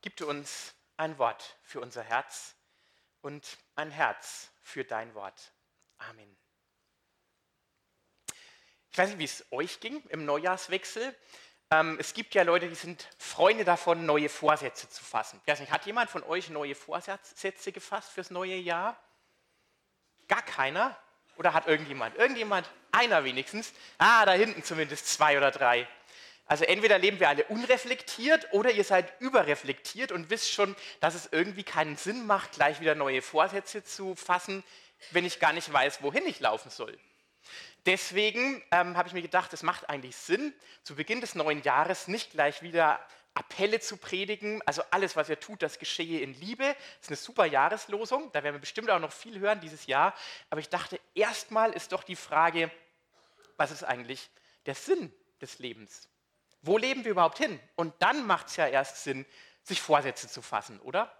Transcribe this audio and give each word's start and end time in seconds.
gib 0.02 0.16
du 0.16 0.28
uns 0.28 0.74
ein 0.98 1.16
Wort 1.16 1.56
für 1.62 1.80
unser 1.80 2.02
Herz 2.02 2.56
und 3.22 3.56
ein 3.74 3.90
Herz 3.90 4.50
für 4.62 4.84
dein 4.84 5.14
Wort. 5.14 5.54
Amen. 5.98 6.36
Ich 8.90 8.98
weiß 8.98 9.10
nicht, 9.10 9.18
wie 9.18 9.24
es 9.24 9.44
euch 9.52 9.80
ging 9.80 10.02
im 10.08 10.24
Neujahrswechsel. 10.24 11.14
Ähm, 11.70 11.96
es 12.00 12.14
gibt 12.14 12.34
ja 12.34 12.42
Leute, 12.42 12.68
die 12.68 12.74
sind 12.74 13.08
Freunde 13.18 13.64
davon, 13.64 14.06
neue 14.06 14.28
Vorsätze 14.28 14.88
zu 14.88 15.04
fassen. 15.04 15.40
Ich 15.44 15.52
weiß 15.52 15.60
nicht, 15.60 15.70
hat 15.70 15.86
jemand 15.86 16.10
von 16.10 16.22
euch 16.22 16.48
neue 16.48 16.74
Vorsätze 16.74 17.72
gefasst 17.72 18.10
fürs 18.10 18.30
neue 18.30 18.56
Jahr? 18.56 18.98
Gar 20.28 20.42
keiner? 20.42 20.96
Oder 21.36 21.52
hat 21.52 21.66
irgendjemand? 21.66 22.16
Irgendjemand? 22.16 22.68
Einer 22.90 23.22
wenigstens? 23.22 23.72
Ah, 23.98 24.24
da 24.24 24.32
hinten 24.32 24.64
zumindest 24.64 25.06
zwei 25.06 25.36
oder 25.36 25.50
drei. 25.50 25.86
Also 26.46 26.64
entweder 26.64 26.98
leben 26.98 27.20
wir 27.20 27.28
alle 27.28 27.44
unreflektiert 27.44 28.48
oder 28.52 28.70
ihr 28.70 28.82
seid 28.82 29.20
überreflektiert 29.20 30.10
und 30.10 30.30
wisst 30.30 30.50
schon, 30.50 30.74
dass 31.00 31.14
es 31.14 31.28
irgendwie 31.30 31.62
keinen 31.62 31.98
Sinn 31.98 32.26
macht, 32.26 32.52
gleich 32.52 32.80
wieder 32.80 32.94
neue 32.94 33.20
Vorsätze 33.20 33.84
zu 33.84 34.16
fassen, 34.16 34.64
wenn 35.10 35.24
ich 35.24 35.40
gar 35.40 35.52
nicht 35.52 35.72
weiß, 35.72 36.02
wohin 36.02 36.26
ich 36.26 36.40
laufen 36.40 36.70
soll. 36.70 36.98
Deswegen 37.86 38.62
ähm, 38.70 38.96
habe 38.96 39.08
ich 39.08 39.14
mir 39.14 39.22
gedacht, 39.22 39.52
es 39.52 39.62
macht 39.62 39.88
eigentlich 39.88 40.16
Sinn, 40.16 40.52
zu 40.82 40.96
Beginn 40.96 41.20
des 41.20 41.34
neuen 41.34 41.62
Jahres 41.62 42.08
nicht 42.08 42.32
gleich 42.32 42.62
wieder 42.62 43.00
Appelle 43.34 43.80
zu 43.80 43.96
predigen. 43.96 44.60
Also 44.66 44.82
alles, 44.90 45.16
was 45.16 45.28
ihr 45.28 45.38
tut, 45.38 45.62
das 45.62 45.78
geschehe 45.78 46.20
in 46.20 46.34
Liebe. 46.34 46.64
Das 46.64 47.02
ist 47.02 47.08
eine 47.08 47.16
super 47.16 47.46
Jahreslosung. 47.46 48.30
Da 48.32 48.42
werden 48.42 48.56
wir 48.56 48.60
bestimmt 48.60 48.90
auch 48.90 48.98
noch 48.98 49.12
viel 49.12 49.38
hören 49.38 49.60
dieses 49.60 49.86
Jahr. 49.86 50.14
Aber 50.50 50.60
ich 50.60 50.68
dachte, 50.68 51.00
erstmal 51.14 51.72
ist 51.72 51.92
doch 51.92 52.02
die 52.02 52.16
Frage, 52.16 52.70
was 53.56 53.70
ist 53.70 53.84
eigentlich 53.84 54.28
der 54.66 54.74
Sinn 54.74 55.12
des 55.40 55.60
Lebens? 55.60 56.08
Wo 56.62 56.76
leben 56.76 57.04
wir 57.04 57.12
überhaupt 57.12 57.38
hin? 57.38 57.60
Und 57.76 57.94
dann 58.00 58.26
macht 58.26 58.48
es 58.48 58.56
ja 58.56 58.66
erst 58.66 59.04
Sinn, 59.04 59.24
sich 59.62 59.80
Vorsätze 59.80 60.28
zu 60.28 60.42
fassen, 60.42 60.80
oder? 60.80 61.12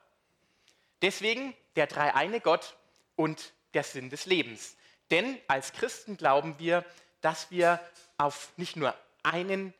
Deswegen 1.02 1.54
der 1.76 1.86
dreieine 1.86 2.40
Gott 2.40 2.76
und 3.14 3.52
der 3.78 3.84
Sinn 3.84 4.10
des 4.10 4.26
Lebens. 4.26 4.76
Denn 5.12 5.38
als 5.46 5.72
Christen 5.72 6.16
glauben 6.16 6.58
wir, 6.58 6.84
dass 7.20 7.52
wir 7.52 7.80
auf 8.16 8.52
nicht 8.56 8.74
nur 8.74 8.92
einen, 9.22 9.72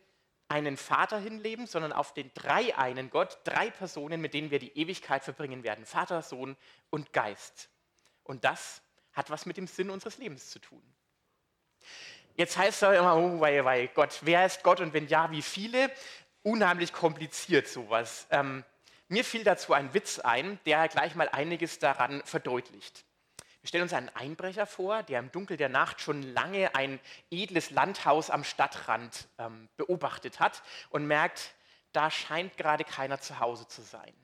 einen 0.49 0.77
Vater 0.77 1.19
hinleben, 1.19 1.67
sondern 1.67 1.93
auf 1.93 2.15
den 2.15 2.31
dreieinen 2.33 3.11
Gott, 3.11 3.39
drei 3.43 3.71
Personen, 3.71 4.21
mit 4.21 4.35
denen 4.35 4.53
wir 4.53 4.61
die 4.61 4.79
Ewigkeit 4.79 5.25
verbringen 5.25 5.65
werden. 5.65 5.85
Vater, 5.85 6.23
Sohn 6.23 6.57
und 6.91 7.13
Geist. 7.13 7.71
Und 8.23 8.45
das 8.45 8.83
hat 9.15 9.31
was 9.31 9.47
mit 9.47 9.57
dem 9.57 9.67
Sinn 9.67 9.91
unseres 9.91 10.19
Lebens 10.19 10.49
zu 10.51 10.61
tun. 10.61 10.83
Jetzt 12.37 12.57
heißt 12.57 12.85
es 12.85 12.99
immer, 13.01 13.17
oh, 13.17 13.41
wei, 13.41 13.65
wei, 13.65 13.89
Gott, 13.89 14.21
wer 14.23 14.47
ist 14.47 14.62
Gott 14.62 14.81
und 14.81 14.93
wenn 14.93 15.09
ja, 15.09 15.29
wie 15.33 15.43
viele? 15.43 15.91
Unheimlich 16.45 16.93
kompliziert 16.93 17.67
sowas. 17.67 18.29
Ähm, 18.31 18.65
mir 19.09 19.25
fiel 19.25 19.43
dazu 19.43 19.73
ein 19.73 19.93
Witz 19.93 20.21
ein, 20.21 20.61
der 20.67 20.87
gleich 20.87 21.17
mal 21.17 21.29
einiges 21.31 21.81
daran 21.81 22.23
verdeutlicht. 22.25 23.05
Wir 23.61 23.69
stellen 23.69 23.83
uns 23.83 23.92
einen 23.92 24.09
Einbrecher 24.11 24.67
vor, 24.67 25.03
der 25.03 25.19
im 25.19 25.33
Dunkel 25.33 25.56
der 25.56 25.69
Nacht 25.69 26.01
schon 26.01 26.23
lange 26.23 26.75
ein 26.75 27.01
edles 27.31 27.70
Landhaus 27.70 28.31
am 28.31 28.45
Stadtrand 28.45 29.28
ähm, 29.39 29.69
beobachtet 29.77 30.41
hat 30.41 30.62
und 30.91 31.06
merkt, 31.06 31.55
da 31.92 32.11
scheint 32.11 32.56
gerade 32.56 32.84
keiner 32.84 33.21
zu 33.21 33.41
Hause 33.41 33.66
zu 33.66 33.83
sein. 33.83 34.15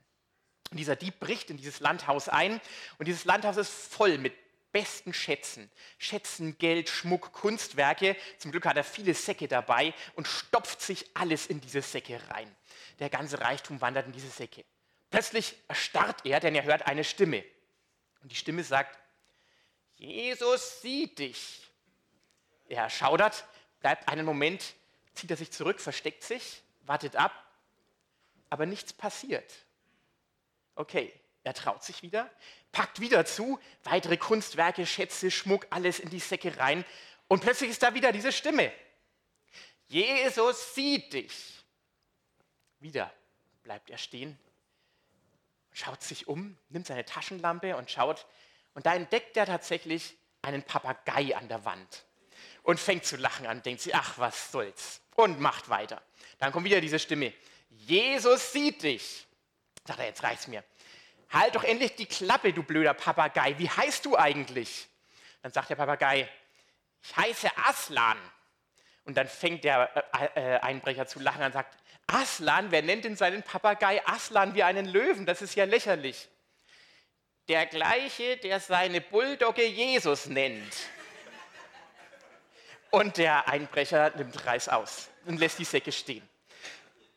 Und 0.71 0.77
dieser 0.77 0.95
Dieb 0.95 1.19
bricht 1.19 1.49
in 1.49 1.57
dieses 1.57 1.79
Landhaus 1.79 2.29
ein 2.29 2.61
und 2.97 3.07
dieses 3.07 3.25
Landhaus 3.25 3.57
ist 3.57 3.71
voll 3.71 4.17
mit 4.17 4.33
besten 4.71 5.13
Schätzen. 5.13 5.71
Schätzen, 5.97 6.57
Geld, 6.57 6.89
Schmuck, 6.89 7.31
Kunstwerke. 7.31 8.17
Zum 8.39 8.51
Glück 8.51 8.65
hat 8.65 8.75
er 8.75 8.83
viele 8.83 9.13
Säcke 9.13 9.47
dabei 9.47 9.93
und 10.15 10.27
stopft 10.27 10.81
sich 10.81 11.05
alles 11.13 11.47
in 11.47 11.61
diese 11.61 11.81
Säcke 11.81 12.19
rein. 12.29 12.53
Der 12.99 13.09
ganze 13.09 13.39
Reichtum 13.39 13.79
wandert 13.79 14.07
in 14.07 14.11
diese 14.11 14.27
Säcke. 14.27 14.65
Plötzlich 15.11 15.55
erstarrt 15.69 16.25
er, 16.25 16.41
denn 16.41 16.55
er 16.55 16.63
hört 16.63 16.87
eine 16.87 17.05
Stimme. 17.05 17.45
Und 18.21 18.33
die 18.33 18.35
Stimme 18.35 18.65
sagt, 18.65 18.99
Jesus 19.95 20.81
sieht 20.81 21.19
dich. 21.19 21.61
Er 22.67 22.89
schaudert, 22.89 23.45
bleibt 23.79 24.07
einen 24.09 24.25
Moment, 24.25 24.75
zieht 25.13 25.31
er 25.31 25.37
sich 25.37 25.51
zurück, 25.51 25.79
versteckt 25.79 26.23
sich, 26.23 26.61
wartet 26.81 27.15
ab, 27.15 27.31
aber 28.49 28.65
nichts 28.65 28.93
passiert. 28.93 29.53
Okay, 30.75 31.13
er 31.43 31.53
traut 31.53 31.83
sich 31.83 32.01
wieder, 32.01 32.29
packt 32.71 32.99
wieder 32.99 33.25
zu, 33.25 33.59
weitere 33.83 34.17
Kunstwerke, 34.17 34.85
Schätze, 34.85 35.31
Schmuck, 35.31 35.67
alles 35.69 35.99
in 35.99 36.09
die 36.09 36.19
Säcke 36.19 36.57
rein 36.57 36.83
und 37.27 37.41
plötzlich 37.41 37.69
ist 37.69 37.83
da 37.83 37.93
wieder 37.93 38.11
diese 38.11 38.31
Stimme. 38.31 38.71
Jesus 39.87 40.73
sieht 40.73 41.13
dich. 41.13 41.63
Wieder 42.79 43.13
bleibt 43.63 43.89
er 43.89 43.97
stehen, 43.97 44.37
schaut 45.71 46.01
sich 46.01 46.27
um, 46.27 46.57
nimmt 46.69 46.87
seine 46.87 47.05
Taschenlampe 47.05 47.75
und 47.77 47.89
schaut, 47.89 48.25
und 48.75 48.85
da 48.85 48.93
entdeckt 48.93 49.35
er 49.37 49.47
tatsächlich 49.47 50.15
einen 50.41 50.61
Papagei 50.61 51.35
an 51.35 51.47
der 51.47 51.65
Wand 51.65 52.05
und 52.61 52.79
fängt 52.79 53.05
zu 53.05 53.15
lachen 53.15 53.47
an, 53.47 53.63
denkt 53.63 53.81
sich, 53.81 53.95
ach, 53.95 54.19
was 54.19 54.51
soll's, 54.51 55.01
und 55.15 55.39
macht 55.39 55.69
weiter. 55.69 56.01
Dann 56.37 56.51
kommt 56.51 56.65
wieder 56.65 56.81
diese 56.81 56.99
Stimme, 56.99 57.33
Jesus 57.69 58.51
sieht 58.51 58.83
dich. 58.83 59.25
Sagt 59.85 59.99
er, 59.99 60.05
jetzt 60.05 60.23
reicht's 60.23 60.47
mir. 60.47 60.63
Halt 61.31 61.55
doch 61.55 61.63
endlich 61.63 61.95
die 61.95 62.05
Klappe, 62.05 62.53
du 62.53 62.63
blöder 62.63 62.93
Papagei. 62.93 63.57
Wie 63.57 63.69
heißt 63.69 64.05
du 64.05 64.17
eigentlich? 64.17 64.87
Dann 65.41 65.51
sagt 65.51 65.69
der 65.69 65.75
Papagei, 65.75 66.29
ich 67.01 67.15
heiße 67.15 67.49
Aslan. 67.65 68.17
Und 69.05 69.15
dann 69.15 69.27
fängt 69.27 69.63
der 69.63 70.07
äh, 70.13 70.55
äh, 70.55 70.59
Einbrecher 70.59 71.05
zu 71.05 71.19
lachen 71.19 71.43
und 71.43 71.51
sagt, 71.51 71.77
Aslan, 72.07 72.71
wer 72.71 72.81
nennt 72.81 73.05
denn 73.05 73.15
seinen 73.15 73.43
Papagei 73.43 74.05
Aslan 74.05 74.55
wie 74.55 74.63
einen 74.63 74.85
Löwen? 74.85 75.25
Das 75.25 75.41
ist 75.41 75.55
ja 75.55 75.65
lächerlich 75.65 76.29
der 77.47 77.65
gleiche, 77.65 78.37
der 78.37 78.59
seine 78.59 79.01
Bulldogge 79.01 79.65
Jesus 79.65 80.25
nennt. 80.27 80.73
Und 82.91 83.17
der 83.17 83.47
Einbrecher 83.47 84.11
nimmt 84.15 84.45
Reis 84.45 84.69
aus 84.69 85.09
und 85.25 85.39
lässt 85.39 85.59
die 85.59 85.65
Säcke 85.65 85.91
stehen. 85.91 86.27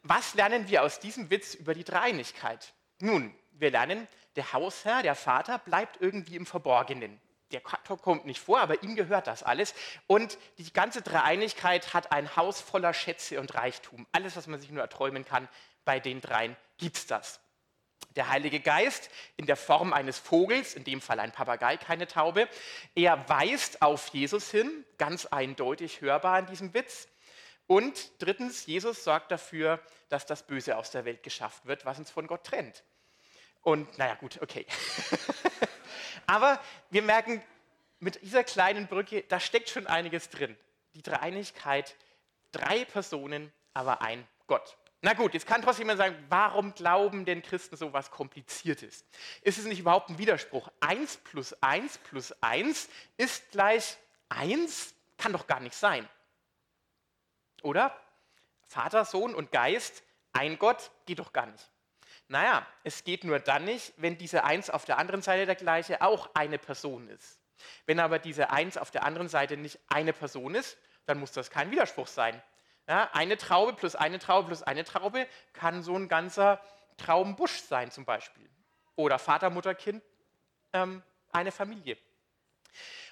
Was 0.02 0.34
lernen 0.34 0.68
wir 0.68 0.82
aus 0.82 1.00
diesem 1.00 1.30
Witz 1.30 1.54
über 1.54 1.74
die 1.74 1.84
Dreieinigkeit? 1.84 2.72
Nun, 2.98 3.34
wir 3.52 3.70
lernen, 3.70 4.08
der 4.36 4.52
Hausherr, 4.52 5.02
der 5.02 5.14
Vater, 5.14 5.58
bleibt 5.58 6.00
irgendwie 6.00 6.36
im 6.36 6.46
Verborgenen. 6.46 7.20
Der 7.52 7.60
kommt 7.60 8.26
nicht 8.26 8.40
vor, 8.40 8.60
aber 8.60 8.82
ihm 8.82 8.94
gehört 8.94 9.26
das 9.26 9.42
alles. 9.42 9.74
Und 10.06 10.36
die 10.58 10.72
ganze 10.72 11.00
Dreieinigkeit 11.00 11.94
hat 11.94 12.12
ein 12.12 12.36
Haus 12.36 12.60
voller 12.60 12.92
Schätze 12.92 13.40
und 13.40 13.54
Reichtum. 13.54 14.06
Alles, 14.12 14.36
was 14.36 14.46
man 14.46 14.60
sich 14.60 14.70
nur 14.70 14.82
erträumen 14.82 15.24
kann, 15.24 15.48
bei 15.84 15.98
den 15.98 16.20
dreien 16.20 16.56
gibt 16.76 16.96
es 16.96 17.06
das. 17.06 17.40
Der 18.18 18.28
Heilige 18.28 18.60
Geist 18.60 19.10
in 19.36 19.46
der 19.46 19.56
Form 19.56 19.92
eines 19.92 20.18
Vogels, 20.18 20.74
in 20.74 20.84
dem 20.84 21.00
Fall 21.00 21.20
ein 21.20 21.32
Papagei, 21.32 21.76
keine 21.76 22.06
Taube, 22.06 22.48
er 22.94 23.28
weist 23.28 23.80
auf 23.80 24.08
Jesus 24.08 24.50
hin, 24.50 24.84
ganz 24.98 25.24
eindeutig 25.26 26.00
hörbar 26.00 26.40
in 26.40 26.46
diesem 26.46 26.74
Witz. 26.74 27.08
Und 27.68 28.10
drittens, 28.18 28.66
Jesus 28.66 29.04
sorgt 29.04 29.30
dafür, 29.30 29.80
dass 30.08 30.26
das 30.26 30.46
Böse 30.46 30.76
aus 30.76 30.90
der 30.90 31.04
Welt 31.04 31.22
geschafft 31.22 31.64
wird, 31.66 31.86
was 31.86 31.98
uns 31.98 32.10
von 32.10 32.26
Gott 32.26 32.44
trennt. 32.44 32.82
Und 33.62 33.96
naja, 33.98 34.16
gut, 34.16 34.42
okay. 34.42 34.66
Aber 36.26 36.60
wir 36.90 37.02
merken, 37.02 37.40
mit 38.00 38.20
dieser 38.22 38.42
kleinen 38.42 38.88
Brücke, 38.88 39.22
da 39.28 39.38
steckt 39.38 39.70
schon 39.70 39.86
einiges 39.86 40.28
drin. 40.28 40.56
Die 40.94 41.02
Dreieinigkeit, 41.02 41.94
drei 42.52 42.84
Personen, 42.84 43.52
aber 43.74 44.02
ein 44.02 44.26
Gott. 44.46 44.76
Na 45.00 45.12
gut, 45.12 45.34
jetzt 45.34 45.46
kann 45.46 45.62
trotzdem 45.62 45.86
jemand 45.86 45.98
sagen, 45.98 46.26
warum 46.28 46.74
glauben 46.74 47.24
denn 47.24 47.40
Christen 47.42 47.76
so 47.76 47.92
was 47.92 48.10
Kompliziertes? 48.10 49.04
Ist 49.42 49.58
es 49.58 49.64
nicht 49.64 49.78
überhaupt 49.78 50.10
ein 50.10 50.18
Widerspruch? 50.18 50.68
1 50.80 51.18
plus 51.18 51.52
1 51.62 51.98
plus 51.98 52.34
1 52.42 52.88
ist 53.16 53.50
gleich 53.52 53.96
1? 54.28 54.94
Kann 55.16 55.32
doch 55.32 55.46
gar 55.46 55.60
nicht 55.60 55.76
sein. 55.76 56.08
Oder? 57.62 57.96
Vater, 58.66 59.04
Sohn 59.04 59.34
und 59.34 59.52
Geist, 59.52 60.02
ein 60.32 60.58
Gott, 60.58 60.90
geht 61.06 61.20
doch 61.20 61.32
gar 61.32 61.46
nicht. 61.46 61.70
Naja, 62.26 62.66
es 62.82 63.04
geht 63.04 63.24
nur 63.24 63.38
dann 63.38 63.64
nicht, 63.64 63.94
wenn 63.96 64.18
diese 64.18 64.44
1 64.44 64.68
auf 64.68 64.84
der 64.84 64.98
anderen 64.98 65.22
Seite 65.22 65.46
der 65.46 65.54
gleiche 65.54 66.02
auch 66.02 66.30
eine 66.34 66.58
Person 66.58 67.08
ist. 67.08 67.40
Wenn 67.86 68.00
aber 68.00 68.18
diese 68.18 68.50
1 68.50 68.76
auf 68.76 68.90
der 68.90 69.04
anderen 69.04 69.28
Seite 69.28 69.56
nicht 69.56 69.78
eine 69.88 70.12
Person 70.12 70.54
ist, 70.54 70.76
dann 71.06 71.18
muss 71.18 71.32
das 71.32 71.50
kein 71.50 71.70
Widerspruch 71.70 72.06
sein. 72.06 72.42
Ja, 72.88 73.10
eine 73.12 73.36
Traube 73.36 73.74
plus 73.74 73.94
eine 73.94 74.18
Traube 74.18 74.48
plus 74.48 74.62
eine 74.62 74.82
Traube 74.82 75.26
kann 75.52 75.82
so 75.82 75.94
ein 75.94 76.08
ganzer 76.08 76.60
Traubenbusch 76.96 77.60
sein 77.60 77.90
zum 77.90 78.04
Beispiel. 78.04 78.48
Oder 78.96 79.18
Vater, 79.18 79.50
Mutter, 79.50 79.74
Kind, 79.74 80.02
ähm, 80.72 81.02
eine 81.30 81.52
Familie. 81.52 81.98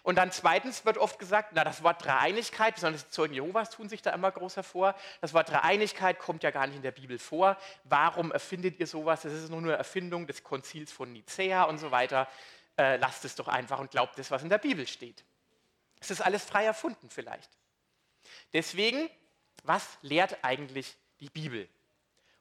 Und 0.03 0.17
dann 0.17 0.31
zweitens 0.31 0.85
wird 0.85 0.99
oft 0.99 1.19
gesagt, 1.19 1.51
na, 1.53 1.65
das 1.65 1.83
Wort 1.83 2.05
Dreieinigkeit, 2.05 2.77
besonders 2.77 3.05
die 3.05 3.11
Zeugen 3.11 3.35
Jehovas 3.35 3.71
tun 3.71 3.89
sich 3.89 4.03
da 4.03 4.11
immer 4.11 4.31
groß 4.31 4.57
hervor. 4.57 4.95
Das 5.21 5.35
Wort 5.35 5.51
Dreieinigkeit 5.51 6.19
kommt 6.19 6.43
ja 6.43 6.51
gar 6.51 6.67
nicht 6.67 6.77
in 6.77 6.83
der 6.83 6.93
Bibel 6.93 7.19
vor. 7.19 7.57
Warum 7.85 8.31
erfindet 8.33 8.79
ihr 8.79 8.87
sowas? 8.87 9.23
Das 9.23 9.33
ist 9.33 9.51
nur 9.51 9.59
eine 9.59 9.73
Erfindung 9.73 10.27
des 10.27 10.45
Konzils 10.45 10.93
von 10.93 11.13
Nicäa 11.13 11.65
und 11.65 11.79
so 11.79 11.91
weiter. 11.91 12.29
Äh, 12.79 12.97
lasst 12.97 13.25
es 13.25 13.35
doch 13.35 13.49
einfach 13.49 13.79
und 13.81 13.91
glaubt 13.91 14.19
das, 14.19 14.31
was 14.31 14.43
in 14.43 14.49
der 14.49 14.59
Bibel 14.59 14.87
steht. 14.87 15.25
Es 15.99 16.11
ist 16.11 16.21
alles 16.21 16.45
frei 16.45 16.65
erfunden 16.65 17.11
vielleicht. 17.11 17.51
Deswegen, 18.53 19.11
was 19.67 19.99
lehrt 20.03 20.39
eigentlich 20.43 20.97
die 21.21 21.31
Bibel? 21.31 21.69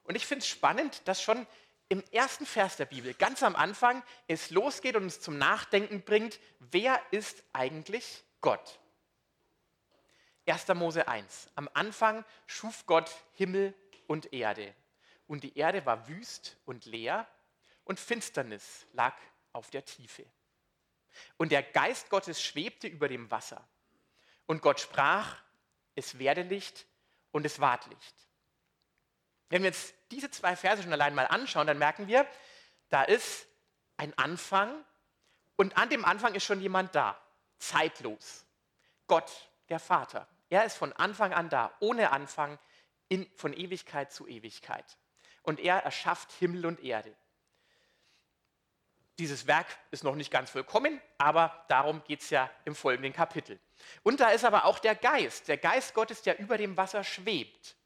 Und 0.04 0.14
ich 0.14 0.26
finde 0.26 0.42
es 0.42 0.48
spannend, 0.48 1.02
dass 1.06 1.22
schon 1.22 1.46
im 1.88 2.02
ersten 2.10 2.46
Vers 2.46 2.76
der 2.76 2.86
Bibel, 2.86 3.14
ganz 3.14 3.42
am 3.42 3.54
Anfang, 3.56 4.02
es 4.26 4.50
losgeht 4.50 4.96
und 4.96 5.04
uns 5.04 5.20
zum 5.20 5.38
Nachdenken 5.38 6.02
bringt, 6.02 6.40
wer 6.58 7.00
ist 7.10 7.42
eigentlich 7.52 8.24
Gott? 8.40 8.80
1. 10.46 10.68
Mose 10.68 11.06
1. 11.06 11.50
Am 11.54 11.68
Anfang 11.74 12.24
schuf 12.46 12.86
Gott 12.86 13.10
Himmel 13.34 13.74
und 14.06 14.32
Erde. 14.32 14.74
Und 15.26 15.42
die 15.42 15.56
Erde 15.58 15.84
war 15.86 16.08
wüst 16.08 16.56
und 16.66 16.84
leer 16.86 17.26
und 17.84 17.98
Finsternis 17.98 18.86
lag 18.92 19.16
auf 19.52 19.70
der 19.70 19.84
Tiefe. 19.84 20.24
Und 21.36 21.50
der 21.50 21.62
Geist 21.62 22.10
Gottes 22.10 22.42
schwebte 22.42 22.86
über 22.86 23.08
dem 23.08 23.30
Wasser. 23.30 23.66
Und 24.46 24.62
Gott 24.62 24.80
sprach, 24.80 25.36
es 25.94 26.18
werde 26.18 26.42
Licht 26.42 26.86
und 27.36 27.44
es 27.44 27.60
ward 27.60 27.86
Licht. 27.86 28.14
Wenn 29.50 29.62
wir 29.62 29.68
jetzt 29.68 29.94
diese 30.10 30.30
zwei 30.30 30.56
Verse 30.56 30.82
schon 30.82 30.92
allein 30.92 31.14
mal 31.14 31.26
anschauen, 31.26 31.66
dann 31.66 31.78
merken 31.78 32.08
wir, 32.08 32.26
da 32.88 33.02
ist 33.02 33.46
ein 33.98 34.16
Anfang 34.18 34.74
und 35.56 35.76
an 35.76 35.90
dem 35.90 36.04
Anfang 36.04 36.34
ist 36.34 36.44
schon 36.44 36.60
jemand 36.60 36.94
da, 36.94 37.20
zeitlos. 37.58 38.46
Gott, 39.06 39.50
der 39.68 39.78
Vater. 39.78 40.26
Er 40.48 40.64
ist 40.64 40.76
von 40.76 40.92
Anfang 40.94 41.32
an 41.32 41.48
da, 41.48 41.72
ohne 41.80 42.10
Anfang, 42.10 42.58
in, 43.08 43.30
von 43.36 43.52
Ewigkeit 43.52 44.12
zu 44.12 44.26
Ewigkeit. 44.26 44.96
Und 45.42 45.60
er 45.60 45.76
erschafft 45.76 46.32
Himmel 46.32 46.66
und 46.66 46.80
Erde. 46.80 47.14
Dieses 49.18 49.46
Werk 49.46 49.66
ist 49.90 50.04
noch 50.04 50.14
nicht 50.14 50.30
ganz 50.30 50.50
vollkommen, 50.50 51.00
aber 51.16 51.64
darum 51.68 52.02
geht 52.04 52.20
es 52.20 52.30
ja 52.30 52.50
im 52.64 52.74
folgenden 52.74 53.12
Kapitel. 53.12 53.58
Und 54.02 54.20
da 54.20 54.30
ist 54.30 54.44
aber 54.44 54.66
auch 54.66 54.78
der 54.78 54.94
Geist, 54.94 55.48
der 55.48 55.56
Geist 55.56 55.94
Gottes, 55.94 56.22
der 56.22 56.38
über 56.38 56.58
dem 56.58 56.76
Wasser 56.76 57.02
schwebt. 57.02 57.76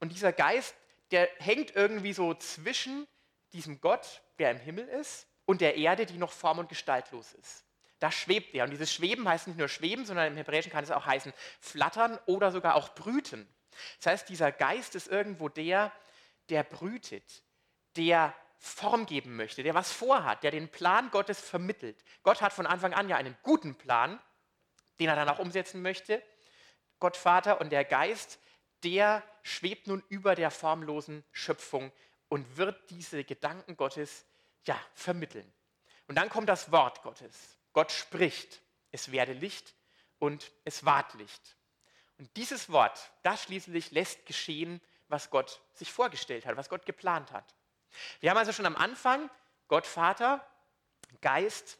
Und 0.00 0.10
dieser 0.12 0.32
Geist, 0.32 0.74
der 1.10 1.28
hängt 1.38 1.74
irgendwie 1.74 2.12
so 2.12 2.34
zwischen 2.34 3.06
diesem 3.52 3.80
Gott, 3.80 4.22
der 4.38 4.50
im 4.50 4.58
Himmel 4.58 4.88
ist, 4.88 5.26
und 5.44 5.60
der 5.60 5.76
Erde, 5.76 6.06
die 6.06 6.18
noch 6.18 6.32
form- 6.32 6.58
und 6.58 6.68
gestaltlos 6.68 7.32
ist. 7.34 7.64
Da 7.98 8.10
schwebt 8.10 8.54
er. 8.54 8.64
Und 8.64 8.70
dieses 8.70 8.92
Schweben 8.92 9.28
heißt 9.28 9.46
nicht 9.46 9.58
nur 9.58 9.68
schweben, 9.68 10.04
sondern 10.04 10.28
im 10.28 10.36
Hebräischen 10.36 10.72
kann 10.72 10.84
es 10.84 10.90
auch 10.90 11.06
heißen 11.06 11.32
flattern 11.60 12.18
oder 12.26 12.50
sogar 12.50 12.74
auch 12.74 12.90
brüten. 12.94 13.48
Das 13.98 14.06
heißt, 14.12 14.28
dieser 14.28 14.52
Geist 14.52 14.94
ist 14.94 15.08
irgendwo 15.08 15.48
der, 15.48 15.92
der 16.48 16.64
brütet, 16.64 17.42
der 17.96 18.34
Form 18.64 19.06
geben 19.06 19.36
möchte, 19.36 19.62
der 19.62 19.74
was 19.74 19.92
vorhat, 19.92 20.42
der 20.42 20.52
den 20.52 20.68
Plan 20.68 21.10
Gottes 21.10 21.40
vermittelt. 21.40 22.02
Gott 22.22 22.40
hat 22.40 22.52
von 22.52 22.66
Anfang 22.66 22.94
an 22.94 23.08
ja 23.08 23.16
einen 23.16 23.36
guten 23.42 23.74
Plan, 23.74 24.20
den 25.00 25.08
er 25.08 25.16
dann 25.16 25.28
auch 25.28 25.40
umsetzen 25.40 25.82
möchte. 25.82 26.22
Gott 27.00 27.16
Vater 27.16 27.60
und 27.60 27.70
der 27.70 27.84
Geist 27.84 28.38
der 28.82 29.22
schwebt 29.42 29.86
nun 29.86 30.02
über 30.08 30.34
der 30.34 30.50
formlosen 30.50 31.24
Schöpfung 31.30 31.92
und 32.28 32.56
wird 32.56 32.90
diese 32.90 33.24
Gedanken 33.24 33.76
Gottes 33.76 34.24
ja, 34.64 34.78
vermitteln. 34.94 35.50
Und 36.08 36.16
dann 36.16 36.28
kommt 36.28 36.48
das 36.48 36.72
Wort 36.72 37.02
Gottes. 37.02 37.58
Gott 37.72 37.92
spricht, 37.92 38.60
es 38.90 39.12
werde 39.12 39.32
Licht 39.32 39.74
und 40.18 40.52
es 40.64 40.84
ward 40.84 41.14
Licht. 41.14 41.56
Und 42.18 42.36
dieses 42.36 42.70
Wort, 42.70 43.12
das 43.22 43.44
schließlich 43.44 43.90
lässt 43.90 44.26
geschehen, 44.26 44.80
was 45.08 45.30
Gott 45.30 45.60
sich 45.74 45.92
vorgestellt 45.92 46.46
hat, 46.46 46.56
was 46.56 46.68
Gott 46.68 46.86
geplant 46.86 47.32
hat. 47.32 47.54
Wir 48.20 48.30
haben 48.30 48.38
also 48.38 48.52
schon 48.52 48.66
am 48.66 48.76
Anfang 48.76 49.30
Gott 49.68 49.86
Vater, 49.86 50.46
Geist 51.20 51.78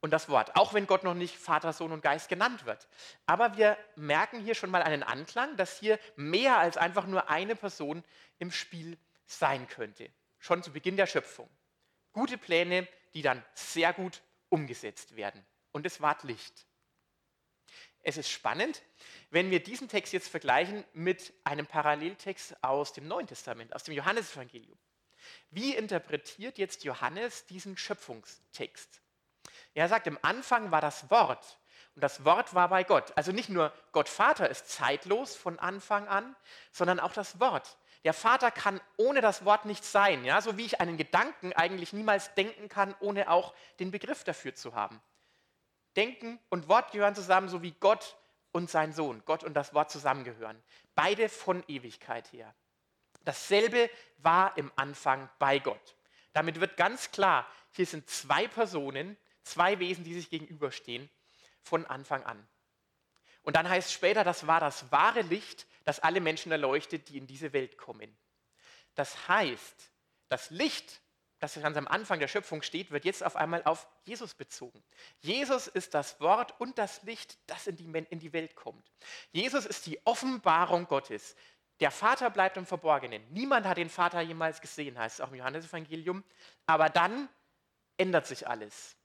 und 0.00 0.10
das 0.10 0.28
Wort, 0.28 0.56
auch 0.56 0.74
wenn 0.74 0.86
Gott 0.86 1.04
noch 1.04 1.14
nicht 1.14 1.36
Vater, 1.36 1.72
Sohn 1.72 1.92
und 1.92 2.02
Geist 2.02 2.28
genannt 2.28 2.64
wird. 2.64 2.88
Aber 3.26 3.56
wir 3.56 3.76
merken 3.96 4.40
hier 4.40 4.54
schon 4.54 4.70
mal 4.70 4.82
einen 4.82 5.02
Anklang, 5.02 5.56
dass 5.56 5.78
hier 5.78 5.98
mehr 6.16 6.58
als 6.58 6.76
einfach 6.76 7.06
nur 7.06 7.28
eine 7.28 7.54
Person 7.54 8.02
im 8.38 8.50
Spiel 8.50 8.98
sein 9.26 9.68
könnte. 9.68 10.10
Schon 10.38 10.62
zu 10.62 10.72
Beginn 10.72 10.96
der 10.96 11.06
Schöpfung. 11.06 11.48
Gute 12.12 12.38
Pläne, 12.38 12.88
die 13.14 13.22
dann 13.22 13.44
sehr 13.54 13.92
gut 13.92 14.22
umgesetzt 14.48 15.16
werden. 15.16 15.44
Und 15.72 15.86
es 15.86 16.00
ward 16.00 16.24
Licht. 16.24 16.66
Es 18.02 18.16
ist 18.16 18.30
spannend, 18.30 18.82
wenn 19.28 19.50
wir 19.50 19.62
diesen 19.62 19.88
Text 19.88 20.12
jetzt 20.12 20.28
vergleichen 20.28 20.84
mit 20.94 21.34
einem 21.44 21.66
Paralleltext 21.66 22.56
aus 22.64 22.94
dem 22.94 23.06
Neuen 23.06 23.26
Testament, 23.26 23.74
aus 23.74 23.84
dem 23.84 23.94
Johannesevangelium. 23.94 24.78
Wie 25.50 25.74
interpretiert 25.74 26.58
jetzt 26.58 26.84
Johannes 26.84 27.46
diesen 27.46 27.76
Schöpfungstext? 27.76 29.00
Er 29.74 29.88
sagt, 29.88 30.06
im 30.06 30.18
Anfang 30.22 30.70
war 30.70 30.80
das 30.80 31.10
Wort 31.10 31.58
und 31.94 32.02
das 32.02 32.24
Wort 32.24 32.54
war 32.54 32.68
bei 32.68 32.84
Gott. 32.84 33.12
Also 33.16 33.32
nicht 33.32 33.48
nur 33.48 33.72
Gott 33.92 34.08
Vater 34.08 34.48
ist 34.48 34.68
zeitlos 34.68 35.36
von 35.36 35.58
Anfang 35.58 36.08
an, 36.08 36.36
sondern 36.72 37.00
auch 37.00 37.12
das 37.12 37.40
Wort. 37.40 37.76
Der 38.04 38.14
Vater 38.14 38.50
kann 38.50 38.80
ohne 38.96 39.20
das 39.20 39.44
Wort 39.44 39.66
nicht 39.66 39.84
sein, 39.84 40.24
ja? 40.24 40.40
so 40.40 40.56
wie 40.56 40.64
ich 40.64 40.80
einen 40.80 40.96
Gedanken 40.96 41.52
eigentlich 41.52 41.92
niemals 41.92 42.34
denken 42.34 42.68
kann, 42.68 42.94
ohne 43.00 43.30
auch 43.30 43.54
den 43.78 43.90
Begriff 43.90 44.24
dafür 44.24 44.54
zu 44.54 44.74
haben. 44.74 45.00
Denken 45.96 46.38
und 46.48 46.68
Wort 46.68 46.92
gehören 46.92 47.14
zusammen, 47.14 47.48
so 47.48 47.62
wie 47.62 47.72
Gott 47.72 48.16
und 48.52 48.70
sein 48.70 48.92
Sohn, 48.92 49.22
Gott 49.26 49.44
und 49.44 49.54
das 49.54 49.74
Wort 49.74 49.90
zusammengehören. 49.90 50.62
Beide 50.94 51.28
von 51.28 51.62
Ewigkeit 51.68 52.32
her. 52.32 52.54
Dasselbe 53.30 53.90
war 54.18 54.56
im 54.56 54.72
Anfang 54.76 55.30
bei 55.38 55.58
Gott. 55.58 55.96
Damit 56.32 56.60
wird 56.60 56.76
ganz 56.76 57.10
klar, 57.10 57.46
hier 57.72 57.86
sind 57.86 58.08
zwei 58.08 58.48
Personen, 58.48 59.16
Zwei 59.42 59.78
Wesen, 59.78 60.04
die 60.04 60.14
sich 60.14 60.30
gegenüberstehen 60.30 61.08
von 61.62 61.86
Anfang 61.86 62.22
an. 62.24 62.46
Und 63.42 63.56
dann 63.56 63.68
heißt 63.68 63.92
später, 63.92 64.22
das 64.22 64.46
war 64.46 64.60
das 64.60 64.92
wahre 64.92 65.22
Licht, 65.22 65.66
das 65.84 66.00
alle 66.00 66.20
Menschen 66.20 66.52
erleuchtet, 66.52 67.08
die 67.08 67.18
in 67.18 67.26
diese 67.26 67.52
Welt 67.52 67.78
kommen. 67.78 68.16
Das 68.94 69.28
heißt, 69.28 69.90
das 70.28 70.50
Licht, 70.50 71.00
das 71.38 71.54
ganz 71.54 71.76
am 71.76 71.88
Anfang 71.88 72.20
der 72.20 72.28
Schöpfung 72.28 72.60
steht, 72.60 72.90
wird 72.90 73.06
jetzt 73.06 73.24
auf 73.24 73.34
einmal 73.34 73.62
auf 73.64 73.88
Jesus 74.04 74.34
bezogen. 74.34 74.84
Jesus 75.20 75.68
ist 75.68 75.94
das 75.94 76.20
Wort 76.20 76.60
und 76.60 76.76
das 76.76 77.02
Licht, 77.02 77.38
das 77.46 77.66
in 77.66 77.76
die, 77.76 77.86
in 78.10 78.18
die 78.18 78.32
Welt 78.34 78.54
kommt. 78.54 78.92
Jesus 79.32 79.64
ist 79.64 79.86
die 79.86 80.04
Offenbarung 80.06 80.86
Gottes. 80.86 81.34
Der 81.80 81.90
Vater 81.90 82.30
bleibt 82.30 82.56
im 82.56 82.66
Verborgenen. 82.66 83.22
Niemand 83.30 83.66
hat 83.66 83.78
den 83.78 83.88
Vater 83.90 84.20
jemals 84.20 84.60
gesehen, 84.60 84.98
heißt 84.98 85.18
es 85.18 85.20
auch 85.24 85.30
im 85.30 85.36
Johannesevangelium. 85.36 86.22
Aber 86.66 86.88
dann 86.88 87.28
ändert 87.96 88.26
sich 88.26 88.46
alles 88.46 88.96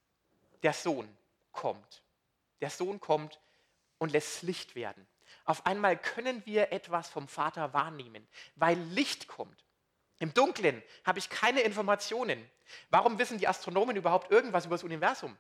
der 0.65 0.73
Sohn 0.73 1.07
kommt. 1.51 2.01
Der 2.59 2.71
Sohn 2.71 2.99
kommt 2.99 3.39
und 3.99 4.11
lässt 4.11 4.41
Licht 4.41 4.73
werden. 4.73 5.05
Auf 5.45 5.67
einmal 5.67 5.95
können 5.95 6.43
wir 6.47 6.71
etwas 6.71 7.07
vom 7.07 7.27
Vater 7.27 7.71
wahrnehmen, 7.71 8.27
weil 8.55 8.75
Licht 8.75 9.27
kommt. 9.27 9.63
Im 10.17 10.33
Dunklen 10.33 10.81
habe 11.03 11.19
ich 11.19 11.29
keine 11.29 11.61
Informationen. 11.61 12.49
Warum 12.89 13.19
wissen 13.19 13.37
die 13.37 13.47
Astronomen 13.47 13.95
überhaupt 13.95 14.31
irgendwas 14.31 14.65
über 14.65 14.73
das 14.73 14.83
Universum? 14.83 15.37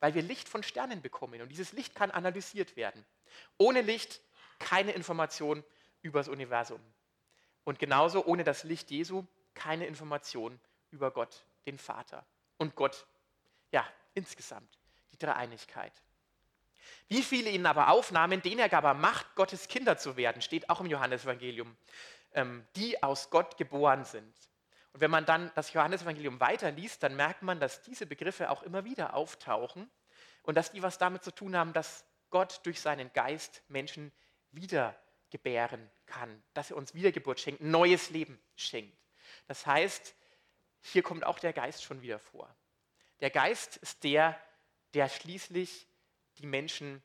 Weil 0.00 0.14
wir 0.14 0.22
Licht 0.22 0.48
von 0.48 0.64
Sternen 0.64 1.00
bekommen 1.00 1.40
und 1.40 1.50
dieses 1.50 1.72
Licht 1.72 1.94
kann 1.94 2.10
analysiert 2.10 2.74
werden. 2.74 3.06
Ohne 3.58 3.80
Licht 3.80 4.20
keine 4.58 4.90
Information 4.90 5.62
über 6.04 6.20
das 6.20 6.28
Universum. 6.28 6.80
Und 7.64 7.78
genauso 7.78 8.24
ohne 8.24 8.44
das 8.44 8.62
Licht 8.62 8.90
Jesu 8.90 9.26
keine 9.54 9.86
Information 9.86 10.60
über 10.90 11.10
Gott, 11.10 11.44
den 11.66 11.78
Vater. 11.78 12.24
Und 12.58 12.76
Gott, 12.76 13.06
ja, 13.72 13.86
insgesamt, 14.12 14.78
die 15.12 15.18
Dreieinigkeit. 15.18 15.92
Wie 17.08 17.22
viele 17.22 17.50
ihn 17.50 17.66
aber 17.66 17.88
aufnahmen, 17.88 18.42
denen 18.42 18.60
er 18.60 18.68
gab 18.68 18.84
er 18.84 18.94
Macht, 18.94 19.34
Gottes 19.34 19.68
Kinder 19.68 19.96
zu 19.96 20.16
werden, 20.16 20.42
steht 20.42 20.68
auch 20.68 20.80
im 20.80 20.86
Johannesevangelium, 20.86 21.74
ähm, 22.32 22.66
die 22.76 23.02
aus 23.02 23.30
Gott 23.30 23.56
geboren 23.56 24.04
sind. 24.04 24.34
Und 24.92 25.00
wenn 25.00 25.10
man 25.10 25.24
dann 25.24 25.50
das 25.54 25.72
Johannesevangelium 25.72 26.38
weiterliest, 26.40 27.02
dann 27.02 27.16
merkt 27.16 27.42
man, 27.42 27.58
dass 27.58 27.82
diese 27.82 28.06
Begriffe 28.06 28.50
auch 28.50 28.62
immer 28.62 28.84
wieder 28.84 29.14
auftauchen 29.14 29.90
und 30.42 30.54
dass 30.56 30.70
die 30.70 30.82
was 30.82 30.98
damit 30.98 31.24
zu 31.24 31.30
tun 31.30 31.56
haben, 31.56 31.72
dass 31.72 32.04
Gott 32.30 32.60
durch 32.64 32.80
seinen 32.80 33.12
Geist 33.12 33.62
Menschen 33.68 34.12
wieder 34.52 34.94
gebären 35.34 35.90
kann, 36.06 36.44
dass 36.52 36.70
er 36.70 36.76
uns 36.76 36.94
Wiedergeburt 36.94 37.40
schenkt, 37.40 37.60
neues 37.60 38.10
Leben 38.10 38.40
schenkt. 38.54 38.96
Das 39.48 39.66
heißt, 39.66 40.14
hier 40.80 41.02
kommt 41.02 41.24
auch 41.24 41.40
der 41.40 41.52
Geist 41.52 41.82
schon 41.82 42.02
wieder 42.02 42.20
vor. 42.20 42.54
Der 43.18 43.30
Geist 43.30 43.76
ist 43.78 44.04
der, 44.04 44.40
der 44.92 45.08
schließlich 45.08 45.88
die 46.38 46.46
Menschen 46.46 47.02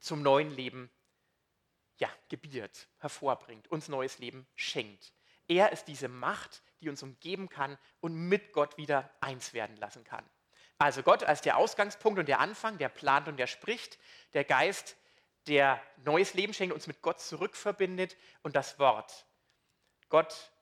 zum 0.00 0.22
neuen 0.22 0.50
Leben 0.52 0.90
ja, 1.98 2.08
gebiert, 2.30 2.88
hervorbringt, 2.96 3.68
uns 3.68 3.88
neues 3.88 4.18
Leben 4.20 4.46
schenkt. 4.54 5.12
Er 5.46 5.70
ist 5.70 5.84
diese 5.84 6.08
Macht, 6.08 6.62
die 6.80 6.88
uns 6.88 7.02
umgeben 7.02 7.50
kann 7.50 7.76
und 8.00 8.14
mit 8.14 8.54
Gott 8.54 8.78
wieder 8.78 9.14
eins 9.20 9.52
werden 9.52 9.76
lassen 9.76 10.02
kann. 10.02 10.24
Also 10.78 11.02
Gott 11.02 11.24
als 11.24 11.42
der 11.42 11.58
Ausgangspunkt 11.58 12.18
und 12.18 12.26
der 12.26 12.40
Anfang, 12.40 12.78
der 12.78 12.88
plant 12.88 13.28
und 13.28 13.36
der 13.36 13.46
spricht, 13.46 13.98
der 14.32 14.44
Geist, 14.44 14.96
der 15.46 15.80
neues 16.04 16.34
Leben 16.34 16.52
schenkt, 16.54 16.74
uns 16.74 16.86
mit 16.86 17.02
Gott 17.02 17.20
zurückverbindet 17.20 18.16
und 18.42 18.56
das 18.56 18.78
Wort. 18.78 19.26
Gott, 20.08 20.52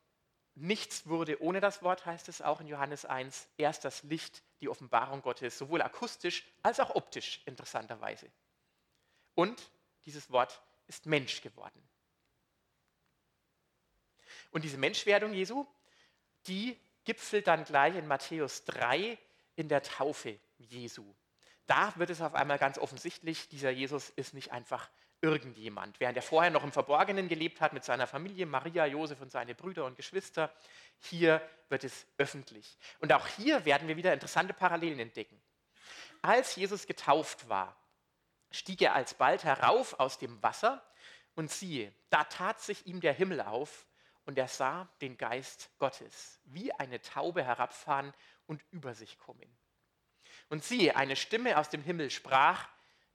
nichts 0.55 1.07
wurde 1.07 1.43
ohne 1.43 1.61
das 1.61 1.83
Wort, 1.83 2.07
heißt 2.07 2.29
es 2.29 2.43
auch 2.43 2.61
in 2.61 2.67
Johannes 2.67 3.05
1. 3.05 3.49
Erst 3.57 3.85
das 3.85 4.03
Licht, 4.05 4.43
die 4.61 4.69
Offenbarung 4.69 5.23
Gottes, 5.23 5.59
sowohl 5.59 5.83
akustisch 5.83 6.47
als 6.63 6.81
auch 6.81 6.95
optisch, 6.95 7.43
interessanterweise. 7.47 8.31
Und 9.35 9.71
dieses 10.05 10.31
Wort 10.31 10.63
ist 10.87 11.07
Mensch 11.07 11.41
geworden. 11.41 11.83
Und 14.51 14.63
diese 14.63 14.79
Menschwerdung 14.79 15.33
Jesu, 15.33 15.67
die 16.47 16.79
gipfelt 17.05 17.47
dann 17.47 17.65
gleich 17.65 17.97
in 17.97 18.07
Matthäus 18.07 18.65
3 18.65 19.19
in 19.57 19.69
der 19.69 19.83
Taufe 19.83 20.39
Jesu. 20.59 21.15
Da 21.67 21.93
wird 21.97 22.11
es 22.11 22.21
auf 22.21 22.35
einmal 22.35 22.59
ganz 22.59 22.79
offensichtlich, 22.79 23.49
dieser 23.49 23.71
Jesus 23.71 24.11
ist 24.11 24.35
nicht 24.35 24.53
einfach 24.53 24.91
irgendjemand. 25.21 25.99
Während 26.01 26.17
er 26.17 26.23
vorher 26.23 26.51
noch 26.51 26.65
im 26.65 26.73
Verborgenen 26.73 27.29
gelebt 27.29 27.61
hat 27.61 27.73
mit 27.73 27.85
seiner 27.85 28.07
Familie, 28.07 28.45
Maria, 28.45 28.85
Josef 28.85 29.21
und 29.23 29.33
seine 29.33 29.55
Brüder 29.55 29.87
und 29.87 29.97
Geschwister, 29.97 30.53
hier 31.01 31.41
wird 31.71 31.85
es 31.85 32.07
öffentlich. 32.19 32.79
Und 32.99 33.13
auch 33.13 33.27
hier 33.27 33.65
werden 33.65 33.89
wir 33.89 33.97
wieder 33.97 34.13
interessante 34.13 34.53
Parallelen 34.53 34.99
entdecken. 34.99 35.41
Als 36.21 36.57
Jesus 36.57 36.87
getauft 36.87 37.49
war, 37.49 37.75
stieg 38.51 38.83
er 38.83 38.95
alsbald 38.95 39.45
herauf 39.45 39.99
aus 39.99 40.19
dem 40.19 40.43
Wasser 40.43 40.85
und 41.35 41.51
siehe, 41.51 41.93
da 42.11 42.25
tat 42.25 42.61
sich 42.61 42.87
ihm 42.87 43.01
der 43.01 43.15
Himmel 43.15 43.41
auf 43.41 43.87
und 44.27 44.39
er 44.39 44.49
sah 44.49 44.89
den 45.01 45.17
Geist 45.17 45.71
Gottes 45.79 46.41
wie 46.45 46.73
eine 46.73 47.01
Taube 47.01 47.43
herabfahren 47.43 48.13
und 48.47 48.63
über 48.71 48.95
sich 48.95 49.19
kommen. 49.19 49.57
Und 50.49 50.65
siehe, 50.65 50.97
eine 50.97 51.17
Stimme 51.17 51.59
aus 51.59 51.69
dem 51.69 51.83
Himmel 51.83 52.11
sprach, 52.11 52.69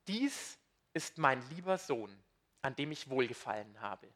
dies 0.08 0.58
ist 0.94 1.18
mein 1.18 1.48
lieber 1.50 1.78
Sohn, 1.78 2.16
an 2.62 2.76
dem 2.76 2.92
ich 2.92 3.10
wohlgefallen 3.10 3.80
habe. 3.82 4.12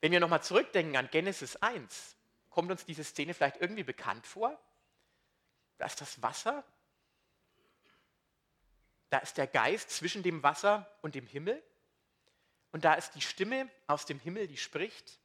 Wenn 0.00 0.12
wir 0.12 0.20
nochmal 0.20 0.42
zurückdenken 0.42 0.96
an 0.96 1.08
Genesis 1.10 1.56
1, 1.56 2.16
kommt 2.50 2.70
uns 2.70 2.84
diese 2.84 3.04
Szene 3.04 3.34
vielleicht 3.34 3.56
irgendwie 3.56 3.84
bekannt 3.84 4.26
vor? 4.26 4.58
Da 5.78 5.86
ist 5.86 6.00
das 6.00 6.22
Wasser, 6.22 6.62
da 9.10 9.18
ist 9.18 9.36
der 9.36 9.46
Geist 9.48 9.90
zwischen 9.90 10.22
dem 10.22 10.42
Wasser 10.42 10.86
und 11.02 11.14
dem 11.14 11.26
Himmel 11.26 11.60
und 12.70 12.84
da 12.84 12.94
ist 12.94 13.14
die 13.14 13.20
Stimme 13.20 13.68
aus 13.88 14.06
dem 14.06 14.20
Himmel, 14.20 14.46
die 14.46 14.56
spricht. 14.56 15.18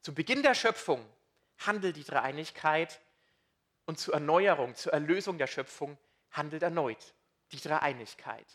Zu 0.00 0.14
Beginn 0.14 0.42
der 0.42 0.54
Schöpfung 0.54 1.06
handelt 1.58 1.96
die 1.96 2.04
Dreieinigkeit 2.04 2.98
und 3.90 3.98
zur 3.98 4.14
Erneuerung, 4.14 4.76
zur 4.76 4.92
Erlösung 4.92 5.36
der 5.36 5.48
Schöpfung 5.48 5.98
handelt 6.30 6.62
erneut 6.62 7.12
die 7.50 7.60
Dreieinigkeit. 7.60 8.46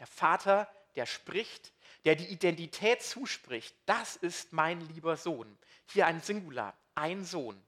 Der 0.00 0.08
Vater, 0.08 0.68
der 0.96 1.06
spricht, 1.06 1.72
der 2.04 2.16
die 2.16 2.26
Identität 2.26 3.00
zuspricht, 3.00 3.76
das 3.86 4.16
ist 4.16 4.52
mein 4.52 4.80
lieber 4.80 5.16
Sohn. 5.16 5.56
Hier 5.86 6.08
ein 6.08 6.20
Singular, 6.20 6.76
ein 6.96 7.24
Sohn. 7.24 7.62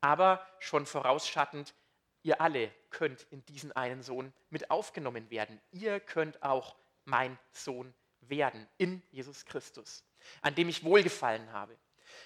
Aber 0.00 0.44
schon 0.58 0.84
vorausschattend, 0.84 1.76
ihr 2.24 2.40
alle 2.40 2.72
könnt 2.90 3.22
in 3.30 3.46
diesen 3.46 3.70
einen 3.70 4.02
Sohn 4.02 4.32
mit 4.50 4.68
aufgenommen 4.68 5.30
werden. 5.30 5.60
Ihr 5.70 6.00
könnt 6.00 6.42
auch 6.42 6.74
mein 7.04 7.38
Sohn 7.52 7.94
werden 8.22 8.66
in 8.78 9.00
Jesus 9.12 9.44
Christus, 9.44 10.02
an 10.40 10.56
dem 10.56 10.68
ich 10.68 10.82
wohlgefallen 10.82 11.52
habe. 11.52 11.78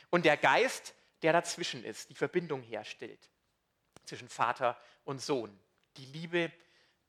Und 0.08 0.24
der 0.24 0.38
Geist, 0.38 0.94
der 1.20 1.34
dazwischen 1.34 1.84
ist, 1.84 2.08
die 2.08 2.14
Verbindung 2.14 2.62
herstellt 2.62 3.28
zwischen 4.04 4.28
Vater 4.28 4.80
und 5.04 5.20
Sohn. 5.20 5.58
Die 5.96 6.06
Liebe, 6.06 6.50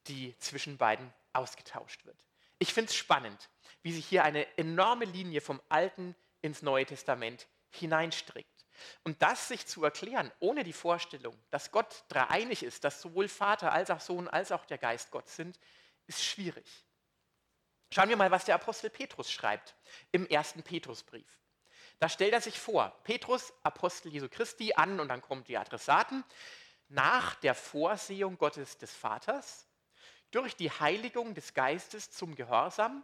die 0.08 0.38
zwischen 0.40 0.78
beiden 0.78 1.14
ausgetauscht 1.34 2.06
wird. 2.06 2.18
Ich 2.60 2.74
finde 2.74 2.90
es 2.90 2.96
spannend, 2.96 3.50
wie 3.82 3.94
sich 3.94 4.06
hier 4.06 4.24
eine 4.24 4.46
enorme 4.58 5.06
Linie 5.06 5.42
vom 5.42 5.62
Alten 5.70 6.16
ins 6.42 6.62
Neue 6.62 6.86
Testament 6.86 7.48
hineinstrickt. 7.72 8.50
Und 9.04 9.22
das 9.22 9.48
sich 9.48 9.66
zu 9.66 9.84
erklären, 9.84 10.32
ohne 10.40 10.64
die 10.64 10.74
Vorstellung, 10.74 11.38
dass 11.52 11.72
Gott 11.72 12.04
dreieinig 12.08 12.64
ist, 12.64 12.84
dass 12.84 13.02
sowohl 13.02 13.28
Vater 13.28 13.72
als 13.72 13.90
auch 13.92 14.00
Sohn 14.00 14.28
als 14.28 14.52
auch 14.52 14.66
der 14.66 14.78
Geist 14.78 15.12
Gott 15.12 15.30
sind, 15.30 15.60
ist 16.08 16.24
schwierig. 16.24 16.66
Schauen 17.94 18.10
wir 18.10 18.18
mal, 18.18 18.32
was 18.32 18.46
der 18.46 18.56
Apostel 18.56 18.90
Petrus 18.90 19.32
schreibt 19.32 19.76
im 20.12 20.26
ersten 20.28 20.64
Petrusbrief. 20.64 21.40
Da 22.00 22.10
stellt 22.10 22.34
er 22.34 22.42
sich 22.42 22.60
vor, 22.60 22.90
Petrus, 23.04 23.54
Apostel 23.62 24.12
Jesu 24.12 24.28
Christi, 24.28 24.74
an 24.74 25.00
und 25.00 25.10
dann 25.10 25.22
kommen 25.22 25.44
die 25.44 25.58
Adressaten, 25.58 26.24
nach 26.90 27.36
der 27.36 27.56
Vorsehung 27.56 28.38
Gottes 28.38 28.78
des 28.78 28.94
Vaters, 28.94 29.68
durch 30.32 30.56
die 30.56 30.72
Heiligung 30.72 31.34
des 31.34 31.54
Geistes 31.54 32.12
zum 32.12 32.36
Gehorsam 32.36 33.04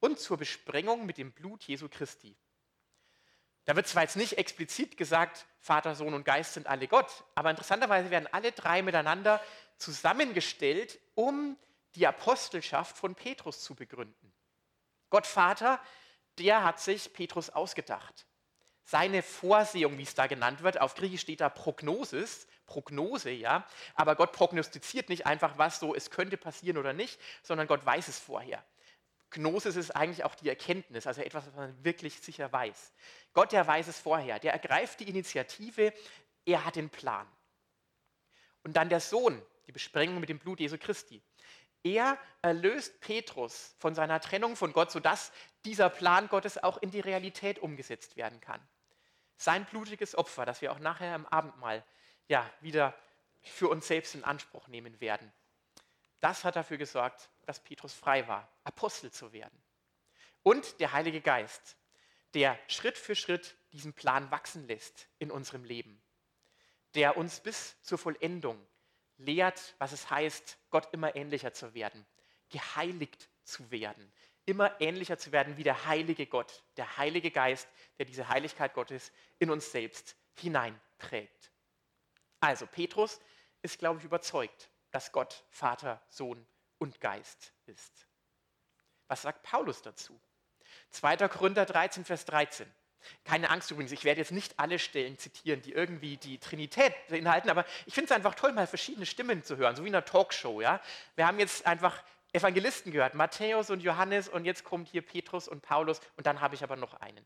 und 0.00 0.20
zur 0.20 0.36
Besprengung 0.36 1.06
mit 1.06 1.18
dem 1.18 1.32
Blut 1.32 1.64
Jesu 1.64 1.88
Christi. 1.88 2.36
Da 3.64 3.76
wird 3.76 3.86
zwar 3.86 4.02
jetzt 4.02 4.16
nicht 4.16 4.38
explizit 4.38 4.96
gesagt, 4.96 5.46
Vater, 5.60 5.94
Sohn 5.94 6.14
und 6.14 6.24
Geist 6.24 6.54
sind 6.54 6.66
alle 6.66 6.88
Gott, 6.88 7.24
aber 7.34 7.50
interessanterweise 7.50 8.10
werden 8.10 8.28
alle 8.32 8.52
drei 8.52 8.80
miteinander 8.80 9.42
zusammengestellt, 9.76 10.98
um 11.14 11.58
die 11.94 12.06
Apostelschaft 12.06 12.96
von 12.96 13.14
Petrus 13.14 13.62
zu 13.62 13.74
begründen. 13.74 14.32
Gott 15.10 15.26
Vater, 15.26 15.80
der 16.38 16.64
hat 16.64 16.80
sich 16.80 17.12
Petrus 17.12 17.50
ausgedacht. 17.50 18.26
Seine 18.84 19.22
Vorsehung, 19.22 19.98
wie 19.98 20.02
es 20.02 20.14
da 20.14 20.28
genannt 20.28 20.62
wird, 20.62 20.80
auf 20.80 20.94
Griechisch 20.94 21.20
steht 21.20 21.42
da 21.42 21.50
Prognosis, 21.50 22.46
Prognose, 22.68 23.30
ja. 23.30 23.66
Aber 23.96 24.14
Gott 24.14 24.30
prognostiziert 24.30 25.08
nicht 25.08 25.26
einfach 25.26 25.58
was 25.58 25.80
so, 25.80 25.94
es 25.94 26.12
könnte 26.12 26.36
passieren 26.36 26.78
oder 26.78 26.92
nicht, 26.92 27.20
sondern 27.42 27.66
Gott 27.66 27.84
weiß 27.84 28.06
es 28.06 28.20
vorher. 28.20 28.64
Gnosis 29.30 29.76
ist 29.76 29.90
eigentlich 29.90 30.24
auch 30.24 30.36
die 30.36 30.48
Erkenntnis, 30.48 31.06
also 31.06 31.20
etwas, 31.20 31.46
was 31.46 31.54
man 31.54 31.84
wirklich 31.84 32.20
sicher 32.20 32.52
weiß. 32.52 32.92
Gott, 33.34 33.52
der 33.52 33.66
weiß 33.66 33.88
es 33.88 33.98
vorher, 33.98 34.38
der 34.38 34.52
ergreift 34.52 35.00
die 35.00 35.08
Initiative, 35.08 35.92
er 36.46 36.64
hat 36.64 36.76
den 36.76 36.88
Plan. 36.88 37.26
Und 38.62 38.76
dann 38.76 38.88
der 38.88 39.00
Sohn, 39.00 39.42
die 39.66 39.72
Besprengung 39.72 40.20
mit 40.20 40.28
dem 40.28 40.38
Blut 40.38 40.60
Jesu 40.60 40.78
Christi. 40.78 41.22
Er 41.82 42.18
erlöst 42.42 43.00
Petrus 43.00 43.74
von 43.78 43.94
seiner 43.94 44.20
Trennung 44.20 44.56
von 44.56 44.72
Gott, 44.72 44.90
sodass 44.90 45.30
dieser 45.64 45.90
Plan 45.90 46.28
Gottes 46.28 46.62
auch 46.62 46.78
in 46.78 46.90
die 46.90 47.00
Realität 47.00 47.58
umgesetzt 47.58 48.16
werden 48.16 48.40
kann. 48.40 48.60
Sein 49.36 49.64
blutiges 49.66 50.16
Opfer, 50.16 50.44
das 50.44 50.60
wir 50.62 50.72
auch 50.72 50.80
nachher 50.80 51.14
im 51.14 51.26
Abendmahl 51.26 51.84
ja, 52.28 52.50
wieder 52.60 52.94
für 53.42 53.68
uns 53.68 53.86
selbst 53.86 54.14
in 54.14 54.24
Anspruch 54.24 54.68
nehmen 54.68 55.00
werden, 55.00 55.32
das 56.20 56.44
hat 56.44 56.56
dafür 56.56 56.76
gesorgt, 56.76 57.30
dass 57.46 57.62
Petrus 57.62 57.94
frei 57.94 58.26
war, 58.28 58.48
Apostel 58.64 59.10
zu 59.10 59.32
werden. 59.32 59.62
Und 60.42 60.80
der 60.80 60.92
Heilige 60.92 61.20
Geist, 61.20 61.76
der 62.34 62.58
Schritt 62.68 62.98
für 62.98 63.14
Schritt 63.14 63.56
diesen 63.72 63.92
Plan 63.92 64.30
wachsen 64.30 64.66
lässt 64.66 65.08
in 65.18 65.30
unserem 65.30 65.64
Leben, 65.64 66.02
der 66.94 67.16
uns 67.16 67.40
bis 67.40 67.80
zur 67.82 67.98
Vollendung 67.98 68.66
lehrt, 69.16 69.74
was 69.78 69.92
es 69.92 70.10
heißt, 70.10 70.58
Gott 70.70 70.88
immer 70.92 71.16
ähnlicher 71.16 71.52
zu 71.52 71.74
werden, 71.74 72.06
geheiligt 72.50 73.28
zu 73.44 73.70
werden, 73.70 74.12
immer 74.46 74.80
ähnlicher 74.80 75.18
zu 75.18 75.32
werden 75.32 75.56
wie 75.56 75.62
der 75.62 75.86
heilige 75.86 76.26
Gott, 76.26 76.64
der 76.76 76.96
heilige 76.96 77.30
Geist, 77.30 77.68
der 77.98 78.06
diese 78.06 78.28
Heiligkeit 78.28 78.74
Gottes 78.74 79.12
in 79.38 79.50
uns 79.50 79.70
selbst 79.70 80.16
hineinträgt. 80.34 81.52
Also 82.40 82.66
Petrus 82.66 83.20
ist, 83.62 83.78
glaube 83.78 83.98
ich, 83.98 84.04
überzeugt, 84.04 84.70
dass 84.90 85.12
Gott 85.12 85.44
Vater, 85.50 86.00
Sohn 86.08 86.46
und 86.78 87.00
Geist 87.00 87.52
ist. 87.66 88.06
Was 89.08 89.22
sagt 89.22 89.42
Paulus 89.42 89.82
dazu? 89.82 90.18
2. 90.90 91.28
Korinther 91.28 91.66
13, 91.66 92.04
Vers 92.04 92.24
13. 92.26 92.70
Keine 93.24 93.50
Angst 93.50 93.70
übrigens, 93.70 93.92
ich 93.92 94.04
werde 94.04 94.20
jetzt 94.20 94.32
nicht 94.32 94.58
alle 94.58 94.78
Stellen 94.78 95.18
zitieren, 95.18 95.62
die 95.62 95.72
irgendwie 95.72 96.16
die 96.16 96.38
Trinität 96.38 96.94
beinhalten, 97.08 97.48
aber 97.48 97.64
ich 97.86 97.94
finde 97.94 98.06
es 98.06 98.12
einfach 98.12 98.34
toll, 98.34 98.52
mal 98.52 98.66
verschiedene 98.66 99.06
Stimmen 99.06 99.42
zu 99.42 99.56
hören, 99.56 99.76
so 99.76 99.84
wie 99.84 99.88
in 99.88 99.94
einer 99.94 100.04
Talkshow. 100.04 100.60
Ja? 100.60 100.80
Wir 101.14 101.26
haben 101.26 101.38
jetzt 101.38 101.66
einfach 101.66 102.02
Evangelisten 102.32 102.92
gehört, 102.92 103.14
Matthäus 103.14 103.70
und 103.70 103.80
Johannes 103.80 104.28
und 104.28 104.44
jetzt 104.44 104.64
kommt 104.64 104.88
hier 104.88 105.02
Petrus 105.02 105.48
und 105.48 105.62
Paulus 105.62 106.00
und 106.16 106.26
dann 106.26 106.40
habe 106.40 106.54
ich 106.54 106.62
aber 106.62 106.76
noch 106.76 106.94
einen. 106.94 107.24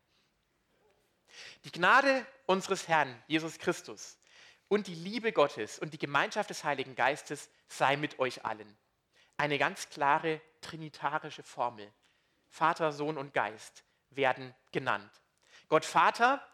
Die 1.65 1.71
Gnade 1.71 2.25
unseres 2.45 2.87
Herrn 2.87 3.21
Jesus 3.27 3.57
Christus 3.57 4.17
und 4.67 4.87
die 4.87 4.95
Liebe 4.95 5.31
Gottes 5.31 5.79
und 5.79 5.93
die 5.93 5.99
Gemeinschaft 5.99 6.49
des 6.49 6.63
Heiligen 6.63 6.95
Geistes 6.95 7.49
sei 7.67 7.95
mit 7.97 8.19
euch 8.19 8.45
allen. 8.45 8.77
Eine 9.37 9.57
ganz 9.57 9.89
klare 9.89 10.41
trinitarische 10.61 11.43
Formel. 11.43 11.91
Vater, 12.47 12.91
Sohn 12.91 13.17
und 13.17 13.33
Geist 13.33 13.83
werden 14.11 14.53
genannt. 14.71 15.11
Gott 15.69 15.85
Vater, 15.85 16.45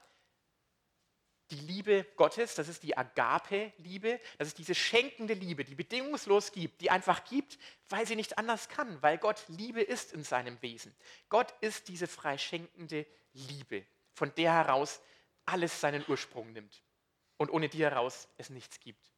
die 1.51 1.59
Liebe 1.59 2.05
Gottes, 2.15 2.55
das 2.55 2.67
ist 2.67 2.83
die 2.83 2.95
Agape-Liebe, 2.95 4.19
das 4.37 4.49
ist 4.49 4.59
diese 4.59 4.75
schenkende 4.75 5.33
Liebe, 5.33 5.65
die 5.65 5.75
bedingungslos 5.75 6.51
gibt, 6.51 6.81
die 6.81 6.91
einfach 6.91 7.23
gibt, 7.25 7.57
weil 7.89 8.05
sie 8.05 8.15
nicht 8.15 8.37
anders 8.37 8.69
kann, 8.69 9.01
weil 9.01 9.17
Gott 9.17 9.43
Liebe 9.47 9.81
ist 9.81 10.13
in 10.13 10.23
seinem 10.23 10.61
Wesen. 10.61 10.95
Gott 11.27 11.53
ist 11.61 11.87
diese 11.87 12.07
freischenkende 12.07 13.05
Liebe, 13.33 13.85
von 14.13 14.33
der 14.35 14.53
heraus 14.53 15.01
alles 15.45 15.81
seinen 15.81 16.05
Ursprung 16.07 16.53
nimmt 16.53 16.83
und 17.39 17.49
ohne 17.49 17.69
die 17.69 17.83
heraus 17.83 18.27
es 18.37 18.51
nichts 18.51 18.79
gibt. 18.79 19.11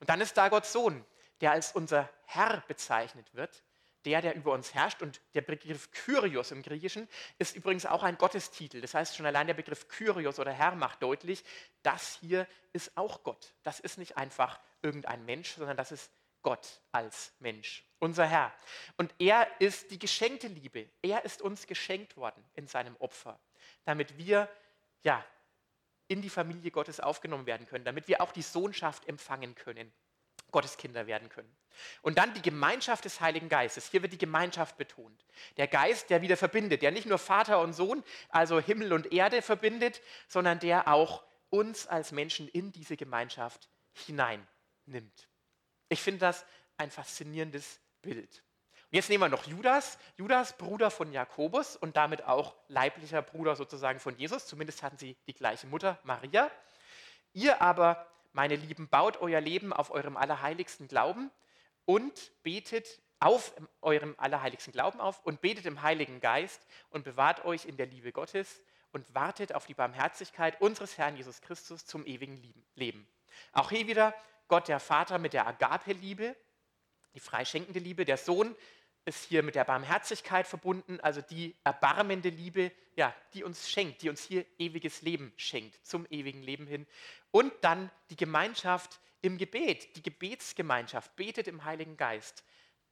Und 0.00 0.08
dann 0.08 0.20
ist 0.20 0.36
da 0.36 0.48
Gott 0.48 0.66
Sohn, 0.66 1.04
der 1.40 1.52
als 1.52 1.72
unser 1.72 2.10
Herr 2.24 2.64
bezeichnet 2.66 3.32
wird, 3.34 3.62
der, 4.04 4.22
der 4.22 4.34
über 4.34 4.52
uns 4.52 4.74
herrscht. 4.74 5.02
Und 5.02 5.20
der 5.34 5.42
Begriff 5.42 5.90
Kyrios 5.92 6.50
im 6.50 6.62
Griechischen 6.62 7.08
ist 7.38 7.54
übrigens 7.54 7.86
auch 7.86 8.02
ein 8.02 8.16
Gottestitel. 8.16 8.80
Das 8.80 8.94
heißt, 8.94 9.16
schon 9.16 9.26
allein 9.26 9.46
der 9.46 9.54
Begriff 9.54 9.86
Kyrios 9.88 10.38
oder 10.38 10.52
Herr 10.52 10.74
macht 10.74 11.02
deutlich, 11.02 11.44
das 11.82 12.18
hier 12.20 12.48
ist 12.72 12.96
auch 12.96 13.22
Gott. 13.22 13.54
Das 13.62 13.80
ist 13.80 13.98
nicht 13.98 14.16
einfach 14.16 14.58
irgendein 14.82 15.24
Mensch, 15.24 15.54
sondern 15.54 15.76
das 15.76 15.92
ist 15.92 16.10
Gott 16.42 16.80
als 16.90 17.32
Mensch, 17.40 17.84
unser 17.98 18.26
Herr. 18.26 18.52
Und 18.96 19.14
er 19.18 19.46
ist 19.60 19.90
die 19.90 19.98
geschenkte 19.98 20.48
Liebe. 20.48 20.88
Er 21.02 21.24
ist 21.24 21.42
uns 21.42 21.66
geschenkt 21.66 22.16
worden 22.16 22.42
in 22.54 22.66
seinem 22.66 22.96
Opfer, 22.96 23.38
damit 23.84 24.16
wir 24.16 24.48
ja 25.02 25.24
in 26.08 26.22
die 26.22 26.30
Familie 26.30 26.70
Gottes 26.70 27.00
aufgenommen 27.00 27.46
werden 27.46 27.66
können, 27.66 27.84
damit 27.84 28.08
wir 28.08 28.20
auch 28.20 28.32
die 28.32 28.42
Sohnschaft 28.42 29.08
empfangen 29.08 29.54
können. 29.54 29.92
Gotteskinder 30.50 31.06
werden 31.06 31.28
können. 31.28 31.54
Und 32.02 32.16
dann 32.18 32.32
die 32.34 32.42
Gemeinschaft 32.42 33.04
des 33.04 33.20
Heiligen 33.20 33.48
Geistes. 33.48 33.90
Hier 33.90 34.00
wird 34.02 34.14
die 34.14 34.18
Gemeinschaft 34.18 34.78
betont. 34.78 35.24
Der 35.58 35.68
Geist, 35.68 36.10
der 36.10 36.22
wieder 36.22 36.36
verbindet, 36.36 36.82
der 36.82 36.90
nicht 36.90 37.06
nur 37.06 37.18
Vater 37.18 37.60
und 37.60 37.74
Sohn, 37.74 38.02
also 38.30 38.58
Himmel 38.58 38.92
und 38.94 39.12
Erde 39.12 39.42
verbindet, 39.42 40.00
sondern 40.26 40.58
der 40.58 40.88
auch 40.88 41.22
uns 41.50 41.86
als 41.86 42.12
Menschen 42.12 42.48
in 42.48 42.72
diese 42.72 42.96
Gemeinschaft 42.96 43.68
hineinnimmt. 43.92 45.28
Ich 45.88 46.02
finde 46.02 46.20
das 46.20 46.46
ein 46.76 46.90
faszinierendes 46.90 47.80
Bild. 48.02 48.42
Und 48.90 48.96
jetzt 48.96 49.10
nehmen 49.10 49.22
wir 49.22 49.28
noch 49.28 49.46
Judas. 49.46 49.98
Judas, 50.16 50.56
Bruder 50.56 50.90
von 50.90 51.12
Jakobus 51.12 51.76
und 51.76 51.98
damit 51.98 52.24
auch 52.24 52.54
leiblicher 52.68 53.20
Bruder 53.20 53.54
sozusagen 53.54 54.00
von 54.00 54.16
Jesus. 54.16 54.46
Zumindest 54.46 54.82
hatten 54.82 54.96
sie 54.96 55.14
die 55.26 55.34
gleiche 55.34 55.66
Mutter, 55.66 55.98
Maria. 56.04 56.50
Ihr 57.34 57.60
aber, 57.60 58.06
meine 58.32 58.56
Lieben, 58.56 58.88
baut 58.88 59.18
euer 59.18 59.42
Leben 59.42 59.74
auf 59.74 59.90
eurem 59.90 60.16
allerheiligsten 60.16 60.88
Glauben 60.88 61.30
und 61.84 62.32
betet 62.42 63.02
auf 63.20 63.52
eurem 63.82 64.14
allerheiligsten 64.16 64.72
Glauben 64.72 65.00
auf 65.00 65.22
und 65.22 65.42
betet 65.42 65.66
im 65.66 65.82
Heiligen 65.82 66.20
Geist 66.20 66.66
und 66.88 67.04
bewahrt 67.04 67.44
euch 67.44 67.66
in 67.66 67.76
der 67.76 67.86
Liebe 67.86 68.12
Gottes 68.12 68.62
und 68.92 69.14
wartet 69.14 69.54
auf 69.54 69.66
die 69.66 69.74
Barmherzigkeit 69.74 70.58
unseres 70.62 70.96
Herrn 70.96 71.14
Jesus 71.14 71.42
Christus 71.42 71.84
zum 71.84 72.06
ewigen 72.06 72.64
Leben. 72.74 73.06
Auch 73.52 73.68
hier 73.68 73.86
wieder 73.86 74.14
Gott 74.46 74.68
der 74.68 74.80
Vater 74.80 75.18
mit 75.18 75.34
der 75.34 75.46
Agape-Liebe, 75.46 76.34
die 77.14 77.20
freischenkende 77.20 77.80
Liebe, 77.80 78.04
der 78.04 78.16
Sohn 78.16 78.54
ist 79.08 79.24
hier 79.24 79.42
mit 79.42 79.54
der 79.54 79.64
Barmherzigkeit 79.64 80.46
verbunden, 80.46 81.00
also 81.00 81.20
die 81.20 81.56
erbarmende 81.64 82.28
Liebe, 82.28 82.70
ja, 82.94 83.14
die 83.32 83.42
uns 83.42 83.68
schenkt, 83.68 84.02
die 84.02 84.10
uns 84.10 84.22
hier 84.22 84.44
ewiges 84.58 85.02
Leben 85.02 85.32
schenkt, 85.36 85.84
zum 85.86 86.06
ewigen 86.10 86.42
Leben 86.42 86.66
hin. 86.66 86.86
Und 87.30 87.52
dann 87.62 87.90
die 88.10 88.16
Gemeinschaft 88.16 89.00
im 89.22 89.38
Gebet, 89.38 89.96
die 89.96 90.02
Gebetsgemeinschaft, 90.02 91.16
betet 91.16 91.48
im 91.48 91.64
Heiligen 91.64 91.96
Geist. 91.96 92.44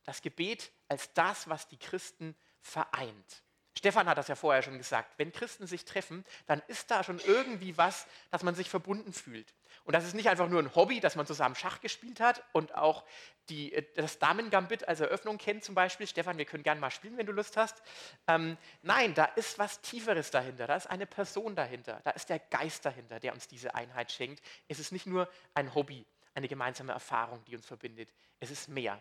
Das 0.04 0.22
Gebet 0.22 0.72
als 0.88 1.12
das, 1.12 1.48
was 1.48 1.68
die 1.68 1.78
Christen 1.78 2.34
vereint. 2.60 3.42
Stefan 3.76 4.08
hat 4.08 4.16
das 4.16 4.28
ja 4.28 4.34
vorher 4.34 4.62
schon 4.62 4.78
gesagt, 4.78 5.12
wenn 5.18 5.32
Christen 5.32 5.66
sich 5.66 5.84
treffen, 5.84 6.24
dann 6.46 6.62
ist 6.66 6.90
da 6.90 7.04
schon 7.04 7.20
irgendwie 7.20 7.76
was, 7.76 8.06
dass 8.30 8.42
man 8.42 8.54
sich 8.54 8.70
verbunden 8.70 9.12
fühlt. 9.12 9.52
Und 9.84 9.94
das 9.94 10.04
ist 10.04 10.14
nicht 10.14 10.28
einfach 10.28 10.48
nur 10.48 10.60
ein 10.60 10.74
Hobby, 10.74 10.98
dass 10.98 11.14
man 11.14 11.26
zusammen 11.26 11.54
Schach 11.54 11.80
gespielt 11.80 12.18
hat 12.18 12.42
und 12.52 12.74
auch 12.74 13.04
die, 13.48 13.72
äh, 13.72 13.84
das 13.94 14.18
Damen-Gambit 14.18 14.88
als 14.88 15.00
Eröffnung 15.00 15.38
kennt 15.38 15.62
zum 15.62 15.74
Beispiel. 15.74 16.06
Stefan, 16.06 16.38
wir 16.38 16.44
können 16.44 16.62
gerne 16.62 16.80
mal 16.80 16.90
spielen, 16.90 17.16
wenn 17.18 17.26
du 17.26 17.32
Lust 17.32 17.56
hast. 17.56 17.82
Ähm, 18.26 18.56
nein, 18.82 19.14
da 19.14 19.26
ist 19.26 19.58
was 19.58 19.80
Tieferes 19.82 20.30
dahinter, 20.30 20.66
da 20.66 20.74
ist 20.74 20.88
eine 20.88 21.06
Person 21.06 21.54
dahinter, 21.54 22.00
da 22.02 22.10
ist 22.10 22.28
der 22.30 22.38
Geist 22.38 22.84
dahinter, 22.84 23.20
der 23.20 23.32
uns 23.34 23.46
diese 23.46 23.74
Einheit 23.74 24.10
schenkt. 24.10 24.42
Es 24.68 24.78
ist 24.78 24.90
nicht 24.90 25.06
nur 25.06 25.28
ein 25.54 25.74
Hobby, 25.74 26.04
eine 26.34 26.48
gemeinsame 26.48 26.92
Erfahrung, 26.92 27.44
die 27.44 27.56
uns 27.56 27.66
verbindet. 27.66 28.08
Es 28.40 28.50
ist 28.50 28.68
mehr. 28.68 29.00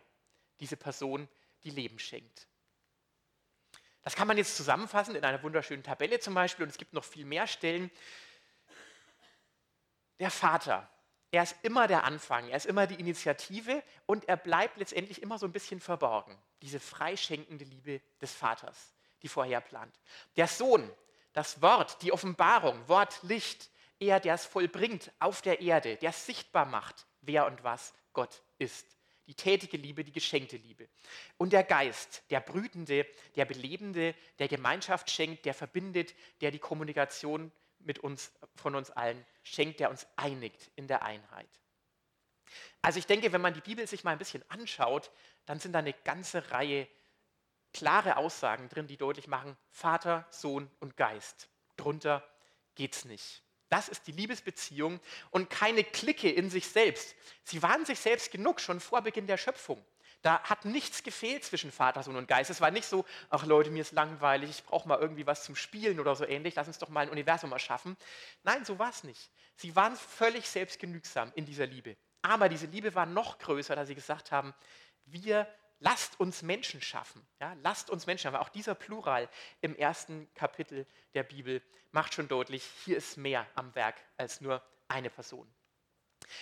Diese 0.60 0.78
Person, 0.78 1.28
die 1.64 1.72
Leben 1.72 1.98
schenkt. 1.98 2.48
Das 4.06 4.16
kann 4.16 4.28
man 4.28 4.38
jetzt 4.38 4.56
zusammenfassen 4.56 5.16
in 5.16 5.26
einer 5.26 5.42
wunderschönen 5.42 5.82
Tabelle 5.82 6.20
zum 6.20 6.36
Beispiel 6.36 6.64
und 6.64 6.70
es 6.70 6.78
gibt 6.78 6.94
noch 6.94 7.04
viel 7.04 7.26
mehr 7.26 7.48
Stellen. 7.48 7.90
Der 10.20 10.30
Vater, 10.30 10.88
er 11.32 11.42
ist 11.42 11.56
immer 11.64 11.88
der 11.88 12.04
Anfang, 12.04 12.48
er 12.48 12.58
ist 12.58 12.68
immer 12.68 12.86
die 12.86 13.00
Initiative 13.00 13.82
und 14.06 14.30
er 14.30 14.38
bleibt 14.38 14.78
letztendlich 14.78 15.24
immer 15.24 15.40
so 15.40 15.48
ein 15.48 15.52
bisschen 15.52 15.80
verborgen. 15.80 16.38
Diese 16.62 16.80
freischenkende 16.80 17.66
Liebe 17.66 18.00
des 18.22 18.32
Vaters, 18.32 18.94
die 19.24 19.28
vorher 19.28 19.60
plant. 19.60 20.00
Der 20.36 20.48
Sohn, 20.48 20.88
das 21.34 21.64
Wort, 21.64 22.04
die 22.04 22.12
Offenbarung, 22.12 22.88
Wort, 22.88 23.24
Licht, 23.24 23.72
er, 23.98 24.20
der 24.20 24.36
es 24.36 24.46
vollbringt 24.46 25.12
auf 25.18 25.42
der 25.42 25.62
Erde, 25.62 25.96
der 25.96 26.12
es 26.12 26.28
sichtbar 26.28 26.68
macht, 26.68 27.08
wer 27.22 27.48
und 27.48 27.64
was 27.64 27.96
Gott 28.14 28.44
ist 28.60 28.95
die 29.28 29.36
tätige 29.36 29.78
Liebe, 29.78 30.04
die 30.04 30.12
geschenkte 30.12 30.58
Liebe. 30.58 30.88
Und 31.38 31.54
der 31.54 31.64
Geist, 31.64 32.24
der 32.30 32.40
Brütende, 32.40 33.06
der 33.36 33.46
Belebende, 33.46 34.16
der 34.40 34.48
Gemeinschaft 34.48 35.10
schenkt, 35.10 35.46
der 35.46 35.54
verbindet, 35.54 36.14
der 36.42 36.52
die 36.52 36.60
Kommunikation 36.60 37.52
mit 37.80 38.00
uns, 38.00 38.32
von 38.56 38.76
uns 38.76 38.92
allen 38.92 39.26
schenkt, 39.44 39.80
der 39.80 39.90
uns 39.90 40.08
einigt 40.16 40.72
in 40.76 40.88
der 40.88 41.04
Einheit. 41.04 41.50
Also 42.82 43.00
ich 43.00 43.08
denke, 43.08 43.32
wenn 43.34 43.42
man 43.42 43.54
die 43.54 43.62
Bibel 43.62 43.88
sich 43.88 44.04
mal 44.04 44.12
ein 44.12 44.20
bisschen 44.20 44.44
anschaut, 44.50 45.12
dann 45.46 45.60
sind 45.60 45.74
da 45.74 45.80
eine 45.80 45.94
ganze 45.94 46.52
Reihe 46.52 46.88
klare 47.74 48.18
Aussagen 48.18 48.70
drin, 48.70 48.88
die 48.88 48.98
deutlich 48.98 49.28
machen, 49.28 49.58
Vater, 49.70 50.26
Sohn 50.30 50.70
und 50.80 50.96
Geist. 50.96 51.50
Drunter 51.76 52.24
geht's 52.76 53.06
nicht. 53.06 53.45
Das 53.70 53.90
ist 53.90 54.08
die 54.08 54.12
Liebesbeziehung 54.12 55.00
und 55.32 55.50
keine 55.50 55.84
Clique 55.84 56.30
in 56.30 56.50
sich 56.50 56.68
selbst. 56.68 57.16
Sie 57.44 57.62
waren 57.64 57.86
sich 57.86 58.00
selbst 58.00 58.32
genug 58.32 58.62
schon 58.62 58.80
vor 58.80 59.02
Beginn 59.02 59.28
der 59.28 59.38
Schöpfung. 59.38 59.84
Da 60.22 60.42
hat 60.42 60.66
nichts 60.66 61.04
gefehlt 61.04 61.44
zwischen 61.44 61.72
Vater, 61.72 62.02
Sohn 62.02 62.16
und 62.16 62.28
Geist. 62.28 62.50
Es 62.50 62.60
war 62.60 62.72
nicht 62.72 62.88
so, 62.88 63.06
ach 63.30 63.46
Leute, 63.46 63.70
mir 63.70 63.82
ist 63.82 63.92
langweilig, 63.92 64.50
ich 64.50 64.64
brauche 64.64 64.88
mal 64.88 65.00
irgendwie 65.00 65.28
was 65.28 65.44
zum 65.44 65.56
Spielen 65.56 66.00
oder 66.00 66.16
so 66.16 66.26
ähnlich, 66.26 66.56
lass 66.56 66.68
uns 66.68 66.80
doch 66.80 66.90
mal 66.90 67.02
ein 67.02 67.10
Universum 67.10 67.52
erschaffen. 67.52 67.96
Nein, 68.44 68.66
so 68.66 68.80
war 68.80 68.90
es 68.90 69.04
nicht. 69.04 69.30
Sie 69.56 69.76
waren 69.76 69.96
völlig 69.96 70.50
selbstgenügsam 70.50 71.32
in 71.36 71.46
dieser 71.46 71.68
Liebe. 71.68 71.96
Aber 72.24 72.50
diese 72.50 72.66
Liebe 72.66 72.96
war 72.96 73.06
noch 73.06 73.38
größer, 73.38 73.76
da 73.76 73.86
sie 73.86 73.94
gesagt 73.94 74.32
haben, 74.32 74.56
wir 75.06 75.48
lasst 75.86 76.20
uns 76.20 76.42
Menschen 76.42 76.82
schaffen. 76.82 77.26
Ja, 77.40 77.56
lasst 77.62 77.90
uns 77.92 78.08
Menschen 78.08 78.24
schaffen. 78.24 78.42
Auch 78.42 78.50
dieser 78.50 78.74
Plural 78.74 79.30
im 79.62 79.76
ersten 79.76 80.28
Kapitel 80.34 80.86
der 81.14 81.24
Bibel 81.24 81.62
macht 81.92 82.16
schon 82.16 82.28
deutlich, 82.28 82.64
hier 82.84 82.98
ist 82.98 83.18
mehr 83.18 83.46
am 83.54 83.74
Werk 83.76 83.96
als 84.18 84.42
nur 84.42 84.62
eine 84.88 85.12
Person. 85.12 85.48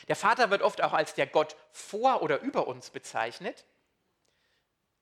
Der 0.07 0.15
Vater 0.15 0.49
wird 0.49 0.61
oft 0.61 0.81
auch 0.81 0.93
als 0.93 1.13
der 1.13 1.27
Gott 1.27 1.57
vor 1.73 2.21
oder 2.21 2.39
über 2.39 2.67
uns 2.67 2.89
bezeichnet, 2.89 3.65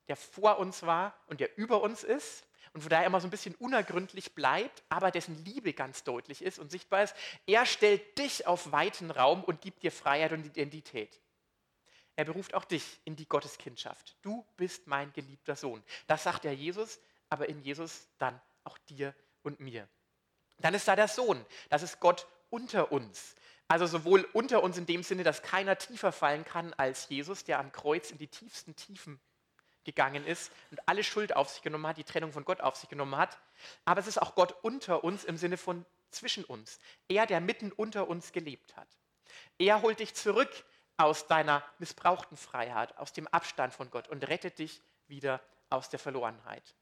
der 0.07 0.15
vor 0.15 0.57
uns 0.57 0.83
war 0.83 1.13
und 1.27 1.39
der 1.39 1.55
über 1.57 1.81
uns 1.81 2.03
ist 2.03 2.47
und 2.73 2.81
von 2.81 2.89
daher 2.89 3.05
immer 3.05 3.21
so 3.21 3.27
ein 3.27 3.31
bisschen 3.31 3.53
unergründlich 3.55 4.33
bleibt, 4.33 4.81
aber 4.89 5.11
dessen 5.11 5.45
Liebe 5.45 5.73
ganz 5.73 6.03
deutlich 6.03 6.41
ist 6.41 6.57
und 6.57 6.71
sichtbar 6.71 7.03
ist. 7.03 7.15
Er 7.45 7.67
stellt 7.67 8.17
dich 8.17 8.47
auf 8.47 8.71
weiten 8.71 9.11
Raum 9.11 9.43
und 9.43 9.61
gibt 9.61 9.83
dir 9.83 9.91
Freiheit 9.91 10.31
und 10.31 10.45
Identität. 10.45 11.21
Er 12.15 12.25
beruft 12.25 12.53
auch 12.53 12.65
dich 12.65 12.99
in 13.05 13.15
die 13.15 13.27
Gotteskindschaft. 13.27 14.15
Du 14.21 14.45
bist 14.57 14.87
mein 14.87 15.11
geliebter 15.13 15.55
Sohn. 15.55 15.83
Das 16.07 16.23
sagt 16.23 16.45
er 16.45 16.53
Jesus, 16.53 16.99
aber 17.29 17.49
in 17.49 17.61
Jesus 17.61 18.07
dann 18.17 18.39
auch 18.63 18.77
dir 18.77 19.15
und 19.43 19.59
mir. 19.59 19.87
Dann 20.59 20.73
ist 20.73 20.87
da 20.87 20.95
der 20.95 21.07
Sohn. 21.07 21.43
Das 21.69 21.81
ist 21.81 21.99
Gott 21.99 22.27
unter 22.49 22.91
uns. 22.91 23.35
Also 23.67 23.87
sowohl 23.87 24.27
unter 24.33 24.61
uns 24.63 24.77
in 24.77 24.85
dem 24.85 25.01
Sinne, 25.01 25.23
dass 25.23 25.41
keiner 25.41 25.77
tiefer 25.77 26.11
fallen 26.11 26.43
kann 26.43 26.73
als 26.73 27.07
Jesus, 27.09 27.45
der 27.45 27.59
am 27.59 27.71
Kreuz 27.71 28.11
in 28.11 28.17
die 28.17 28.27
tiefsten 28.27 28.75
Tiefen 28.75 29.19
gegangen 29.83 30.25
ist 30.25 30.51
und 30.69 30.87
alle 30.87 31.03
Schuld 31.03 31.35
auf 31.35 31.49
sich 31.49 31.61
genommen 31.61 31.87
hat, 31.87 31.97
die 31.97 32.03
Trennung 32.03 32.33
von 32.33 32.45
Gott 32.45 32.61
auf 32.61 32.75
sich 32.75 32.89
genommen 32.89 33.15
hat. 33.15 33.37
Aber 33.85 33.99
es 33.99 34.07
ist 34.07 34.21
auch 34.21 34.35
Gott 34.35 34.55
unter 34.61 35.03
uns 35.03 35.23
im 35.23 35.37
Sinne 35.37 35.57
von 35.57 35.85
zwischen 36.11 36.43
uns. 36.43 36.79
Er, 37.07 37.25
der 37.25 37.41
mitten 37.41 37.71
unter 37.71 38.09
uns 38.09 38.31
gelebt 38.33 38.75
hat. 38.75 38.87
Er 39.57 39.81
holt 39.81 39.99
dich 39.99 40.13
zurück 40.13 40.49
aus 41.01 41.27
deiner 41.27 41.63
missbrauchten 41.79 42.37
Freiheit, 42.37 42.95
aus 42.97 43.11
dem 43.11 43.27
Abstand 43.27 43.73
von 43.73 43.89
Gott 43.89 44.07
und 44.07 44.27
rettet 44.27 44.59
dich 44.59 44.81
wieder 45.07 45.41
aus 45.69 45.89
der 45.89 45.99
Verlorenheit. 45.99 46.75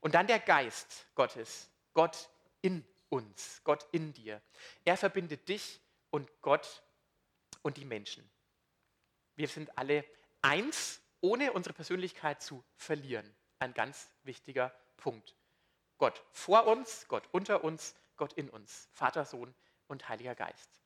Und 0.00 0.14
dann 0.14 0.26
der 0.26 0.40
Geist 0.40 1.06
Gottes, 1.14 1.70
Gott 1.94 2.28
in 2.60 2.84
uns, 3.08 3.60
Gott 3.62 3.86
in 3.92 4.12
dir. 4.12 4.42
Er 4.84 4.96
verbindet 4.96 5.48
dich 5.48 5.80
und 6.10 6.28
Gott 6.42 6.82
und 7.62 7.76
die 7.76 7.84
Menschen. 7.84 8.28
Wir 9.36 9.48
sind 9.48 9.78
alle 9.78 10.04
eins, 10.40 11.00
ohne 11.20 11.52
unsere 11.52 11.72
Persönlichkeit 11.72 12.42
zu 12.42 12.64
verlieren. 12.74 13.32
Ein 13.60 13.74
ganz 13.74 14.10
wichtiger 14.24 14.74
Punkt. 14.96 15.36
Gott 15.98 16.24
vor 16.32 16.66
uns, 16.66 17.06
Gott 17.06 17.28
unter 17.30 17.62
uns, 17.62 17.94
Gott 18.16 18.32
in 18.32 18.50
uns. 18.50 18.88
Vater, 18.92 19.24
Sohn 19.24 19.54
und 19.86 20.08
Heiliger 20.08 20.34
Geist. 20.34 20.81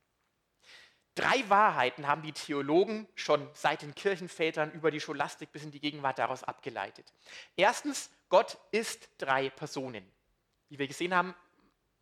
Drei 1.17 1.49
Wahrheiten 1.49 2.07
haben 2.07 2.21
die 2.21 2.33
Theologen 2.33 3.09
schon 3.15 3.49
seit 3.55 3.81
den 3.81 3.95
Kirchenvätern 3.95 4.71
über 4.73 4.91
die 4.91 5.01
Scholastik 5.01 5.51
bis 5.51 5.65
in 5.65 5.71
die 5.71 5.81
Gegenwart 5.81 6.19
daraus 6.19 6.45
abgeleitet. 6.45 7.11
Erstens, 7.57 8.11
Gott 8.29 8.59
ist 8.71 9.09
drei 9.17 9.49
Personen. 9.49 10.07
Wie 10.69 10.79
wir 10.79 10.87
gesehen 10.87 11.15
haben, 11.15 11.35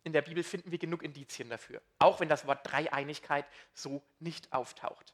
in 0.03 0.11
der 0.11 0.21
Bibel 0.21 0.43
finden 0.43 0.69
wir 0.69 0.79
genug 0.79 1.01
Indizien 1.01 1.49
dafür, 1.49 1.81
auch 1.97 2.19
wenn 2.19 2.27
das 2.27 2.45
Wort 2.45 2.59
Dreieinigkeit 2.69 3.45
so 3.73 4.03
nicht 4.19 4.51
auftaucht. 4.51 5.13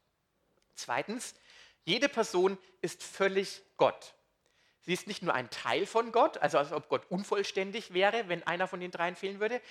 Zweitens, 0.73 1.35
jede 1.85 2.09
Person 2.09 2.57
ist 2.81 3.03
völlig 3.03 3.61
Gott. 3.77 4.15
Sie 4.81 4.93
ist 4.93 5.05
nicht 5.05 5.21
nur 5.21 5.35
ein 5.35 5.51
Teil 5.51 5.85
von 5.85 6.11
Gott, 6.11 6.39
also 6.39 6.57
als 6.57 6.71
ob 6.71 6.89
Gott 6.89 7.05
unvollständig 7.09 7.93
wäre, 7.93 8.27
wenn 8.29 8.41
einer 8.47 8.67
von 8.67 8.79
den 8.79 8.89
dreien 8.89 9.15
fehlen 9.15 9.39
würde. 9.39 9.61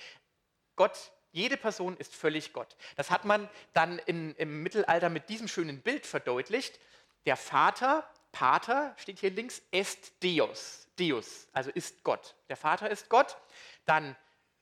Gott, 0.77 1.11
jede 1.31 1.57
Person 1.57 1.97
ist 1.97 2.15
völlig 2.15 2.53
Gott. 2.53 2.75
Das 2.95 3.09
hat 3.09 3.25
man 3.25 3.49
dann 3.73 3.99
in, 3.99 4.35
im 4.35 4.63
Mittelalter 4.63 5.09
mit 5.09 5.29
diesem 5.29 5.47
schönen 5.47 5.81
Bild 5.81 6.05
verdeutlicht. 6.05 6.79
Der 7.25 7.37
Vater, 7.37 8.09
Pater 8.31 8.93
steht 8.97 9.19
hier 9.19 9.31
links, 9.31 9.61
est 9.71 10.23
Deus. 10.23 10.87
Deus, 10.99 11.47
also 11.53 11.71
ist 11.71 12.03
Gott. 12.03 12.35
Der 12.49 12.57
Vater 12.57 12.89
ist 12.89 13.09
Gott. 13.09 13.37
Dann 13.85 14.15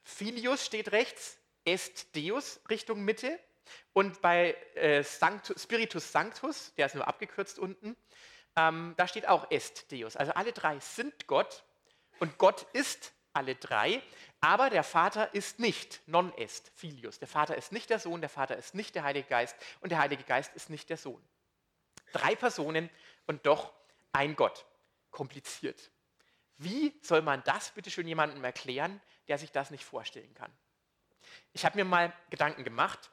Filius 0.04 0.66
steht 0.66 0.92
rechts, 0.92 1.38
est 1.66 2.16
Deus 2.16 2.60
Richtung 2.70 3.02
Mitte. 3.04 3.40
Und 3.94 4.22
bei 4.22 4.56
äh, 4.76 5.04
Sanctus, 5.04 5.64
Spiritus 5.64 6.12
Sanctus, 6.12 6.74
der 6.76 6.88
ist 6.88 6.96
nur 6.96 7.08
abgekürzt 7.08 7.60
unten, 7.60 7.96
ähm, 8.56 8.94
da 8.98 9.08
steht 9.08 9.28
auch 9.28 9.50
est 9.52 9.92
Deus. 9.92 10.16
Also 10.16 10.34
alle 10.34 10.54
drei 10.54 10.80
sind 10.80 11.28
Gott 11.28 11.64
und 12.20 12.38
Gott 12.38 12.66
ist 12.74 13.14
alle 13.34 13.56
drei, 13.56 14.02
aber 14.42 14.70
der 14.70 14.84
Vater 14.84 15.34
ist 15.34 15.60
nicht, 15.60 16.02
non 16.08 16.34
est, 16.38 16.72
Filius. 16.76 17.20
Der 17.20 17.28
Vater 17.28 17.56
ist 17.56 17.72
nicht 17.72 17.90
der 17.90 18.00
Sohn, 18.00 18.22
der 18.22 18.30
Vater 18.30 18.58
ist 18.58 18.74
nicht 18.74 18.96
der 18.96 19.04
Heilige 19.04 19.28
Geist 19.28 19.56
und 19.82 19.92
der 19.92 20.00
Heilige 20.00 20.24
Geist 20.24 20.54
ist 20.56 20.70
nicht 20.70 20.90
der 20.90 20.98
Sohn. 20.98 21.22
Drei 22.12 22.36
Personen 22.36 22.90
und 23.28 23.46
doch 23.46 23.74
ein 24.12 24.36
Gott. 24.36 24.66
Kompliziert. 25.12 25.92
Wie 26.58 26.94
soll 27.02 27.22
man 27.22 27.42
das 27.46 27.72
bitte 27.72 27.90
schön 27.90 28.08
jemandem 28.08 28.44
erklären, 28.44 29.02
der 29.28 29.38
sich 29.38 29.52
das 29.52 29.72
nicht 29.72 29.84
vorstellen 29.84 30.34
kann? 30.36 30.52
Ich 31.54 31.66
habe 31.66 31.78
mir 31.78 31.86
mal 31.86 32.14
Gedanken 32.30 32.64
gemacht 32.64 33.10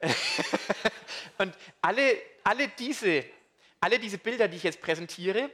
und 1.38 1.56
alle, 1.80 2.20
alle, 2.44 2.68
diese, 2.68 3.24
alle 3.80 3.98
diese 3.98 4.18
Bilder, 4.18 4.48
die 4.48 4.56
ich 4.56 4.62
jetzt 4.62 4.80
präsentiere, 4.80 5.50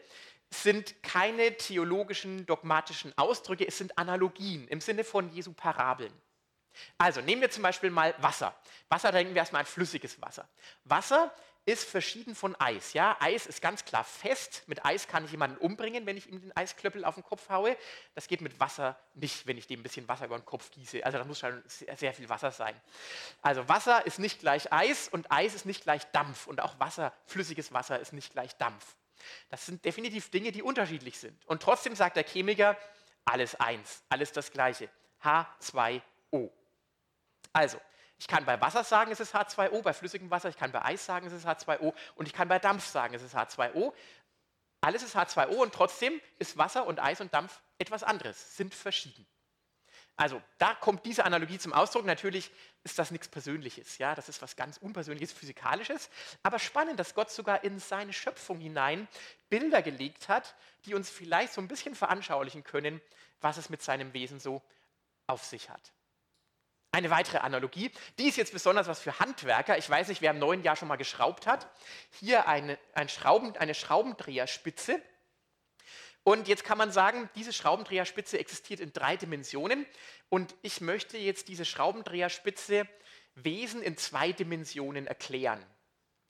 sind 0.51 1.03
keine 1.03 1.57
theologischen, 1.57 2.47
dogmatischen 2.47 3.13
Ausdrücke, 3.17 3.67
es 3.67 3.79
sind 3.79 3.99
Analogien 3.99 4.69
im 4.69 4.81
Sinne 4.81 5.05
von 5.05 5.31
Jesu 5.33 5.53
Parabeln. 5.53 6.13
Also 6.99 7.21
nehmen 7.21 7.41
wir 7.41 7.51
zum 7.51 7.63
Beispiel 7.63 7.91
mal 7.91 8.15
Wasser. 8.19 8.55
Wasser, 8.89 9.11
da 9.11 9.19
denken 9.19 9.35
wir 9.35 9.41
erstmal 9.41 9.61
an 9.61 9.67
flüssiges 9.67 10.21
Wasser. 10.21 10.49
Wasser 10.85 11.33
ist 11.65 11.85
verschieden 11.85 12.37
von 12.37 12.55
Eis. 12.61 12.93
Ja? 12.93 13.17
Eis 13.19 13.47
ist 13.47 13.61
ganz 13.61 13.85
klar 13.85 14.05
fest. 14.05 14.63
Mit 14.67 14.85
Eis 14.85 15.09
kann 15.09 15.25
ich 15.25 15.33
jemanden 15.33 15.57
umbringen, 15.59 16.07
wenn 16.07 16.17
ich 16.17 16.29
ihm 16.29 16.41
den 16.41 16.57
Eisklöppel 16.57 17.05
auf 17.05 17.17
den 17.17 17.25
Kopf 17.25 17.49
haue. 17.49 17.77
Das 18.15 18.29
geht 18.29 18.41
mit 18.41 18.61
Wasser 18.61 18.97
nicht, 19.15 19.47
wenn 19.47 19.59
ich 19.59 19.67
dem 19.67 19.81
ein 19.81 19.83
bisschen 19.83 20.07
Wasser 20.07 20.27
über 20.27 20.39
den 20.39 20.45
Kopf 20.45 20.71
gieße. 20.71 21.05
Also 21.05 21.19
da 21.19 21.25
muss 21.25 21.41
schon 21.41 21.61
sehr, 21.67 21.97
sehr 21.97 22.15
viel 22.15 22.29
Wasser 22.29 22.53
sein. 22.53 22.81
Also 23.43 23.69
Wasser 23.69 24.07
ist 24.07 24.21
nicht 24.21 24.39
gleich 24.39 24.73
Eis 24.73 25.09
und 25.09 25.33
Eis 25.33 25.55
ist 25.55 25.67
nicht 25.67 25.83
gleich 25.83 26.05
Dampf. 26.13 26.47
Und 26.47 26.61
auch 26.61 26.79
Wasser, 26.79 27.13
flüssiges 27.25 27.73
Wasser 27.73 27.99
ist 27.99 28.13
nicht 28.13 28.33
gleich 28.33 28.57
Dampf. 28.57 28.95
Das 29.49 29.67
sind 29.67 29.85
definitiv 29.85 30.31
Dinge, 30.31 30.53
die 30.53 30.63
unterschiedlich 30.63 31.19
sind. 31.19 31.45
Und 31.47 31.63
trotzdem 31.63 31.95
sagt 31.95 32.17
der 32.17 32.25
Chemiker, 32.25 32.77
alles 33.25 33.55
eins, 33.57 34.03
alles 34.09 34.33
das 34.33 34.51
Gleiche. 34.51 34.89
H2O. 35.23 36.51
Also, 37.53 37.81
ich 38.19 38.29
kann 38.29 38.45
bei 38.45 38.61
Wasser 38.61 38.85
sagen, 38.85 39.11
es 39.11 39.21
ist 39.21 39.35
H2O, 39.35 39.83
bei 39.83 39.93
flüssigem 39.93 40.31
Wasser, 40.31 40.49
ich 40.49 40.57
kann 40.57 40.73
bei 40.73 40.83
Eis 40.83 41.05
sagen, 41.05 41.27
es 41.27 41.33
ist 41.33 41.47
H2O 41.47 41.93
und 42.15 42.27
ich 42.27 42.33
kann 42.33 42.49
bei 42.49 42.59
Dampf 42.59 42.87
sagen, 42.87 43.15
es 43.15 43.23
ist 43.23 43.35
H2O. 43.35 43.93
Alles 44.81 45.03
ist 45.03 45.17
H2O 45.17 45.57
und 45.57 45.75
trotzdem 45.75 46.21
ist 46.39 46.57
Wasser 46.57 46.87
und 46.87 47.01
Eis 47.01 47.21
und 47.21 47.35
Dampf 47.35 47.61
etwas 47.79 48.03
anderes, 48.03 48.57
sind 48.57 48.75
verschieden. 48.75 49.27
Also 50.17 50.41
da 50.57 50.75
kommt 50.75 51.05
diese 51.05 51.25
Analogie 51.25 51.59
zum 51.59 51.75
Ausdruck. 51.75 52.07
Natürlich 52.07 52.51
ist 52.85 52.99
das 52.99 53.11
nichts 53.11 53.29
Persönliches, 53.29 53.99
ja, 53.99 54.15
das 54.15 54.29
ist 54.29 54.41
was 54.41 54.57
ganz 54.57 54.79
Unpersönliches, 54.79 55.33
Physikalisches. 55.33 56.09
Aber 56.43 56.59
spannend, 56.59 56.99
dass 56.99 57.15
Gott 57.15 57.31
sogar 57.31 57.65
in 57.65 57.79
seine 57.79 58.13
Schöpfung 58.13 58.59
hinein 58.59 59.09
Bilder 59.51 59.83
gelegt 59.83 60.29
hat, 60.29 60.55
die 60.87 60.95
uns 60.95 61.11
vielleicht 61.11 61.53
so 61.53 61.61
ein 61.61 61.69
bisschen 61.69 61.95
veranschaulichen 61.95 62.65
können, 62.65 63.03
was 63.41 63.59
es 63.59 63.69
mit 63.69 63.83
seinem 63.83 64.15
Wesen 64.15 64.41
so 64.41 64.63
auf 65.27 65.45
sich 65.45 65.69
hat. 65.69 65.93
Eine 66.93 67.11
weitere 67.11 67.39
Analogie, 67.39 67.91
die 68.19 68.29
ist 68.29 68.37
jetzt 68.37 68.55
besonders 68.55 68.87
was 68.87 69.01
für 69.01 69.19
Handwerker. 69.19 69.77
Ich 69.77 69.91
weiß 69.91 70.09
nicht, 70.09 70.23
wer 70.23 70.31
im 70.31 70.39
neuen 70.39 70.63
Jahr 70.63 70.77
schon 70.77 70.89
mal 70.89 70.97
geschraubt 70.97 71.47
hat. 71.47 71.69
Hier 72.11 72.49
eine, 72.49 72.79
ein 72.95 73.11
Schrauben, 73.11 73.55
eine 73.59 73.75
Schraubendreherspitze. 73.75 75.03
Und 76.29 76.49
jetzt 76.49 76.65
kann 76.65 76.77
man 76.77 76.91
sagen, 76.91 77.31
diese 77.37 77.53
Schraubendreherspitze 77.53 78.37
existiert 78.37 78.81
in 78.81 78.93
drei 78.93 79.17
Dimensionen. 79.17 79.87
Und 80.29 80.57
ich 80.63 80.81
möchte 80.81 81.19
jetzt 81.19 81.47
diese 81.47 81.65
Schraubendreherspitze 81.65 82.89
Wesen 83.37 83.81
in 83.81 83.97
zwei 83.97 84.33
Dimensionen 84.33 85.07
erklären. 85.07 85.65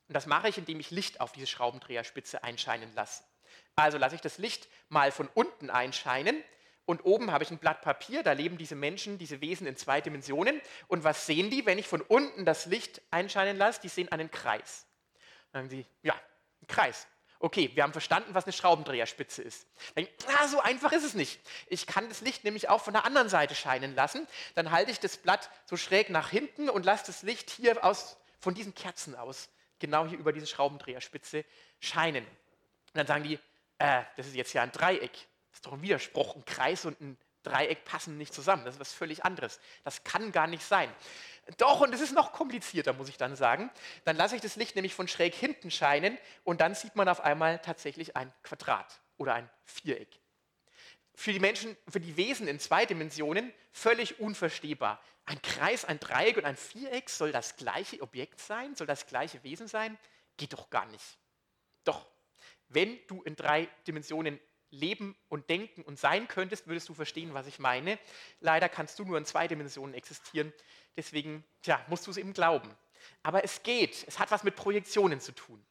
Und 0.07 0.13
das 0.13 0.27
mache 0.27 0.49
ich, 0.49 0.59
indem 0.59 0.79
ich 0.79 0.91
Licht 0.91 1.19
auf 1.19 1.31
diese 1.31 1.47
Schraubendreherspitze 1.47 2.43
einscheinen 2.43 2.93
lasse. 2.93 3.23
Also 3.75 3.97
lasse 3.97 4.13
ich 4.13 4.21
das 4.21 4.37
Licht 4.37 4.67
mal 4.89 5.11
von 5.11 5.29
unten 5.33 5.71
einscheinen 5.71 6.43
und 6.85 7.03
oben 7.03 7.31
habe 7.31 7.43
ich 7.43 7.49
ein 7.49 7.57
Blatt 7.57 7.81
Papier, 7.81 8.21
da 8.21 8.33
leben 8.33 8.59
diese 8.59 8.75
Menschen, 8.75 9.17
diese 9.17 9.41
Wesen 9.41 9.65
in 9.65 9.77
zwei 9.77 9.99
Dimensionen. 9.99 10.61
Und 10.87 11.05
was 11.05 11.25
sehen 11.25 11.49
die, 11.49 11.65
wenn 11.65 11.79
ich 11.79 11.87
von 11.87 12.01
unten 12.01 12.45
das 12.45 12.67
Licht 12.67 13.01
einscheinen 13.09 13.57
lasse? 13.57 13.81
Die 13.81 13.89
sehen 13.89 14.11
einen 14.11 14.29
Kreis. 14.29 14.85
Dann 15.51 15.63
sagen 15.63 15.69
sie, 15.71 15.87
ja, 16.03 16.13
ein 16.61 16.67
Kreis. 16.67 17.07
Okay, 17.39 17.71
wir 17.75 17.83
haben 17.83 17.91
verstanden, 17.91 18.33
was 18.33 18.45
eine 18.45 18.53
Schraubendreherspitze 18.53 19.43
ist. 19.43 19.67
Dann, 19.95 20.07
ah, 20.39 20.47
so 20.47 20.59
einfach 20.59 20.91
ist 20.91 21.03
es 21.03 21.13
nicht. 21.13 21.39
Ich 21.67 21.85
kann 21.85 22.09
das 22.09 22.21
Licht 22.21 22.43
nämlich 22.43 22.69
auch 22.69 22.81
von 22.81 22.93
der 22.93 23.05
anderen 23.05 23.29
Seite 23.29 23.53
scheinen 23.53 23.95
lassen. 23.95 24.27
Dann 24.55 24.71
halte 24.71 24.91
ich 24.91 24.99
das 24.99 25.17
Blatt 25.17 25.49
so 25.65 25.77
schräg 25.77 26.09
nach 26.09 26.29
hinten 26.29 26.69
und 26.69 26.85
lasse 26.85 27.05
das 27.07 27.21
Licht 27.21 27.51
hier 27.51 27.83
aus, 27.83 28.17
von 28.39 28.55
diesen 28.55 28.73
Kerzen 28.73 29.15
aus, 29.15 29.49
genau 29.79 30.07
hier 30.07 30.17
über 30.17 30.33
diese 30.33 30.47
Schraubendreherspitze 30.47 31.45
scheinen. 31.79 32.25
Und 32.25 32.95
dann 32.95 33.07
sagen 33.07 33.23
die, 33.23 33.39
äh, 33.77 34.03
das 34.15 34.27
ist 34.27 34.35
jetzt 34.35 34.53
ja 34.53 34.63
ein 34.63 34.71
Dreieck. 34.71 35.11
Das 35.11 35.59
ist 35.59 35.65
doch 35.65 35.73
ein 35.73 35.81
Widerspruch. 35.81 36.35
Ein 36.35 36.45
Kreis 36.45 36.85
und 36.85 36.99
ein 37.01 37.17
Dreieck 37.43 37.85
passen 37.85 38.17
nicht 38.17 38.33
zusammen. 38.33 38.65
Das 38.65 38.75
ist 38.75 38.79
was 38.79 38.93
völlig 38.93 39.23
anderes. 39.23 39.59
Das 39.83 40.03
kann 40.03 40.31
gar 40.31 40.47
nicht 40.47 40.63
sein. 40.63 40.91
Doch, 41.55 41.79
und 41.79 41.93
es 41.93 42.01
ist 42.01 42.11
noch 42.11 42.33
komplizierter, 42.33 42.91
muss 42.91 43.07
ich 43.07 43.17
dann 43.17 43.35
sagen. 43.37 43.71
Dann 44.03 44.17
lasse 44.17 44.35
ich 44.35 44.41
das 44.41 44.57
Licht 44.57 44.75
nämlich 44.75 44.93
von 44.93 45.07
schräg 45.07 45.33
hinten 45.33 45.71
scheinen 45.71 46.17
und 46.43 46.59
dann 46.59 46.75
sieht 46.75 46.95
man 46.95 47.07
auf 47.07 47.21
einmal 47.21 47.59
tatsächlich 47.59 48.17
ein 48.17 48.33
Quadrat 48.43 48.99
oder 49.17 49.33
ein 49.33 49.49
Viereck. 49.63 50.19
Für 51.15 51.31
die 51.31 51.39
Menschen, 51.39 51.75
für 51.87 51.99
die 51.99 52.17
Wesen 52.17 52.47
in 52.47 52.59
zwei 52.59 52.85
Dimensionen 52.85 53.53
völlig 53.71 54.19
unverstehbar. 54.19 55.01
Ein 55.25 55.41
Kreis, 55.41 55.85
ein 55.85 55.99
Dreieck 55.99 56.37
und 56.37 56.45
ein 56.45 56.57
Viereck 56.57 57.09
soll 57.09 57.31
das 57.31 57.55
gleiche 57.55 58.01
Objekt 58.01 58.39
sein, 58.39 58.75
soll 58.75 58.87
das 58.87 59.07
gleiche 59.07 59.43
Wesen 59.43 59.67
sein? 59.67 59.97
Geht 60.35 60.53
doch 60.53 60.69
gar 60.69 60.85
nicht. 60.85 61.17
Doch, 61.83 62.05
wenn 62.69 62.99
du 63.07 63.23
in 63.23 63.35
drei 63.35 63.67
Dimensionen 63.87 64.39
leben 64.69 65.15
und 65.29 65.49
denken 65.49 65.81
und 65.83 65.99
sein 65.99 66.27
könntest, 66.27 66.67
würdest 66.67 66.89
du 66.89 66.93
verstehen, 66.93 67.33
was 67.33 67.47
ich 67.47 67.59
meine. 67.59 67.97
Leider 68.39 68.69
kannst 68.69 68.99
du 68.99 69.05
nur 69.05 69.17
in 69.17 69.25
zwei 69.25 69.47
Dimensionen 69.47 69.93
existieren, 69.93 70.53
deswegen 70.95 71.43
tja, 71.61 71.83
musst 71.87 72.07
du 72.07 72.11
es 72.11 72.17
eben 72.17 72.33
glauben. 72.33 72.69
Aber 73.23 73.43
es 73.43 73.63
geht, 73.63 74.05
es 74.07 74.19
hat 74.19 74.31
was 74.31 74.43
mit 74.43 74.55
Projektionen 74.55 75.19
zu 75.19 75.31
tun. 75.31 75.65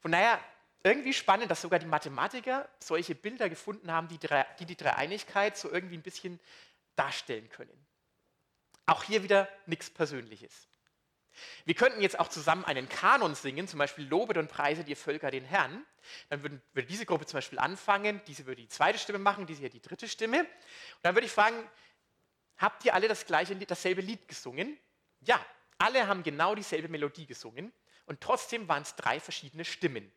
Von 0.00 0.12
daher 0.12 0.40
irgendwie 0.82 1.12
spannend, 1.12 1.50
dass 1.50 1.62
sogar 1.62 1.78
die 1.78 1.86
Mathematiker 1.86 2.68
solche 2.78 3.14
Bilder 3.14 3.48
gefunden 3.48 3.90
haben, 3.90 4.08
die, 4.08 4.18
die 4.58 4.66
die 4.66 4.76
Dreieinigkeit 4.76 5.56
so 5.56 5.70
irgendwie 5.70 5.96
ein 5.96 6.02
bisschen 6.02 6.38
darstellen 6.96 7.48
können. 7.48 7.86
Auch 8.86 9.02
hier 9.02 9.22
wieder 9.22 9.48
nichts 9.66 9.90
Persönliches. 9.90 10.68
Wir 11.64 11.74
könnten 11.74 12.00
jetzt 12.00 12.18
auch 12.18 12.28
zusammen 12.28 12.64
einen 12.64 12.88
Kanon 12.88 13.34
singen, 13.34 13.68
zum 13.68 13.78
Beispiel 13.78 14.06
Lobet 14.06 14.36
und 14.36 14.48
Preise 14.48 14.84
dir 14.84 14.96
Völker 14.96 15.30
den 15.30 15.44
Herrn. 15.44 15.84
Dann 16.28 16.42
würden, 16.42 16.62
würde 16.72 16.88
diese 16.88 17.06
Gruppe 17.06 17.26
zum 17.26 17.38
Beispiel 17.38 17.58
anfangen, 17.58 18.20
diese 18.26 18.46
würde 18.46 18.62
die 18.62 18.68
zweite 18.68 18.98
Stimme 18.98 19.18
machen, 19.18 19.46
diese 19.46 19.60
hier 19.60 19.70
die 19.70 19.82
dritte 19.82 20.08
Stimme. 20.08 20.40
Und 20.40 20.48
dann 21.02 21.14
würde 21.14 21.26
ich 21.26 21.32
fragen, 21.32 21.56
habt 22.56 22.84
ihr 22.84 22.94
alle 22.94 23.08
das 23.08 23.26
gleiche, 23.26 23.54
dasselbe 23.56 24.00
Lied 24.00 24.26
gesungen? 24.28 24.78
Ja, 25.20 25.44
alle 25.78 26.06
haben 26.06 26.22
genau 26.22 26.54
dieselbe 26.54 26.88
Melodie 26.88 27.26
gesungen 27.26 27.72
und 28.06 28.20
trotzdem 28.20 28.68
waren 28.68 28.82
es 28.82 28.96
drei 28.96 29.20
verschiedene 29.20 29.64
Stimmen. 29.64 30.10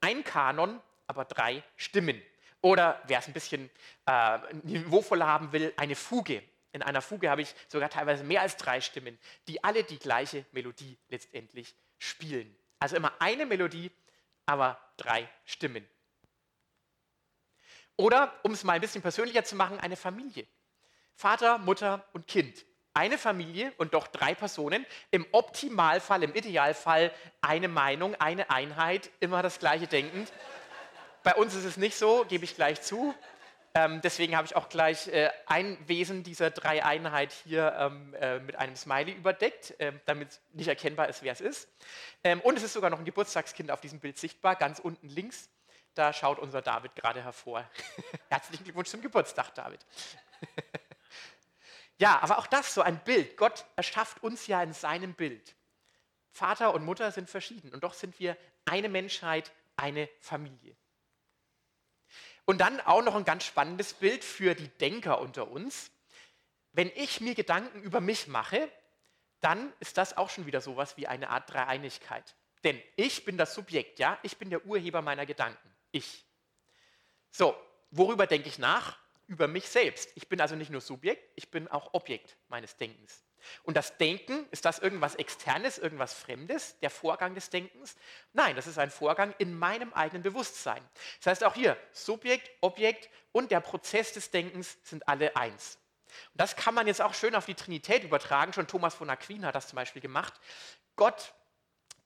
Ein 0.00 0.24
Kanon, 0.24 0.80
aber 1.06 1.24
drei 1.24 1.62
Stimmen. 1.76 2.20
Oder 2.60 3.02
wer 3.06 3.18
es 3.18 3.26
ein 3.26 3.32
bisschen 3.32 3.70
äh, 4.06 4.38
niveauvoller 4.62 5.26
haben 5.26 5.52
will, 5.52 5.72
eine 5.76 5.96
Fuge. 5.96 6.42
In 6.72 6.82
einer 6.82 7.02
Fuge 7.02 7.30
habe 7.30 7.42
ich 7.42 7.54
sogar 7.68 7.90
teilweise 7.90 8.24
mehr 8.24 8.40
als 8.40 8.56
drei 8.56 8.80
Stimmen, 8.80 9.18
die 9.46 9.62
alle 9.62 9.84
die 9.84 9.98
gleiche 9.98 10.44
Melodie 10.52 10.98
letztendlich 11.08 11.74
spielen. 11.98 12.54
Also 12.78 12.96
immer 12.96 13.12
eine 13.20 13.46
Melodie, 13.46 13.90
aber 14.46 14.80
drei 14.96 15.28
Stimmen. 15.44 15.86
Oder, 17.96 18.32
um 18.42 18.52
es 18.52 18.64
mal 18.64 18.72
ein 18.72 18.80
bisschen 18.80 19.02
persönlicher 19.02 19.44
zu 19.44 19.54
machen, 19.54 19.78
eine 19.78 19.96
Familie. 19.96 20.46
Vater, 21.14 21.58
Mutter 21.58 22.04
und 22.12 22.26
Kind. 22.26 22.64
Eine 22.94 23.16
Familie 23.18 23.72
und 23.76 23.94
doch 23.94 24.06
drei 24.06 24.34
Personen. 24.34 24.84
Im 25.10 25.26
Optimalfall, 25.32 26.22
im 26.22 26.34
Idealfall 26.34 27.12
eine 27.40 27.68
Meinung, 27.68 28.14
eine 28.16 28.50
Einheit, 28.50 29.10
immer 29.20 29.42
das 29.42 29.58
gleiche 29.58 29.86
denkend. 29.86 30.32
Bei 31.22 31.34
uns 31.34 31.54
ist 31.54 31.64
es 31.64 31.76
nicht 31.76 31.96
so, 31.96 32.24
gebe 32.28 32.44
ich 32.44 32.56
gleich 32.56 32.82
zu. 32.82 33.14
Ähm, 33.74 34.02
deswegen 34.02 34.36
habe 34.36 34.46
ich 34.46 34.54
auch 34.54 34.68
gleich 34.68 35.08
äh, 35.08 35.30
ein 35.46 35.78
Wesen 35.88 36.22
dieser 36.22 36.50
drei 36.50 36.84
Einheit 36.84 37.32
hier 37.32 37.74
ähm, 37.78 38.14
äh, 38.14 38.38
mit 38.38 38.56
einem 38.56 38.76
Smiley 38.76 39.12
überdeckt, 39.12 39.78
äh, 39.80 39.92
damit 40.04 40.40
nicht 40.52 40.68
erkennbar 40.68 41.08
ist, 41.08 41.22
wer 41.22 41.32
es 41.32 41.40
ist. 41.40 41.68
Ähm, 42.22 42.40
und 42.42 42.58
es 42.58 42.62
ist 42.62 42.74
sogar 42.74 42.90
noch 42.90 42.98
ein 42.98 43.06
Geburtstagskind 43.06 43.70
auf 43.70 43.80
diesem 43.80 43.98
Bild 43.98 44.18
sichtbar, 44.18 44.56
ganz 44.56 44.78
unten 44.78 45.08
links. 45.08 45.48
Da 45.94 46.12
schaut 46.12 46.38
unser 46.38 46.60
David 46.60 46.94
gerade 46.96 47.22
hervor. 47.22 47.64
Herzlichen 48.28 48.64
Glückwunsch 48.64 48.90
zum 48.90 49.00
Geburtstag, 49.00 49.54
David. 49.54 49.80
ja, 51.98 52.18
aber 52.20 52.38
auch 52.38 52.46
das, 52.46 52.74
so 52.74 52.82
ein 52.82 53.02
Bild. 53.04 53.38
Gott 53.38 53.64
erschafft 53.76 54.22
uns 54.22 54.46
ja 54.46 54.62
in 54.62 54.74
seinem 54.74 55.14
Bild. 55.14 55.54
Vater 56.30 56.74
und 56.74 56.84
Mutter 56.84 57.10
sind 57.10 57.30
verschieden 57.30 57.72
und 57.72 57.84
doch 57.84 57.94
sind 57.94 58.18
wir 58.18 58.36
eine 58.66 58.90
Menschheit, 58.90 59.50
eine 59.76 60.10
Familie. 60.20 60.76
Und 62.44 62.58
dann 62.58 62.80
auch 62.80 63.02
noch 63.02 63.14
ein 63.14 63.24
ganz 63.24 63.44
spannendes 63.44 63.94
Bild 63.94 64.24
für 64.24 64.54
die 64.54 64.68
Denker 64.68 65.20
unter 65.20 65.48
uns. 65.48 65.90
Wenn 66.72 66.90
ich 66.94 67.20
mir 67.20 67.34
Gedanken 67.34 67.82
über 67.82 68.00
mich 68.00 68.26
mache, 68.26 68.68
dann 69.40 69.72
ist 69.80 69.98
das 69.98 70.16
auch 70.16 70.30
schon 70.30 70.46
wieder 70.46 70.60
sowas 70.60 70.96
wie 70.96 71.06
eine 71.06 71.28
Art 71.28 71.52
Dreieinigkeit. 71.52 72.34
Denn 72.64 72.80
ich 72.96 73.24
bin 73.24 73.36
das 73.36 73.54
Subjekt, 73.54 73.98
ja, 73.98 74.18
ich 74.22 74.36
bin 74.38 74.50
der 74.50 74.64
Urheber 74.64 75.02
meiner 75.02 75.26
Gedanken. 75.26 75.74
Ich. 75.90 76.24
So, 77.30 77.56
worüber 77.90 78.26
denke 78.26 78.48
ich 78.48 78.58
nach? 78.58 78.98
Über 79.26 79.48
mich 79.48 79.68
selbst. 79.68 80.10
Ich 80.14 80.28
bin 80.28 80.40
also 80.40 80.54
nicht 80.54 80.70
nur 80.70 80.80
Subjekt, 80.80 81.30
ich 81.36 81.50
bin 81.50 81.68
auch 81.68 81.94
Objekt 81.94 82.36
meines 82.48 82.76
Denkens. 82.76 83.24
Und 83.62 83.76
das 83.76 83.96
Denken, 83.98 84.46
ist 84.50 84.64
das 84.64 84.78
irgendwas 84.78 85.14
Externes, 85.14 85.78
irgendwas 85.78 86.14
Fremdes, 86.14 86.78
der 86.80 86.90
Vorgang 86.90 87.34
des 87.34 87.50
Denkens? 87.50 87.96
Nein, 88.32 88.56
das 88.56 88.66
ist 88.66 88.78
ein 88.78 88.90
Vorgang 88.90 89.34
in 89.38 89.58
meinem 89.58 89.92
eigenen 89.92 90.22
Bewusstsein. 90.22 90.82
Das 91.18 91.26
heißt 91.28 91.44
auch 91.44 91.54
hier, 91.54 91.76
Subjekt, 91.92 92.50
Objekt 92.60 93.10
und 93.32 93.50
der 93.50 93.60
Prozess 93.60 94.12
des 94.12 94.30
Denkens 94.30 94.78
sind 94.82 95.06
alle 95.08 95.36
eins. 95.36 95.78
Und 96.32 96.40
das 96.40 96.56
kann 96.56 96.74
man 96.74 96.86
jetzt 96.86 97.00
auch 97.00 97.14
schön 97.14 97.34
auf 97.34 97.46
die 97.46 97.54
Trinität 97.54 98.04
übertragen. 98.04 98.52
Schon 98.52 98.66
Thomas 98.66 98.94
von 98.94 99.08
Aquin 99.10 99.46
hat 99.46 99.54
das 99.54 99.68
zum 99.68 99.76
Beispiel 99.76 100.02
gemacht. 100.02 100.34
Gott 100.96 101.34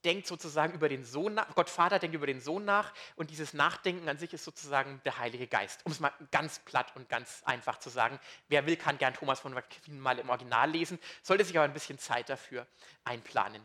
denkt 0.04 0.26
sozusagen 0.26 0.72
über 0.74 0.88
den 0.88 1.04
Sohn 1.04 1.34
nach, 1.34 1.54
Gott 1.54 1.70
Vater 1.70 1.98
denkt 1.98 2.14
über 2.14 2.26
den 2.26 2.40
Sohn 2.40 2.64
nach 2.64 2.92
und 3.16 3.30
dieses 3.30 3.54
Nachdenken 3.54 4.08
an 4.08 4.18
sich 4.18 4.32
ist 4.32 4.44
sozusagen 4.44 5.00
der 5.04 5.18
Heilige 5.18 5.46
Geist. 5.46 5.84
Um 5.84 5.92
es 5.92 6.00
mal 6.00 6.12
ganz 6.30 6.58
platt 6.60 6.94
und 6.94 7.08
ganz 7.08 7.42
einfach 7.44 7.78
zu 7.78 7.90
sagen. 7.90 8.20
Wer 8.48 8.66
will, 8.66 8.76
kann 8.76 8.98
gern 8.98 9.14
Thomas 9.14 9.40
von 9.40 9.56
Aquin 9.56 9.98
mal 9.98 10.18
im 10.18 10.28
Original 10.28 10.70
lesen, 10.70 10.98
sollte 11.22 11.44
sich 11.44 11.56
aber 11.56 11.64
ein 11.64 11.72
bisschen 11.72 11.98
Zeit 11.98 12.28
dafür 12.28 12.66
einplanen. 13.04 13.62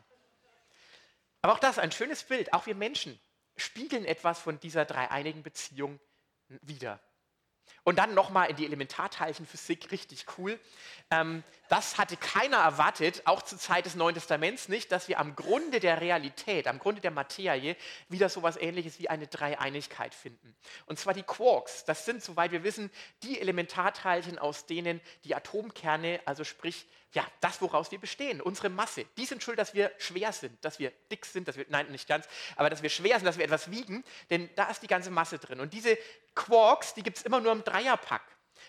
Aber 1.42 1.54
auch 1.54 1.60
das, 1.60 1.80
ein 1.80 1.92
schönes 1.92 2.24
Bild. 2.24 2.54
Auch 2.54 2.66
wir 2.66 2.76
Menschen 2.76 3.20
spiegeln 3.58 4.06
etwas 4.06 4.40
von 4.40 4.60
dieser 4.60 4.86
dreieinigen 4.86 5.44
Beziehung 5.44 6.00
wieder. 6.62 7.00
Und 7.84 7.98
dann 7.98 8.14
nochmal 8.14 8.50
in 8.50 8.56
die 8.56 8.66
Elementarteilchenphysik, 8.66 9.92
richtig 9.92 10.26
cool. 10.38 10.60
Ähm, 11.10 11.44
das 11.68 11.98
hatte 11.98 12.16
keiner 12.18 12.58
erwartet, 12.58 13.24
auch 13.26 13.42
zur 13.42 13.58
Zeit 13.58 13.86
des 13.86 13.96
Neuen 13.96 14.14
Testaments 14.14 14.70
nicht, 14.70 14.92
dass 14.92 15.08
wir 15.08 15.20
am 15.20 15.36
Grunde 15.36 15.80
der 15.80 16.00
Realität, 16.02 16.68
am 16.68 16.80
Grunde 16.80 17.02
der 17.02 17.12
Materie 17.12 17.76
wieder 18.10 18.30
so 18.30 18.42
etwas 18.42 18.58
Ähnliches 18.58 19.00
wie 19.00 19.10
eine 19.10 19.28
Dreieinigkeit 19.28 20.14
finden. 20.14 20.56
Und 20.86 21.00
zwar 21.00 21.14
die 21.14 21.24
Quarks. 21.24 21.86
Das 21.86 22.06
sind, 22.06 22.24
soweit 22.24 22.52
wir 22.52 22.64
wissen, 22.64 22.92
die 23.24 23.40
Elementarteilchen, 23.40 24.38
aus 24.38 24.66
denen 24.66 25.02
die 25.24 25.34
Atomkerne, 25.34 26.20
also 26.26 26.44
sprich 26.44 26.86
ja, 27.14 27.28
das, 27.42 27.62
woraus 27.62 27.92
wir 27.92 28.00
bestehen, 28.00 28.42
unsere 28.42 28.70
Masse, 28.70 29.06
die 29.18 29.26
sind 29.26 29.44
schuld, 29.44 29.60
dass 29.60 29.74
wir 29.74 29.92
schwer 29.98 30.32
sind, 30.32 30.64
dass 30.64 30.80
wir 30.80 30.94
dick 31.12 31.26
sind, 31.26 31.48
dass 31.48 31.58
wir, 31.58 31.66
nein, 31.68 31.92
nicht 31.92 32.08
ganz, 32.08 32.26
aber 32.56 32.70
dass 32.70 32.84
wir 32.84 32.90
schwer 32.90 33.18
sind, 33.18 33.26
dass 33.26 33.38
wir 33.38 33.44
etwas 33.44 33.70
wiegen, 33.70 34.04
denn 34.30 34.50
da 34.56 34.70
ist 34.70 34.82
die 34.82 34.88
ganze 34.88 35.12
Masse 35.12 35.38
drin. 35.38 35.60
Und 35.60 35.74
diese 35.74 35.98
Quarks, 36.36 36.94
die 36.94 37.04
gibt 37.04 37.18
es 37.18 37.24
immer 37.24 37.40
nur 37.40 37.52
im 37.52 37.64
Dreierpack 37.64 38.24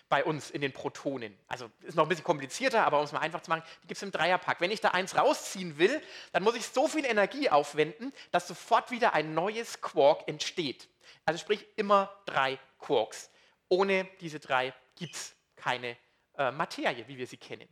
bei 0.09 0.25
uns 0.25 0.51
in 0.51 0.61
den 0.61 0.73
Protonen. 0.73 1.39
Also 1.49 1.71
ist 1.83 1.95
noch 1.95 2.05
ein 2.05 2.09
bisschen 2.09 2.25
komplizierter, 2.25 2.85
aber 2.85 2.99
um 2.99 3.05
es 3.05 3.13
mal 3.13 3.21
einfach 3.21 3.41
zu 3.41 3.51
machen, 3.51 3.63
die 3.83 3.89
gibt 3.89 3.97
es 3.97 4.03
im 4.03 4.11
Dreierpack. 4.11 4.61
Wenn 4.61 4.71
ich 4.71 4.81
da 4.81 4.91
eins 4.91 5.17
rausziehen 5.17 5.79
will, 5.79 6.03
dann 6.33 6.43
muss 6.43 6.55
ich 6.55 6.67
so 6.67 6.89
viel 6.89 7.05
Energie 7.05 7.51
aufwenden, 7.51 8.13
dass 8.31 8.49
sofort 8.49 8.91
wieder 8.91 9.15
ein 9.15 9.35
neues 9.35 9.81
Quark 9.81 10.29
entsteht. 10.29 10.89
Also 11.25 11.39
sprich 11.39 11.67
immer 11.77 12.15
drei 12.27 12.59
Quarks. 12.79 13.31
Ohne 13.69 14.09
diese 14.21 14.41
drei 14.41 14.75
gibt 14.97 15.15
es 15.15 15.35
keine 15.57 15.97
äh, 16.37 16.51
Materie, 16.51 17.07
wie 17.09 17.17
wir 17.17 17.27
sie 17.27 17.37
kennen. 17.37 17.69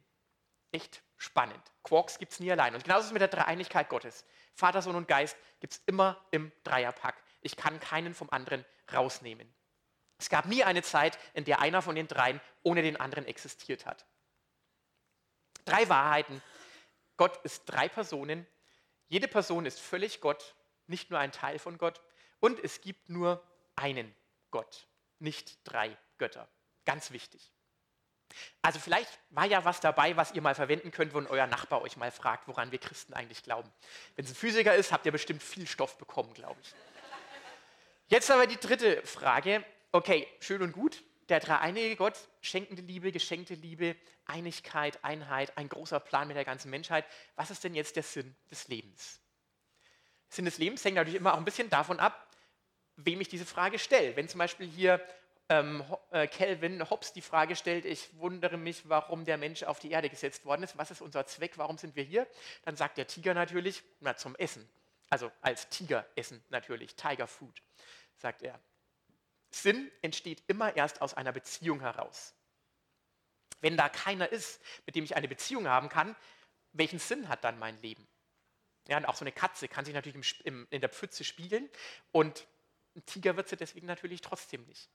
Echt 0.72 1.02
spannend. 1.16 1.60
Quarks 1.82 2.18
gibt 2.18 2.32
es 2.32 2.40
nie 2.40 2.50
allein. 2.50 2.74
Und 2.74 2.84
genauso 2.84 3.00
ist 3.00 3.06
es 3.06 3.12
mit 3.12 3.20
der 3.20 3.28
Dreieinigkeit 3.28 3.88
Gottes. 3.88 4.24
Vater, 4.54 4.82
Sohn 4.82 4.96
und 4.96 5.08
Geist 5.08 5.36
gibt 5.58 5.74
es 5.74 5.82
immer 5.86 6.24
im 6.30 6.52
Dreierpack. 6.64 7.16
Ich 7.40 7.56
kann 7.56 7.80
keinen 7.80 8.14
vom 8.14 8.30
anderen 8.30 8.64
rausnehmen. 8.92 9.52
Es 10.20 10.28
gab 10.28 10.44
nie 10.44 10.62
eine 10.62 10.82
Zeit, 10.82 11.18
in 11.32 11.44
der 11.44 11.60
einer 11.60 11.80
von 11.80 11.94
den 11.94 12.06
dreien 12.06 12.40
ohne 12.62 12.82
den 12.82 12.98
anderen 12.98 13.24
existiert 13.24 13.86
hat. 13.86 14.04
Drei 15.64 15.88
Wahrheiten. 15.88 16.42
Gott 17.16 17.42
ist 17.42 17.64
drei 17.64 17.88
Personen. 17.88 18.46
Jede 19.08 19.28
Person 19.28 19.64
ist 19.64 19.80
völlig 19.80 20.20
Gott, 20.20 20.54
nicht 20.86 21.10
nur 21.10 21.18
ein 21.18 21.32
Teil 21.32 21.58
von 21.58 21.78
Gott. 21.78 22.00
Und 22.38 22.62
es 22.62 22.82
gibt 22.82 23.08
nur 23.08 23.42
einen 23.76 24.14
Gott, 24.50 24.86
nicht 25.18 25.58
drei 25.64 25.96
Götter. 26.18 26.48
Ganz 26.84 27.12
wichtig. 27.12 27.50
Also 28.62 28.78
vielleicht 28.78 29.18
war 29.30 29.46
ja 29.46 29.64
was 29.64 29.80
dabei, 29.80 30.16
was 30.16 30.32
ihr 30.32 30.42
mal 30.42 30.54
verwenden 30.54 30.90
könnt, 30.90 31.14
wenn 31.14 31.26
euer 31.26 31.46
Nachbar 31.46 31.82
euch 31.82 31.96
mal 31.96 32.10
fragt, 32.10 32.46
woran 32.46 32.70
wir 32.72 32.78
Christen 32.78 33.14
eigentlich 33.14 33.42
glauben. 33.42 33.72
Wenn 34.16 34.26
es 34.26 34.32
ein 34.32 34.36
Physiker 34.36 34.74
ist, 34.74 34.92
habt 34.92 35.06
ihr 35.06 35.12
bestimmt 35.12 35.42
viel 35.42 35.66
Stoff 35.66 35.96
bekommen, 35.98 36.32
glaube 36.34 36.60
ich. 36.60 36.74
Jetzt 38.08 38.30
aber 38.30 38.46
die 38.46 38.58
dritte 38.58 39.04
Frage. 39.06 39.64
Okay, 39.92 40.28
schön 40.38 40.62
und 40.62 40.72
gut. 40.72 41.02
Der 41.28 41.40
dreieinige 41.40 41.96
Gott, 41.96 42.14
schenkende 42.40 42.82
Liebe, 42.82 43.10
geschenkte 43.10 43.54
Liebe, 43.54 43.96
Einigkeit, 44.24 45.02
Einheit, 45.04 45.56
ein 45.56 45.68
großer 45.68 45.98
Plan 45.98 46.28
mit 46.28 46.36
der 46.36 46.44
ganzen 46.44 46.70
Menschheit. 46.70 47.04
Was 47.34 47.50
ist 47.50 47.64
denn 47.64 47.74
jetzt 47.74 47.96
der 47.96 48.04
Sinn 48.04 48.36
des 48.52 48.68
Lebens? 48.68 49.20
Sinn 50.28 50.44
des 50.44 50.58
Lebens 50.58 50.84
hängt 50.84 50.94
natürlich 50.94 51.16
immer 51.16 51.34
auch 51.34 51.38
ein 51.38 51.44
bisschen 51.44 51.70
davon 51.70 51.98
ab, 51.98 52.28
wem 52.96 53.20
ich 53.20 53.28
diese 53.28 53.44
Frage 53.46 53.80
stelle. 53.80 54.14
Wenn 54.14 54.28
zum 54.28 54.38
Beispiel 54.38 54.68
hier 54.68 55.04
ähm, 55.48 55.82
äh, 56.12 56.28
Calvin 56.28 56.88
Hobbes 56.88 57.12
die 57.12 57.20
Frage 57.20 57.56
stellt, 57.56 57.84
ich 57.84 58.16
wundere 58.18 58.56
mich, 58.56 58.88
warum 58.88 59.24
der 59.24 59.38
Mensch 59.38 59.64
auf 59.64 59.80
die 59.80 59.90
Erde 59.90 60.08
gesetzt 60.08 60.44
worden 60.44 60.62
ist, 60.62 60.78
was 60.78 60.92
ist 60.92 61.00
unser 61.00 61.26
Zweck, 61.26 61.58
warum 61.58 61.78
sind 61.78 61.96
wir 61.96 62.04
hier? 62.04 62.28
Dann 62.64 62.76
sagt 62.76 62.96
der 62.96 63.08
Tiger 63.08 63.34
natürlich, 63.34 63.82
na 63.98 64.16
zum 64.16 64.36
Essen. 64.36 64.68
Also 65.08 65.32
als 65.40 65.68
Tiger 65.68 66.06
essen 66.14 66.44
natürlich, 66.48 66.94
Tiger 66.94 67.26
Food, 67.26 67.60
sagt 68.16 68.42
er. 68.42 68.60
Sinn 69.50 69.90
entsteht 70.02 70.42
immer 70.46 70.76
erst 70.76 71.02
aus 71.02 71.14
einer 71.14 71.32
Beziehung 71.32 71.80
heraus. 71.80 72.34
Wenn 73.60 73.76
da 73.76 73.88
keiner 73.88 74.30
ist, 74.30 74.60
mit 74.86 74.94
dem 74.94 75.04
ich 75.04 75.16
eine 75.16 75.28
Beziehung 75.28 75.68
haben 75.68 75.88
kann, 75.88 76.16
welchen 76.72 76.98
Sinn 76.98 77.28
hat 77.28 77.44
dann 77.44 77.58
mein 77.58 77.80
Leben? 77.82 78.06
Ja, 78.88 78.96
und 78.96 79.04
auch 79.04 79.16
so 79.16 79.24
eine 79.24 79.32
Katze 79.32 79.68
kann 79.68 79.84
sich 79.84 79.94
natürlich 79.94 80.16
im, 80.16 80.44
im, 80.44 80.66
in 80.70 80.80
der 80.80 80.90
Pfütze 80.90 81.24
spiegeln 81.24 81.68
und 82.12 82.46
ein 82.96 83.04
Tiger 83.06 83.36
wird 83.36 83.48
sie 83.48 83.56
deswegen 83.56 83.86
natürlich 83.86 84.20
trotzdem 84.20 84.64
nicht. 84.64 84.88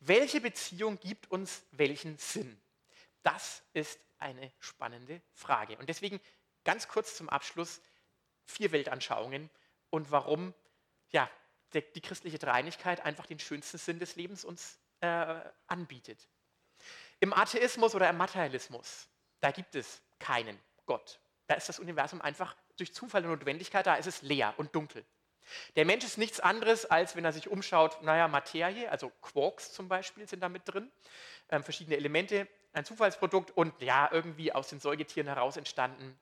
Welche 0.00 0.40
Beziehung 0.40 0.98
gibt 1.00 1.30
uns 1.30 1.62
welchen 1.72 2.16
Sinn? 2.18 2.60
Das 3.22 3.62
ist 3.72 3.98
eine 4.18 4.52
spannende 4.60 5.20
Frage. 5.32 5.76
Und 5.78 5.88
deswegen 5.88 6.20
ganz 6.64 6.88
kurz 6.88 7.16
zum 7.16 7.28
Abschluss 7.28 7.80
vier 8.46 8.72
Weltanschauungen 8.72 9.50
und 9.90 10.10
warum 10.10 10.54
ja, 11.10 11.30
die 11.72 12.00
christliche 12.00 12.38
Dreieinigkeit 12.38 13.04
einfach 13.04 13.26
den 13.26 13.38
schönsten 13.38 13.78
Sinn 13.78 13.98
des 13.98 14.16
Lebens 14.16 14.44
uns 14.44 14.78
äh, 15.00 15.40
anbietet. 15.66 16.28
Im 17.20 17.32
Atheismus 17.32 17.94
oder 17.94 18.08
im 18.10 18.16
Materialismus, 18.16 19.08
da 19.40 19.50
gibt 19.50 19.74
es 19.74 20.02
keinen 20.18 20.58
Gott. 20.86 21.20
Da 21.46 21.54
ist 21.54 21.68
das 21.68 21.78
Universum 21.78 22.20
einfach 22.20 22.56
durch 22.76 22.94
Zufall 22.94 23.24
und 23.24 23.30
Notwendigkeit, 23.30 23.86
da 23.86 23.96
ist 23.96 24.06
es 24.06 24.22
leer 24.22 24.54
und 24.56 24.74
dunkel. 24.74 25.04
Der 25.76 25.84
Mensch 25.84 26.04
ist 26.04 26.16
nichts 26.16 26.40
anderes, 26.40 26.86
als 26.86 27.16
wenn 27.16 27.24
er 27.24 27.32
sich 27.32 27.48
umschaut, 27.48 28.02
naja, 28.02 28.28
Materie, 28.28 28.90
also 28.90 29.10
Quarks 29.20 29.72
zum 29.72 29.88
Beispiel 29.88 30.26
sind 30.26 30.40
da 30.40 30.48
mit 30.48 30.62
drin, 30.64 30.90
ähm, 31.50 31.62
verschiedene 31.62 31.96
Elemente, 31.96 32.48
ein 32.72 32.84
Zufallsprodukt 32.84 33.50
und 33.50 33.80
ja, 33.80 34.08
irgendwie 34.10 34.52
aus 34.52 34.68
den 34.68 34.80
Säugetieren 34.80 35.26
heraus 35.26 35.56
entstanden. 35.56 36.18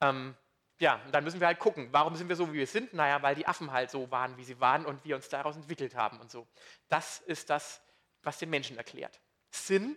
Ähm, 0.00 0.36
ja, 0.78 1.00
und 1.06 1.14
dann 1.14 1.24
müssen 1.24 1.40
wir 1.40 1.46
halt 1.46 1.58
gucken, 1.58 1.88
warum 1.90 2.16
sind 2.16 2.28
wir 2.28 2.36
so, 2.36 2.52
wie 2.52 2.58
wir 2.58 2.66
sind? 2.66 2.92
Naja, 2.92 3.22
weil 3.22 3.34
die 3.34 3.46
Affen 3.46 3.72
halt 3.72 3.90
so 3.90 4.10
waren, 4.10 4.36
wie 4.36 4.44
sie 4.44 4.60
waren 4.60 4.84
und 4.84 5.02
wir 5.04 5.16
uns 5.16 5.28
daraus 5.28 5.56
entwickelt 5.56 5.94
haben 5.94 6.20
und 6.20 6.30
so. 6.30 6.46
Das 6.88 7.20
ist 7.20 7.48
das, 7.48 7.80
was 8.22 8.38
den 8.38 8.50
Menschen 8.50 8.76
erklärt. 8.76 9.18
Sinn? 9.50 9.96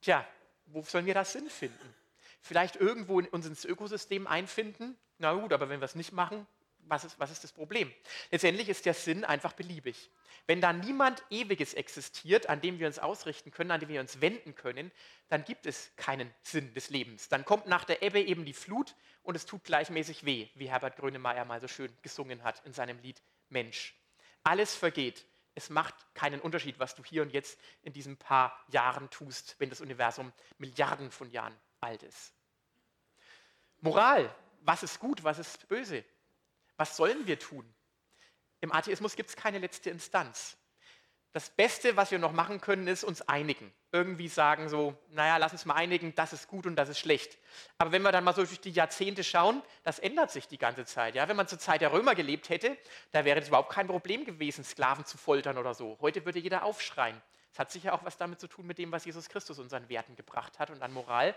Tja, 0.00 0.24
wo 0.66 0.82
sollen 0.82 1.06
wir 1.06 1.14
da 1.14 1.24
Sinn 1.24 1.50
finden? 1.50 1.94
Vielleicht 2.40 2.76
irgendwo 2.76 3.18
in 3.18 3.26
uns 3.26 3.46
ins 3.46 3.64
Ökosystem 3.64 4.28
einfinden? 4.28 4.96
Na 5.18 5.32
gut, 5.32 5.52
aber 5.52 5.68
wenn 5.68 5.80
wir 5.80 5.86
es 5.86 5.96
nicht 5.96 6.12
machen, 6.12 6.46
was 6.88 7.04
ist, 7.04 7.18
was 7.18 7.32
ist 7.32 7.42
das 7.42 7.52
Problem? 7.52 7.92
Letztendlich 8.30 8.68
ist 8.68 8.86
der 8.86 8.94
Sinn 8.94 9.24
einfach 9.24 9.54
beliebig. 9.54 10.10
Wenn 10.46 10.60
da 10.60 10.72
niemand 10.72 11.24
Ewiges 11.30 11.74
existiert, 11.74 12.48
an 12.48 12.60
dem 12.60 12.78
wir 12.78 12.86
uns 12.86 13.00
ausrichten 13.00 13.50
können, 13.50 13.72
an 13.72 13.80
dem 13.80 13.88
wir 13.88 14.00
uns 14.00 14.20
wenden 14.20 14.54
können, 14.54 14.92
dann 15.28 15.44
gibt 15.44 15.66
es 15.66 15.90
keinen 15.96 16.32
Sinn 16.42 16.72
des 16.74 16.90
Lebens. 16.90 17.28
Dann 17.28 17.44
kommt 17.44 17.66
nach 17.66 17.84
der 17.84 18.02
Ebbe 18.02 18.20
eben 18.20 18.44
die 18.44 18.52
Flut 18.52 18.94
und 19.22 19.34
es 19.34 19.44
tut 19.44 19.64
gleichmäßig 19.64 20.24
weh, 20.24 20.48
wie 20.54 20.70
Herbert 20.70 20.96
Grönemeyer 20.96 21.44
mal 21.44 21.60
so 21.60 21.66
schön 21.66 21.90
gesungen 22.02 22.44
hat 22.44 22.64
in 22.64 22.72
seinem 22.72 22.98
Lied 23.00 23.20
Mensch. 23.48 23.94
Alles 24.44 24.76
vergeht, 24.76 25.26
Es 25.58 25.70
macht 25.70 25.94
keinen 26.12 26.40
Unterschied, 26.40 26.78
was 26.78 26.94
du 26.94 27.02
hier 27.02 27.22
und 27.22 27.32
jetzt 27.32 27.58
in 27.82 27.94
diesen 27.94 28.18
paar 28.18 28.62
Jahren 28.68 29.08
tust, 29.08 29.56
wenn 29.58 29.70
das 29.70 29.80
Universum 29.80 30.30
Milliarden 30.58 31.10
von 31.10 31.30
Jahren 31.30 31.56
alt 31.80 32.02
ist. 32.02 32.34
Moral, 33.80 34.32
was 34.60 34.82
ist 34.82 35.00
gut, 35.00 35.24
was 35.24 35.38
ist 35.38 35.66
böse? 35.66 36.04
Was 36.76 36.94
sollen 36.98 37.26
wir 37.26 37.38
tun? 37.38 37.64
Im 38.66 38.72
Atheismus 38.72 39.14
gibt 39.14 39.30
es 39.30 39.36
keine 39.36 39.58
letzte 39.58 39.90
Instanz. 39.90 40.56
Das 41.32 41.50
Beste, 41.50 41.96
was 41.96 42.10
wir 42.10 42.18
noch 42.18 42.32
machen 42.32 42.60
können, 42.60 42.88
ist 42.88 43.04
uns 43.04 43.22
einigen. 43.22 43.72
Irgendwie 43.92 44.26
sagen 44.26 44.68
so, 44.68 44.96
naja, 45.10 45.36
lass 45.36 45.52
uns 45.52 45.66
mal 45.66 45.74
einigen, 45.74 46.16
das 46.16 46.32
ist 46.32 46.48
gut 46.48 46.66
und 46.66 46.74
das 46.74 46.88
ist 46.88 46.98
schlecht. 46.98 47.38
Aber 47.78 47.92
wenn 47.92 48.02
wir 48.02 48.10
dann 48.10 48.24
mal 48.24 48.34
so 48.34 48.44
durch 48.44 48.60
die 48.60 48.72
Jahrzehnte 48.72 49.22
schauen, 49.22 49.62
das 49.84 50.00
ändert 50.00 50.32
sich 50.32 50.48
die 50.48 50.58
ganze 50.58 50.84
Zeit. 50.84 51.14
Ja? 51.14 51.28
Wenn 51.28 51.36
man 51.36 51.46
zur 51.46 51.60
Zeit 51.60 51.80
der 51.80 51.92
Römer 51.92 52.16
gelebt 52.16 52.48
hätte, 52.48 52.76
da 53.12 53.24
wäre 53.24 53.38
es 53.38 53.46
überhaupt 53.46 53.70
kein 53.70 53.86
Problem 53.86 54.24
gewesen, 54.24 54.64
Sklaven 54.64 55.04
zu 55.04 55.16
foltern 55.16 55.58
oder 55.58 55.72
so. 55.72 55.96
Heute 56.00 56.24
würde 56.24 56.40
jeder 56.40 56.64
aufschreien. 56.64 57.22
Das 57.52 57.60
hat 57.60 57.70
sicher 57.70 57.94
auch 57.94 58.04
was 58.04 58.16
damit 58.16 58.40
zu 58.40 58.48
tun 58.48 58.66
mit 58.66 58.78
dem, 58.78 58.90
was 58.90 59.04
Jesus 59.04 59.28
Christus 59.28 59.60
unseren 59.60 59.88
Werten 59.88 60.16
gebracht 60.16 60.58
hat 60.58 60.70
und 60.70 60.82
an 60.82 60.92
Moral. 60.92 61.36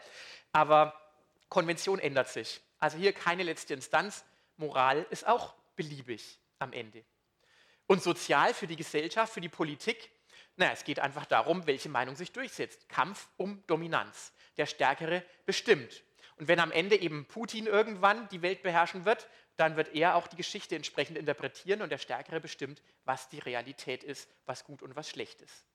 Aber 0.52 1.00
Konvention 1.48 2.00
ändert 2.00 2.30
sich. 2.30 2.60
Also 2.80 2.98
hier 2.98 3.14
keine 3.14 3.44
letzte 3.44 3.76
Instanz. 3.76 4.26
Moral 4.58 5.06
ist 5.12 5.28
auch 5.28 5.54
beliebig 5.76 6.40
am 6.60 6.74
Ende. 6.74 7.04
Und 7.90 8.04
sozial 8.04 8.54
für 8.54 8.68
die 8.68 8.76
Gesellschaft, 8.76 9.34
für 9.34 9.42
die 9.42 9.50
Politik, 9.50 10.12
naja, 10.58 10.74
es 10.74 10.84
geht 10.84 11.00
einfach 11.00 11.26
darum, 11.26 11.66
welche 11.66 11.90
Meinung 11.90 12.16
sich 12.16 12.32
durchsetzt. 12.32 12.88
Kampf 12.88 13.28
um 13.36 13.64
Dominanz. 13.66 14.32
Der 14.58 14.68
Stärkere 14.68 15.26
bestimmt. 15.48 16.04
Und 16.36 16.48
wenn 16.48 16.60
am 16.60 16.72
Ende 16.72 16.98
eben 16.98 17.26
Putin 17.26 17.66
irgendwann 17.66 18.30
die 18.30 18.44
Welt 18.44 18.62
beherrschen 18.62 19.06
wird, 19.06 19.28
dann 19.56 19.76
wird 19.76 19.96
er 19.96 20.14
auch 20.14 20.28
die 20.28 20.36
Geschichte 20.36 20.76
entsprechend 20.76 21.18
interpretieren 21.18 21.82
und 21.82 21.90
der 21.90 21.98
Stärkere 21.98 22.40
bestimmt, 22.40 22.80
was 23.06 23.28
die 23.28 23.40
Realität 23.40 24.04
ist, 24.04 24.30
was 24.46 24.66
gut 24.66 24.84
und 24.84 24.96
was 24.96 25.10
schlecht 25.10 25.42
ist. 25.42 25.66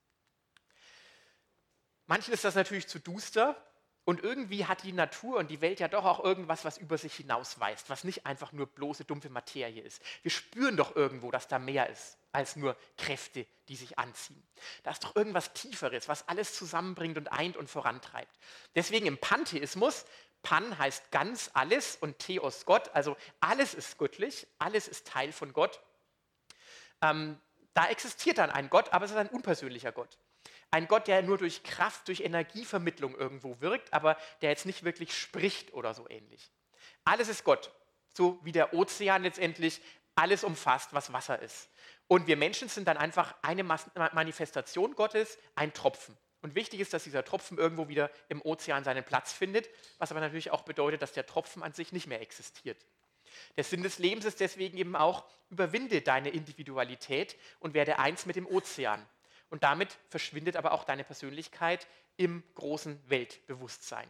Manchen 2.05 2.33
ist 2.33 2.45
das 2.45 2.55
natürlich 2.55 2.87
zu 2.87 2.99
duster, 2.99 3.61
und 4.05 4.23
irgendwie 4.23 4.65
hat 4.65 4.83
die 4.83 4.93
Natur 4.93 5.37
und 5.37 5.49
die 5.49 5.61
Welt 5.61 5.79
ja 5.79 5.87
doch 5.87 6.05
auch 6.05 6.23
irgendwas, 6.23 6.63
was 6.63 6.77
über 6.77 6.97
sich 6.97 7.15
hinausweist, 7.15 7.89
was 7.89 8.03
nicht 8.03 8.25
einfach 8.25 8.51
nur 8.51 8.67
bloße 8.67 9.03
dumpfe 9.03 9.29
Materie 9.29 9.81
ist. 9.81 10.01
Wir 10.21 10.29
spüren 10.31 10.77
doch 10.77 10.95
irgendwo, 10.95 11.31
dass 11.31 11.47
da 11.47 11.57
mehr 11.57 11.89
ist 11.89 12.17
als 12.31 12.55
nur 12.55 12.77
Kräfte, 12.97 13.47
die 13.67 13.75
sich 13.75 13.97
anziehen. 13.97 14.41
Da 14.83 14.91
ist 14.91 15.03
doch 15.03 15.15
irgendwas 15.15 15.53
Tieferes, 15.53 16.07
was 16.07 16.27
alles 16.27 16.53
zusammenbringt 16.53 17.17
und 17.17 17.31
eint 17.31 17.57
und 17.57 17.69
vorantreibt. 17.69 18.37
Deswegen 18.75 19.07
im 19.07 19.17
Pantheismus, 19.17 20.05
Pan 20.43 20.77
heißt 20.77 21.11
ganz 21.11 21.49
alles 21.53 21.95
und 21.95 22.19
Theos 22.19 22.65
Gott, 22.65 22.89
also 22.93 23.17
alles 23.39 23.73
ist 23.73 23.97
göttlich, 23.97 24.45
alles 24.59 24.87
ist 24.87 25.07
Teil 25.07 25.31
von 25.31 25.51
Gott. 25.51 25.81
Ähm, 27.01 27.39
da 27.73 27.87
existiert 27.87 28.37
dann 28.37 28.51
ein 28.51 28.69
Gott, 28.69 28.93
aber 28.93 29.05
es 29.05 29.11
ist 29.11 29.17
ein 29.17 29.29
unpersönlicher 29.29 29.91
Gott. 29.91 30.17
Ein 30.75 30.89
Gott, 30.89 31.07
der 31.07 31.21
nur 31.21 31.37
durch 31.37 31.63
Kraft, 31.63 32.09
durch 32.09 32.19
Energievermittlung 32.19 33.15
irgendwo 33.15 33.61
wirkt, 33.61 33.93
aber 33.93 34.17
der 34.41 34.49
jetzt 34.49 34.65
nicht 34.65 34.83
wirklich 34.83 35.17
spricht 35.17 35.73
oder 35.73 35.93
so 35.93 36.05
ähnlich. 36.09 36.51
Alles 37.05 37.29
ist 37.29 37.45
Gott, 37.45 37.71
so 38.13 38.41
wie 38.43 38.51
der 38.51 38.73
Ozean 38.73 39.23
letztendlich 39.23 39.79
alles 40.15 40.43
umfasst, 40.43 40.93
was 40.93 41.13
Wasser 41.13 41.41
ist. 41.41 41.69
Und 42.09 42.27
wir 42.27 42.35
Menschen 42.35 42.67
sind 42.67 42.89
dann 42.89 42.97
einfach 42.97 43.35
eine 43.41 43.63
Manifestation 43.63 44.95
Gottes, 44.95 45.37
ein 45.55 45.73
Tropfen. 45.73 46.17
Und 46.41 46.55
wichtig 46.55 46.81
ist, 46.81 46.93
dass 46.93 47.05
dieser 47.05 47.23
Tropfen 47.23 47.57
irgendwo 47.57 47.87
wieder 47.87 48.11
im 48.27 48.41
Ozean 48.41 48.83
seinen 48.83 49.05
Platz 49.05 49.31
findet, 49.31 49.69
was 49.97 50.11
aber 50.11 50.19
natürlich 50.19 50.51
auch 50.51 50.63
bedeutet, 50.63 51.01
dass 51.01 51.13
der 51.13 51.25
Tropfen 51.25 51.63
an 51.63 51.71
sich 51.71 51.93
nicht 51.93 52.07
mehr 52.07 52.19
existiert. 52.19 52.85
Der 53.55 53.63
Sinn 53.63 53.81
des 53.81 53.97
Lebens 53.97 54.25
ist 54.25 54.41
deswegen 54.41 54.77
eben 54.77 54.97
auch, 54.97 55.23
überwinde 55.49 56.01
deine 56.01 56.31
Individualität 56.31 57.37
und 57.61 57.73
werde 57.73 57.97
eins 57.97 58.25
mit 58.25 58.35
dem 58.35 58.45
Ozean. 58.45 59.07
Und 59.55 59.63
damit 59.63 59.97
verschwindet 60.09 60.57
aber 60.57 60.73
auch 60.73 60.83
deine 60.83 61.05
Persönlichkeit 61.05 61.87
im 62.17 62.43
großen 62.55 63.01
Weltbewusstsein. 63.09 64.09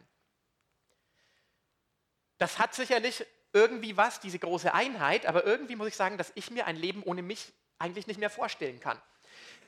Das 2.39 2.57
hat 2.57 2.73
sicherlich 2.73 3.23
irgendwie 3.53 3.95
was, 3.95 4.19
diese 4.19 4.39
große 4.39 4.73
Einheit, 4.73 5.27
aber 5.27 5.45
irgendwie 5.45 5.75
muss 5.75 5.89
ich 5.89 5.95
sagen, 5.95 6.17
dass 6.17 6.31
ich 6.33 6.49
mir 6.49 6.65
ein 6.65 6.77
Leben 6.77 7.03
ohne 7.03 7.21
mich 7.21 7.53
eigentlich 7.77 8.07
nicht 8.07 8.19
mehr 8.19 8.31
vorstellen 8.31 8.79
kann. 8.79 8.99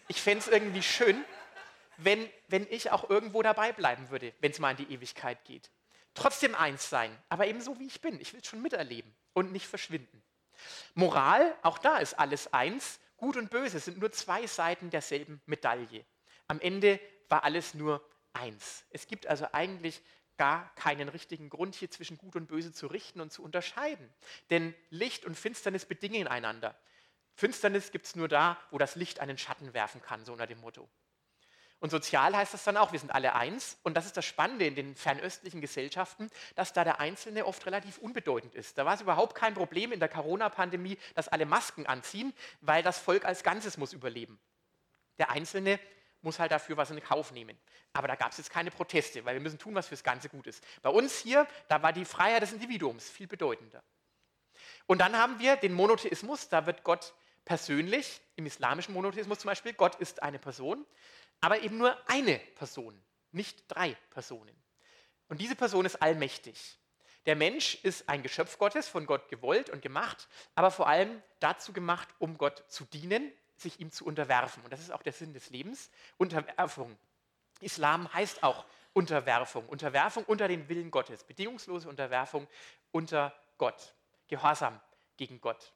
Ich 0.08 0.20
fände 0.20 0.40
es 0.40 0.48
irgendwie 0.48 0.82
schön, 0.82 1.24
wenn, 1.98 2.28
wenn 2.48 2.66
ich 2.72 2.90
auch 2.90 3.08
irgendwo 3.08 3.44
dabei 3.44 3.72
bleiben 3.72 4.10
würde, 4.10 4.34
wenn 4.40 4.50
es 4.50 4.58
mal 4.58 4.72
in 4.72 4.78
die 4.78 4.92
Ewigkeit 4.92 5.46
geht. 5.46 5.70
Trotzdem 6.16 6.56
eins 6.56 6.90
sein, 6.90 7.16
aber 7.30 7.46
eben 7.46 7.62
so 7.62 7.78
wie 7.78 7.86
ich 7.86 8.02
bin. 8.02 8.20
Ich 8.20 8.34
will 8.34 8.40
es 8.42 8.48
schon 8.48 8.64
miterleben 8.64 9.16
und 9.34 9.52
nicht 9.52 9.68
verschwinden. 9.68 10.24
Moral, 10.96 11.56
auch 11.62 11.78
da 11.78 12.00
ist 12.00 12.18
alles 12.18 12.52
eins 12.52 13.00
Gut 13.18 13.36
und 13.36 13.50
Böse 13.50 13.80
sind 13.80 13.98
nur 13.98 14.12
zwei 14.12 14.48
Seiten 14.48 14.90
derselben 14.90 15.42
Medaille. 15.46 16.06
Am 16.48 16.60
Ende 16.60 17.00
war 17.30 17.44
alles 17.44 17.74
nur 17.74 18.08
eins. 18.34 18.86
Es 18.92 19.08
gibt 19.08 19.28
also 19.28 19.48
eigentlich 19.52 20.02
gar 20.38 20.74
keinen 20.76 21.10
richtigen 21.10 21.50
Grund, 21.50 21.76
hier 21.76 21.90
zwischen 21.90 22.18
Gut 22.18 22.36
und 22.36 22.48
Böse 22.48 22.72
zu 22.72 22.88
richten 22.88 23.20
und 23.20 23.32
zu 23.34 23.44
unterscheiden. 23.44 24.14
Denn 24.52 24.76
Licht 24.90 25.26
und 25.26 25.36
Finsternis 25.36 25.86
bedingen 25.86 26.28
einander. 26.28 26.80
Finsternis 27.34 27.92
gibt 27.92 28.06
es 28.06 28.16
nur 28.16 28.28
da, 28.28 28.60
wo 28.72 28.78
das 28.78 28.96
Licht 28.96 29.20
einen 29.20 29.38
Schatten 29.38 29.74
werfen 29.74 30.02
kann, 30.02 30.26
so 30.26 30.32
unter 30.34 30.48
dem 30.48 30.60
Motto. 30.60 30.88
Und 31.80 31.92
sozial 31.92 32.36
heißt 32.36 32.54
das 32.54 32.64
dann 32.64 32.76
auch, 32.76 32.92
wir 32.92 33.00
sind 33.00 33.12
alle 33.12 33.36
eins. 33.36 33.78
Und 33.84 33.96
das 33.96 34.06
ist 34.06 34.18
das 34.18 34.26
Spannende 34.26 34.66
in 34.66 34.76
den 34.76 34.96
fernöstlichen 34.96 35.62
Gesellschaften, 35.62 36.30
dass 36.56 36.74
da 36.74 36.84
der 36.84 37.00
Einzelne 37.00 37.46
oft 37.46 37.66
relativ 37.66 38.00
unbedeutend 38.00 38.56
ist. 38.56 38.78
Da 38.78 38.86
war 38.86 38.96
es 38.96 39.02
überhaupt 39.02 39.36
kein 39.36 39.54
Problem 39.54 39.92
in 39.92 40.00
der 40.00 40.10
Corona-Pandemie, 40.10 40.98
dass 41.14 41.28
alle 41.28 41.46
Masken 41.46 41.86
anziehen, 41.86 42.34
weil 42.62 42.82
das 42.82 42.98
Volk 42.98 43.26
als 43.26 43.44
Ganzes 43.44 43.78
muss 43.78 43.94
überleben. 43.94 44.40
Der 45.20 45.30
Einzelne 45.30 45.80
muss 46.22 46.40
halt 46.40 46.52
dafür 46.52 46.78
was 46.78 46.90
in 46.90 47.02
Kauf 47.02 47.32
nehmen. 47.32 47.56
Aber 47.94 48.08
da 48.08 48.16
gab 48.16 48.32
es 48.32 48.40
jetzt 48.40 48.50
keine 48.50 48.72
Proteste, 48.72 49.24
weil 49.24 49.36
wir 49.36 49.42
müssen 49.42 49.60
tun, 49.60 49.76
was 49.76 49.88
fürs 49.88 50.04
Ganze 50.04 50.30
gut 50.30 50.48
ist. 50.48 50.64
Bei 50.82 50.90
uns 50.90 51.20
hier, 51.20 51.48
da 51.68 51.84
war 51.84 51.94
die 51.94 52.06
Freiheit 52.06 52.42
des 52.42 52.54
Individuums 52.54 53.08
viel 53.08 53.28
bedeutender. 53.28 53.84
Und 54.88 55.00
dann 55.00 55.16
haben 55.16 55.40
wir 55.40 55.58
den 55.58 55.74
Monotheismus, 55.74 56.50
da 56.50 56.66
wird 56.66 56.84
Gott 56.84 57.14
persönlich, 57.46 58.20
im 58.36 58.46
islamischen 58.48 58.94
Monotheismus 58.94 59.40
zum 59.40 59.50
Beispiel, 59.50 59.74
Gott 59.74 59.96
ist 59.96 60.24
eine 60.24 60.40
Person 60.40 60.86
aber 61.42 61.62
eben 61.62 61.78
nur 61.78 61.98
eine 62.10 62.40
Person, 62.56 63.02
nicht 63.32 63.64
drei 63.68 63.96
Personen. 64.10 64.56
Und 65.30 65.42
diese 65.42 65.56
Person 65.56 65.86
ist 65.86 66.02
allmächtig. 66.02 66.78
Der 67.26 67.36
Mensch 67.36 67.76
ist 67.84 68.08
ein 68.08 68.24
Geschöpf 68.24 68.58
Gottes, 68.58 68.88
von 68.88 69.06
Gott 69.06 69.28
gewollt 69.28 69.70
und 69.70 69.82
gemacht, 69.82 70.30
aber 70.56 70.72
vor 70.72 70.88
allem 70.88 71.22
dazu 71.40 71.74
gemacht, 71.74 72.08
um 72.20 72.38
Gott 72.38 72.64
zu 72.70 72.86
dienen, 72.86 73.32
sich 73.58 73.80
ihm 73.80 73.92
zu 73.92 74.06
unterwerfen. 74.06 74.64
Und 74.64 74.72
das 74.72 74.80
ist 74.80 74.92
auch 74.92 75.02
der 75.02 75.14
Sinn 75.14 75.34
des 75.34 75.50
Lebens, 75.50 75.90
Unterwerfung. 76.18 76.98
Islam 77.60 78.12
heißt 78.14 78.44
auch 78.44 78.66
Unterwerfung, 78.94 79.68
Unterwerfung 79.68 80.24
unter 80.26 80.48
den 80.48 80.70
Willen 80.70 80.90
Gottes, 80.90 81.24
bedingungslose 81.24 81.90
Unterwerfung 81.90 82.48
unter 82.92 83.34
Gott, 83.58 83.94
Gehorsam 84.28 84.80
gegen 85.18 85.42
Gott. 85.42 85.74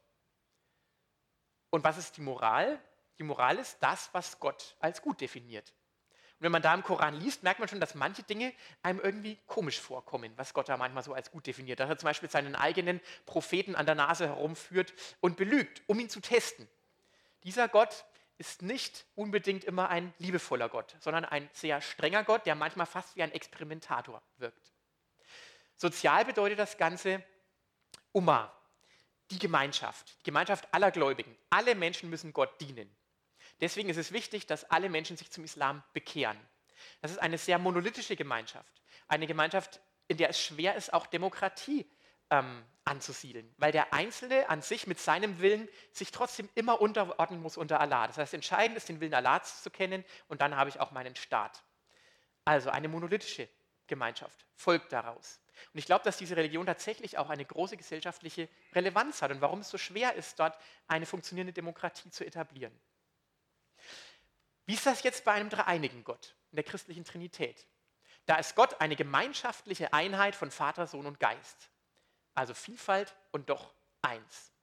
Und 1.70 1.84
was 1.84 1.98
ist 1.98 2.18
die 2.18 2.22
Moral? 2.22 2.80
Die 3.22 3.28
Moral 3.28 3.60
ist 3.60 3.78
das, 3.82 4.10
was 4.14 4.40
Gott 4.40 4.76
als 4.80 5.00
gut 5.04 5.22
definiert. 5.22 5.70
Und 5.70 6.46
wenn 6.46 6.52
man 6.52 6.64
da 6.64 6.74
im 6.74 6.82
Koran 6.82 7.14
liest, 7.14 7.44
merkt 7.44 7.60
man 7.60 7.70
schon, 7.70 7.80
dass 7.80 7.94
manche 7.94 8.24
Dinge 8.24 8.52
einem 8.82 9.00
irgendwie 9.00 9.38
komisch 9.46 9.80
vorkommen, 9.80 10.34
was 10.38 10.56
Gott 10.56 10.70
da 10.70 10.76
manchmal 10.76 11.04
so 11.04 11.14
als 11.14 11.30
gut 11.30 11.46
definiert. 11.46 11.80
Dass 11.80 11.88
er 11.88 12.00
zum 12.00 12.08
Beispiel 12.08 12.32
seinen 12.32 12.56
eigenen 12.56 13.00
Propheten 13.28 13.76
an 13.76 13.86
der 13.86 13.94
Nase 13.94 14.26
herumführt 14.26 14.92
und 15.20 15.38
belügt, 15.38 15.84
um 15.86 16.00
ihn 16.00 16.10
zu 16.10 16.20
testen. 16.20 16.68
Dieser 17.44 17.68
Gott 17.68 18.06
ist 18.40 18.64
nicht 18.64 19.06
unbedingt 19.14 19.66
immer 19.66 19.90
ein 19.90 20.16
liebevoller 20.18 20.68
Gott, 20.68 20.96
sondern 21.00 21.24
ein 21.24 21.48
sehr 21.54 21.80
strenger 21.80 22.24
Gott, 22.24 22.48
der 22.48 22.56
manchmal 22.56 22.88
fast 22.88 23.16
wie 23.16 23.22
ein 23.22 23.32
Experimentator 23.34 24.20
wirkt. 24.38 24.72
Sozial 25.78 26.26
bedeutet 26.26 26.58
das 26.58 26.76
Ganze 26.76 27.24
Umma, 28.14 28.52
die 29.30 29.38
Gemeinschaft, 29.38 30.18
die 30.22 30.24
Gemeinschaft 30.24 30.68
aller 30.74 30.90
Gläubigen. 30.90 31.38
Alle 31.52 31.76
Menschen 31.76 32.10
müssen 32.10 32.34
Gott 32.34 32.60
dienen. 32.60 32.90
Deswegen 33.62 33.90
ist 33.90 33.98
es 33.98 34.12
wichtig, 34.12 34.48
dass 34.48 34.70
alle 34.70 34.90
Menschen 34.90 35.18
sich 35.18 35.32
zum 35.32 35.44
Islam 35.44 35.84
bekehren. 35.94 36.38
Das 37.02 37.12
ist 37.12 37.20
eine 37.20 37.38
sehr 37.38 37.60
monolithische 37.60 38.16
Gemeinschaft. 38.16 38.82
Eine 39.08 39.28
Gemeinschaft, 39.28 39.80
in 40.08 40.18
der 40.18 40.30
es 40.30 40.42
schwer 40.42 40.76
ist, 40.76 40.94
auch 40.94 41.06
Demokratie 41.06 41.90
ähm, 42.32 42.66
anzusiedeln, 42.86 43.54
weil 43.58 43.72
der 43.72 43.94
Einzelne 43.94 44.50
an 44.50 44.62
sich 44.62 44.88
mit 44.88 45.00
seinem 45.00 45.40
Willen 45.40 45.70
sich 45.92 46.12
trotzdem 46.12 46.50
immer 46.56 46.82
unterordnen 46.82 47.42
muss 47.42 47.58
unter 47.58 47.80
Allah. 47.80 48.08
Das 48.08 48.18
heißt, 48.18 48.34
entscheidend 48.34 48.78
ist, 48.78 48.90
den 48.90 49.00
Willen 49.00 49.14
Allahs 49.14 49.62
zu 49.62 49.70
kennen 49.70 50.04
und 50.28 50.42
dann 50.42 50.56
habe 50.56 50.70
ich 50.70 50.80
auch 50.80 50.92
meinen 50.92 51.16
Staat. 51.16 51.64
Also 52.44 52.72
eine 52.72 52.88
monolithische 52.88 53.48
Gemeinschaft 53.86 54.46
folgt 54.56 54.92
daraus. 54.92 55.40
Und 55.74 55.78
ich 55.78 55.86
glaube, 55.86 56.04
dass 56.04 56.18
diese 56.18 56.36
Religion 56.36 56.66
tatsächlich 56.66 57.18
auch 57.18 57.30
eine 57.30 57.46
große 57.46 57.78
gesellschaftliche 57.78 58.50
Relevanz 58.74 59.22
hat 59.22 59.32
und 59.32 59.42
warum 59.42 59.60
es 59.60 59.70
so 59.70 59.78
schwer 59.78 60.16
ist, 60.16 60.40
dort 60.40 60.58
eine 60.88 61.06
funktionierende 61.06 61.54
Demokratie 61.54 62.10
zu 62.10 62.26
etablieren. 62.26 62.74
Wie 64.72 64.76
ist 64.76 64.86
das 64.86 65.04
jetzt 65.04 65.26
bei 65.26 65.34
einem 65.34 65.50
dreieinigen 65.50 66.06
Gott 66.06 66.34
in 66.52 66.56
der 66.56 66.64
christlichen 66.64 67.04
Trinität? 67.04 67.68
Da 68.26 68.38
ist 68.38 68.56
Gott 68.56 68.80
eine 68.80 68.96
gemeinschaftliche 68.96 69.92
Einheit 69.92 70.34
von 70.34 70.50
Vater, 70.50 70.88
Sohn 70.88 71.08
und 71.08 71.20
Geist. 71.20 71.70
Also 72.36 72.54
Vielfalt 72.54 73.14
und 73.32 73.50
doch 73.50 73.74
eins. 74.02 74.54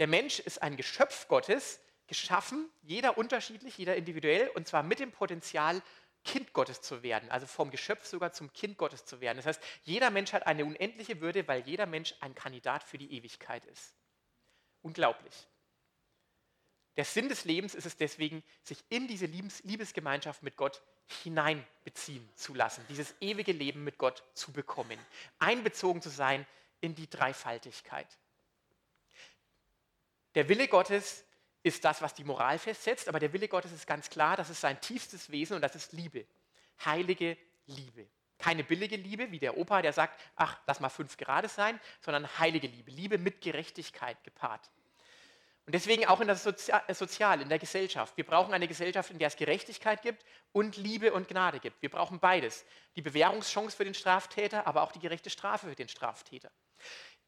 Der 0.00 0.08
Mensch 0.08 0.40
ist 0.40 0.62
ein 0.62 0.76
Geschöpf 0.76 1.28
Gottes, 1.28 1.78
geschaffen, 2.08 2.68
jeder 2.82 3.18
unterschiedlich, 3.18 3.78
jeder 3.78 3.94
individuell, 3.94 4.48
und 4.56 4.66
zwar 4.66 4.82
mit 4.82 4.98
dem 4.98 5.12
Potenzial, 5.12 5.80
Kind 6.24 6.52
Gottes 6.52 6.82
zu 6.82 7.04
werden, 7.04 7.30
also 7.30 7.46
vom 7.46 7.70
Geschöpf 7.70 8.04
sogar 8.04 8.32
zum 8.32 8.52
Kind 8.52 8.76
Gottes 8.76 9.04
zu 9.04 9.20
werden. 9.20 9.36
Das 9.36 9.46
heißt, 9.46 9.62
jeder 9.84 10.10
Mensch 10.10 10.32
hat 10.32 10.44
eine 10.48 10.64
unendliche 10.64 11.20
Würde, 11.20 11.46
weil 11.46 11.60
jeder 11.60 11.86
Mensch 11.86 12.16
ein 12.18 12.34
Kandidat 12.34 12.82
für 12.82 12.98
die 12.98 13.12
Ewigkeit 13.12 13.64
ist. 13.66 13.94
Unglaublich. 14.82 15.46
Der 16.96 17.04
Sinn 17.04 17.28
des 17.28 17.44
Lebens 17.44 17.74
ist 17.74 17.84
es 17.86 17.96
deswegen, 17.96 18.42
sich 18.62 18.82
in 18.88 19.06
diese 19.06 19.26
Liebesgemeinschaft 19.26 20.42
mit 20.42 20.56
Gott 20.56 20.82
hineinbeziehen 21.22 22.26
zu 22.34 22.54
lassen, 22.54 22.84
dieses 22.88 23.14
ewige 23.20 23.52
Leben 23.52 23.84
mit 23.84 23.98
Gott 23.98 24.22
zu 24.34 24.52
bekommen, 24.52 24.98
einbezogen 25.38 26.00
zu 26.00 26.08
sein 26.08 26.46
in 26.80 26.94
die 26.94 27.08
Dreifaltigkeit. 27.08 28.08
Der 30.34 30.48
Wille 30.48 30.68
Gottes 30.68 31.24
ist 31.62 31.84
das, 31.84 32.00
was 32.00 32.14
die 32.14 32.24
Moral 32.24 32.58
festsetzt, 32.58 33.08
aber 33.08 33.20
der 33.20 33.32
Wille 33.32 33.48
Gottes 33.48 33.72
ist 33.72 33.86
ganz 33.86 34.08
klar, 34.08 34.36
das 34.36 34.50
ist 34.50 34.60
sein 34.60 34.80
tiefstes 34.80 35.30
Wesen 35.30 35.56
und 35.56 35.62
das 35.62 35.74
ist 35.74 35.92
Liebe. 35.92 36.26
Heilige 36.84 37.36
Liebe. 37.66 38.06
Keine 38.38 38.64
billige 38.64 38.96
Liebe, 38.96 39.30
wie 39.30 39.38
der 39.38 39.56
Opa, 39.56 39.82
der 39.82 39.92
sagt, 39.92 40.20
ach, 40.36 40.60
lass 40.66 40.80
mal 40.80 40.90
fünf 40.90 41.16
gerade 41.16 41.48
sein, 41.48 41.80
sondern 42.00 42.38
heilige 42.38 42.66
Liebe. 42.66 42.90
Liebe 42.90 43.18
mit 43.18 43.40
Gerechtigkeit 43.40 44.22
gepaart. 44.24 44.70
Und 45.66 45.74
deswegen 45.74 46.06
auch 46.06 46.20
in 46.20 46.28
das 46.28 46.46
äh, 46.46 46.94
Sozial, 46.94 47.40
in 47.40 47.48
der 47.48 47.58
Gesellschaft. 47.58 48.16
Wir 48.16 48.24
brauchen 48.24 48.54
eine 48.54 48.68
Gesellschaft, 48.68 49.10
in 49.10 49.18
der 49.18 49.28
es 49.28 49.36
Gerechtigkeit 49.36 50.00
gibt 50.00 50.24
und 50.52 50.76
Liebe 50.76 51.12
und 51.12 51.26
Gnade 51.26 51.58
gibt. 51.58 51.82
Wir 51.82 51.90
brauchen 51.90 52.20
beides. 52.20 52.64
Die 52.94 53.02
Bewährungschance 53.02 53.76
für 53.76 53.84
den 53.84 53.94
Straftäter, 53.94 54.66
aber 54.66 54.82
auch 54.82 54.92
die 54.92 55.00
gerechte 55.00 55.28
Strafe 55.28 55.68
für 55.68 55.74
den 55.74 55.88
Straftäter. 55.88 56.52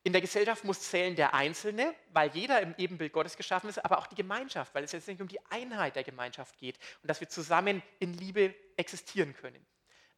In 0.04 0.12
der 0.12 0.22
Gesellschaft 0.22 0.62
muss 0.62 0.80
zählen 0.80 1.16
der 1.16 1.34
Einzelne, 1.34 1.92
weil 2.12 2.30
jeder 2.30 2.60
im 2.60 2.76
Ebenbild 2.78 3.12
Gottes 3.12 3.36
geschaffen 3.36 3.68
ist, 3.68 3.84
aber 3.84 3.98
auch 3.98 4.06
die 4.06 4.14
Gemeinschaft, 4.14 4.72
weil 4.72 4.84
es 4.84 4.92
jetzt 4.92 5.08
nicht 5.08 5.20
um 5.20 5.26
die 5.26 5.44
Einheit 5.50 5.96
der 5.96 6.04
Gemeinschaft 6.04 6.56
geht 6.58 6.78
und 7.02 7.08
dass 7.10 7.20
wir 7.20 7.28
zusammen 7.28 7.82
in 7.98 8.14
Liebe 8.14 8.54
existieren 8.76 9.34
können. 9.34 9.66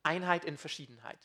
Einheit 0.02 0.44
in 0.44 0.58
Verschiedenheit. 0.58 1.18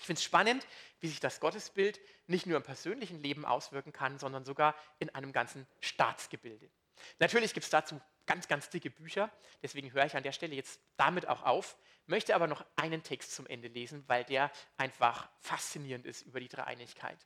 Ich 0.00 0.06
finde 0.06 0.18
es 0.18 0.24
spannend, 0.24 0.66
wie 1.00 1.08
sich 1.08 1.20
das 1.20 1.40
Gottesbild 1.40 2.00
nicht 2.26 2.46
nur 2.46 2.56
im 2.56 2.62
persönlichen 2.62 3.22
Leben 3.22 3.44
auswirken 3.44 3.92
kann, 3.92 4.18
sondern 4.18 4.46
sogar 4.46 4.74
in 4.98 5.10
einem 5.10 5.30
ganzen 5.30 5.66
Staatsgebilde. 5.80 6.70
Natürlich 7.18 7.52
gibt 7.52 7.64
es 7.64 7.70
dazu 7.70 8.00
ganz, 8.24 8.48
ganz 8.48 8.70
dicke 8.70 8.90
Bücher, 8.90 9.30
deswegen 9.62 9.92
höre 9.92 10.06
ich 10.06 10.16
an 10.16 10.22
der 10.22 10.32
Stelle 10.32 10.54
jetzt 10.54 10.80
damit 10.96 11.28
auch 11.28 11.42
auf, 11.42 11.76
möchte 12.06 12.34
aber 12.34 12.46
noch 12.46 12.64
einen 12.76 13.02
Text 13.02 13.34
zum 13.34 13.46
Ende 13.46 13.68
lesen, 13.68 14.02
weil 14.06 14.24
der 14.24 14.50
einfach 14.78 15.28
faszinierend 15.40 16.06
ist 16.06 16.22
über 16.22 16.40
die 16.40 16.48
Dreieinigkeit. 16.48 17.18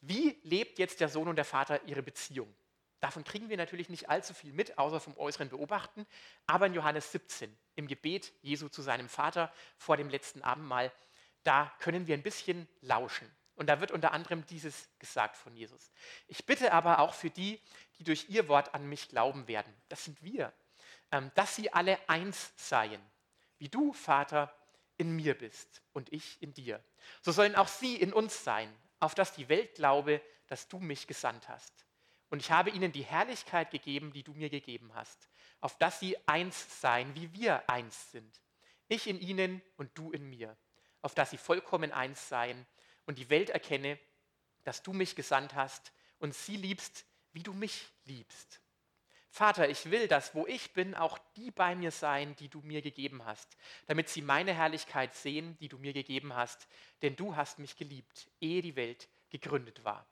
Wie 0.00 0.38
lebt 0.42 0.80
jetzt 0.80 1.00
der 1.00 1.08
Sohn 1.08 1.28
und 1.28 1.36
der 1.36 1.44
Vater 1.44 1.80
ihre 1.84 2.02
Beziehung? 2.02 2.52
Davon 2.98 3.22
kriegen 3.22 3.50
wir 3.50 3.56
natürlich 3.56 3.88
nicht 3.88 4.08
allzu 4.08 4.34
viel 4.34 4.52
mit, 4.52 4.78
außer 4.78 4.98
vom 4.98 5.16
äußeren 5.16 5.50
Beobachten. 5.50 6.06
Aber 6.46 6.66
in 6.66 6.74
Johannes 6.74 7.12
17, 7.12 7.54
im 7.76 7.86
Gebet 7.86 8.32
Jesu 8.42 8.68
zu 8.68 8.82
seinem 8.82 9.08
Vater 9.08 9.52
vor 9.76 9.96
dem 9.96 10.08
letzten 10.08 10.42
Abendmahl, 10.42 10.90
da 11.44 11.72
können 11.78 12.06
wir 12.06 12.14
ein 12.14 12.22
bisschen 12.22 12.68
lauschen. 12.80 13.30
Und 13.56 13.68
da 13.68 13.80
wird 13.80 13.92
unter 13.92 14.12
anderem 14.12 14.44
dieses 14.46 14.88
gesagt 14.98 15.36
von 15.36 15.54
Jesus. 15.54 15.92
Ich 16.26 16.44
bitte 16.44 16.72
aber 16.72 16.98
auch 16.98 17.14
für 17.14 17.30
die, 17.30 17.60
die 17.98 18.04
durch 18.04 18.28
ihr 18.28 18.48
Wort 18.48 18.74
an 18.74 18.88
mich 18.88 19.08
glauben 19.08 19.46
werden, 19.46 19.72
das 19.88 20.04
sind 20.04 20.22
wir, 20.22 20.52
ähm, 21.12 21.30
dass 21.36 21.54
sie 21.54 21.72
alle 21.72 21.98
eins 22.08 22.52
seien, 22.56 23.00
wie 23.58 23.68
du, 23.68 23.92
Vater, 23.92 24.52
in 24.96 25.14
mir 25.14 25.36
bist 25.36 25.82
und 25.92 26.12
ich 26.12 26.42
in 26.42 26.52
dir. 26.52 26.82
So 27.22 27.30
sollen 27.30 27.54
auch 27.54 27.68
sie 27.68 27.96
in 27.96 28.12
uns 28.12 28.42
sein, 28.42 28.74
auf 28.98 29.14
dass 29.14 29.34
die 29.34 29.48
Welt 29.48 29.76
glaube, 29.76 30.20
dass 30.48 30.68
du 30.68 30.78
mich 30.78 31.06
gesandt 31.06 31.48
hast. 31.48 31.72
Und 32.30 32.40
ich 32.40 32.50
habe 32.50 32.70
ihnen 32.70 32.90
die 32.90 33.04
Herrlichkeit 33.04 33.70
gegeben, 33.70 34.12
die 34.12 34.24
du 34.24 34.32
mir 34.34 34.50
gegeben 34.50 34.92
hast, 34.94 35.28
auf 35.60 35.78
dass 35.78 36.00
sie 36.00 36.16
eins 36.26 36.80
seien, 36.80 37.14
wie 37.14 37.32
wir 37.32 37.68
eins 37.70 38.10
sind. 38.10 38.40
Ich 38.88 39.06
in 39.06 39.20
ihnen 39.20 39.62
und 39.76 39.96
du 39.96 40.10
in 40.10 40.28
mir 40.28 40.56
auf 41.04 41.14
dass 41.14 41.30
sie 41.30 41.36
vollkommen 41.36 41.92
eins 41.92 42.30
seien 42.30 42.66
und 43.04 43.18
die 43.18 43.28
Welt 43.28 43.50
erkenne, 43.50 43.98
dass 44.64 44.82
du 44.82 44.94
mich 44.94 45.14
gesandt 45.14 45.54
hast 45.54 45.92
und 46.18 46.34
sie 46.34 46.56
liebst, 46.56 47.04
wie 47.32 47.42
du 47.42 47.52
mich 47.52 47.88
liebst. 48.06 48.62
Vater, 49.28 49.68
ich 49.68 49.90
will, 49.90 50.08
dass 50.08 50.34
wo 50.34 50.46
ich 50.46 50.72
bin, 50.72 50.94
auch 50.94 51.18
die 51.36 51.50
bei 51.50 51.74
mir 51.74 51.90
seien, 51.90 52.34
die 52.36 52.48
du 52.48 52.60
mir 52.60 52.80
gegeben 52.80 53.26
hast, 53.26 53.54
damit 53.86 54.08
sie 54.08 54.22
meine 54.22 54.54
Herrlichkeit 54.54 55.14
sehen, 55.14 55.58
die 55.58 55.68
du 55.68 55.76
mir 55.76 55.92
gegeben 55.92 56.34
hast, 56.34 56.66
denn 57.02 57.16
du 57.16 57.36
hast 57.36 57.58
mich 57.58 57.76
geliebt, 57.76 58.30
ehe 58.40 58.62
die 58.62 58.76
Welt 58.76 59.08
gegründet 59.28 59.84
war. 59.84 60.06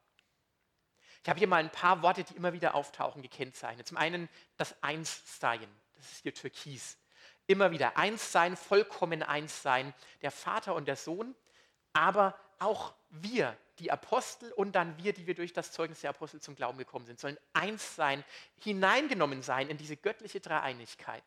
Ich 1.22 1.28
habe 1.30 1.38
hier 1.38 1.48
mal 1.48 1.62
ein 1.62 1.72
paar 1.72 2.02
Worte, 2.02 2.24
die 2.24 2.34
immer 2.34 2.52
wieder 2.52 2.74
auftauchen, 2.74 3.22
gekennzeichnet. 3.22 3.86
Zum 3.86 3.96
einen 3.96 4.28
das 4.58 4.82
Einssein, 4.82 5.68
das 5.94 6.12
ist 6.12 6.22
hier 6.22 6.34
Türkis 6.34 6.98
immer 7.46 7.70
wieder 7.70 7.96
eins 7.96 8.32
sein, 8.32 8.56
vollkommen 8.56 9.22
eins 9.22 9.62
sein, 9.62 9.94
der 10.22 10.30
Vater 10.30 10.74
und 10.74 10.86
der 10.86 10.96
Sohn, 10.96 11.34
aber 11.92 12.38
auch 12.58 12.94
wir, 13.10 13.56
die 13.78 13.90
Apostel 13.90 14.52
und 14.52 14.72
dann 14.72 14.96
wir, 15.02 15.12
die 15.12 15.26
wir 15.26 15.34
durch 15.34 15.52
das 15.52 15.72
Zeugnis 15.72 16.00
der 16.00 16.10
Apostel 16.10 16.40
zum 16.40 16.54
Glauben 16.54 16.78
gekommen 16.78 17.06
sind, 17.06 17.18
sollen 17.18 17.38
eins 17.52 17.96
sein, 17.96 18.24
hineingenommen 18.60 19.42
sein 19.42 19.68
in 19.68 19.76
diese 19.76 19.96
göttliche 19.96 20.40
Dreieinigkeit. 20.40 21.24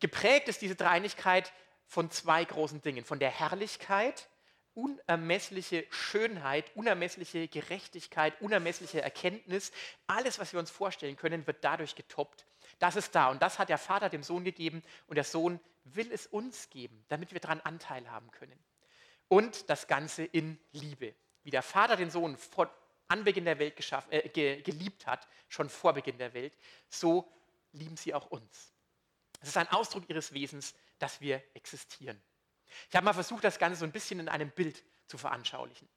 Geprägt 0.00 0.48
ist 0.48 0.60
diese 0.60 0.74
Dreieinigkeit 0.74 1.52
von 1.86 2.10
zwei 2.10 2.44
großen 2.44 2.82
Dingen, 2.82 3.04
von 3.04 3.18
der 3.18 3.30
Herrlichkeit, 3.30 4.28
unermessliche 4.74 5.86
Schönheit, 5.90 6.70
unermessliche 6.74 7.46
Gerechtigkeit, 7.48 8.40
unermessliche 8.40 9.00
Erkenntnis, 9.00 9.70
alles, 10.06 10.38
was 10.38 10.52
wir 10.52 10.58
uns 10.58 10.70
vorstellen 10.70 11.16
können, 11.16 11.46
wird 11.46 11.62
dadurch 11.62 11.94
getoppt 11.94 12.44
das 12.84 12.96
ist 12.96 13.14
da 13.14 13.30
und 13.30 13.40
das 13.40 13.58
hat 13.58 13.70
der 13.70 13.78
Vater 13.78 14.10
dem 14.10 14.22
Sohn 14.22 14.44
gegeben 14.44 14.82
und 15.06 15.14
der 15.14 15.24
Sohn 15.24 15.58
will 15.84 16.12
es 16.12 16.26
uns 16.26 16.68
geben, 16.68 17.02
damit 17.08 17.32
wir 17.32 17.40
daran 17.40 17.62
Anteil 17.62 18.10
haben 18.10 18.30
können. 18.30 18.62
Und 19.28 19.70
das 19.70 19.86
Ganze 19.86 20.22
in 20.22 20.60
Liebe. 20.72 21.14
Wie 21.44 21.50
der 21.50 21.62
Vater 21.62 21.96
den 21.96 22.10
Sohn 22.10 22.36
vor 22.36 22.70
Anbeginn 23.08 23.46
der 23.46 23.58
Welt 23.58 23.76
geschaffen, 23.76 24.12
äh, 24.12 24.28
ge, 24.28 24.60
geliebt 24.60 25.06
hat, 25.06 25.26
schon 25.48 25.70
vor 25.70 25.94
Beginn 25.94 26.18
der 26.18 26.34
Welt, 26.34 26.54
so 26.90 27.26
lieben 27.72 27.96
sie 27.96 28.12
auch 28.12 28.26
uns. 28.26 28.74
Es 29.40 29.48
ist 29.48 29.56
ein 29.56 29.68
Ausdruck 29.68 30.04
ihres 30.10 30.34
Wesens, 30.34 30.74
dass 30.98 31.22
wir 31.22 31.42
existieren. 31.54 32.20
Ich 32.90 32.96
habe 32.96 33.06
mal 33.06 33.14
versucht, 33.14 33.44
das 33.44 33.58
Ganze 33.58 33.78
so 33.78 33.86
ein 33.86 33.92
bisschen 33.92 34.20
in 34.20 34.28
einem 34.28 34.50
Bild 34.50 34.84
zu 35.06 35.16
veranschaulichen. 35.16 35.88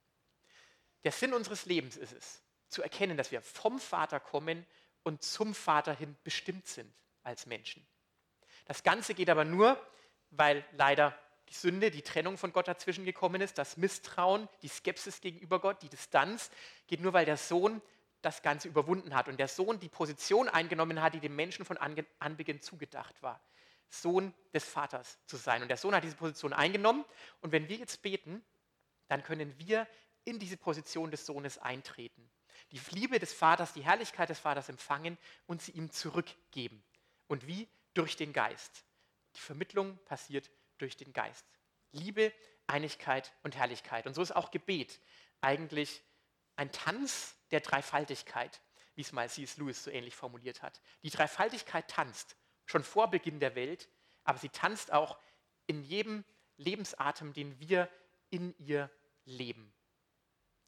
Der 1.04 1.12
Sinn 1.12 1.34
unseres 1.34 1.66
Lebens 1.66 1.98
ist 1.98 2.14
es, 2.14 2.42
zu 2.70 2.82
erkennen, 2.82 3.18
dass 3.18 3.32
wir 3.32 3.42
vom 3.42 3.78
Vater 3.78 4.22
kommen 4.22 4.66
und 5.08 5.24
zum 5.24 5.56
Vater 5.56 5.94
hin 5.94 6.18
bestimmt 6.26 6.68
sind 6.68 6.94
als 7.24 7.46
Menschen. 7.46 7.88
Das 8.66 8.84
Ganze 8.84 9.14
geht 9.14 9.30
aber 9.30 9.46
nur, 9.46 9.82
weil 10.32 10.66
leider 10.74 11.18
die 11.48 11.54
Sünde, 11.54 11.92
die 11.92 12.02
Trennung 12.02 12.38
von 12.38 12.52
Gott 12.52 12.68
dazwischen 12.68 13.06
gekommen 13.06 13.40
ist, 13.40 13.58
das 13.58 13.78
Misstrauen, 13.78 14.50
die 14.64 14.68
Skepsis 14.68 15.22
gegenüber 15.22 15.62
Gott, 15.62 15.82
die 15.82 15.88
Distanz, 15.88 16.52
geht 16.88 17.00
nur, 17.00 17.14
weil 17.14 17.26
der 17.26 17.38
Sohn 17.38 17.82
das 18.22 18.42
Ganze 18.42 18.68
überwunden 18.68 19.16
hat 19.16 19.30
und 19.30 19.40
der 19.40 19.48
Sohn 19.48 19.80
die 19.80 19.88
Position 19.88 20.50
eingenommen 20.50 21.02
hat, 21.02 21.14
die 21.14 21.22
dem 21.22 21.38
Menschen 21.38 21.64
von 21.64 21.78
Anbeginn 21.78 22.62
zugedacht 22.62 23.24
war. 23.24 23.42
Sohn 23.88 24.34
des 24.54 24.66
Vaters 24.66 25.20
zu 25.26 25.38
sein. 25.38 25.62
Und 25.62 25.70
der 25.70 25.78
Sohn 25.78 25.96
hat 25.96 26.04
diese 26.04 26.18
Position 26.18 26.52
eingenommen. 26.52 27.06
Und 27.40 27.54
wenn 27.54 27.70
wir 27.70 27.78
jetzt 27.78 28.02
beten, 28.02 28.44
dann 29.08 29.24
können 29.24 29.58
wir 29.58 29.88
in 30.26 30.38
diese 30.38 30.58
Position 30.58 31.12
des 31.12 31.26
Sohnes 31.26 31.58
eintreten 31.60 32.30
die 32.72 32.82
Liebe 32.92 33.20
des 33.20 33.34
Vaters, 33.34 33.74
die 33.74 33.84
Herrlichkeit 33.84 34.30
des 34.30 34.40
Vaters 34.40 34.70
empfangen 34.70 35.18
und 35.46 35.62
sie 35.62 35.72
ihm 35.72 35.92
zurückgeben. 35.92 36.84
Und 37.28 37.48
wie? 37.48 37.68
Durch 37.94 38.16
den 38.16 38.34
Geist. 38.34 38.86
Die 39.36 39.40
Vermittlung 39.40 39.98
passiert 40.06 40.50
durch 40.78 40.98
den 40.98 41.14
Geist. 41.14 41.46
Liebe, 41.92 42.34
Einigkeit 42.68 43.34
und 43.44 43.56
Herrlichkeit. 43.56 44.06
Und 44.06 44.14
so 44.14 44.22
ist 44.22 44.36
auch 44.36 44.52
Gebet 44.52 45.00
eigentlich 45.42 46.04
ein 46.56 46.72
Tanz 46.72 47.36
der 47.52 47.62
Dreifaltigkeit, 47.62 48.62
wie 48.96 49.02
es 49.02 49.12
mal 49.12 49.30
C.S. 49.30 49.58
Lewis 49.58 49.84
so 49.84 49.92
ähnlich 49.92 50.16
formuliert 50.16 50.62
hat. 50.62 50.82
Die 51.04 51.10
Dreifaltigkeit 51.10 51.88
tanzt 51.88 52.36
schon 52.66 52.84
vor 52.84 53.10
Beginn 53.10 53.40
der 53.40 53.56
Welt, 53.56 53.90
aber 54.24 54.38
sie 54.38 54.50
tanzt 54.50 54.92
auch 54.92 55.18
in 55.68 55.84
jedem 55.84 56.26
Lebensatem, 56.58 57.34
den 57.34 57.60
wir 57.60 57.90
in 58.30 58.58
ihr 58.58 58.92
leben. 59.26 59.74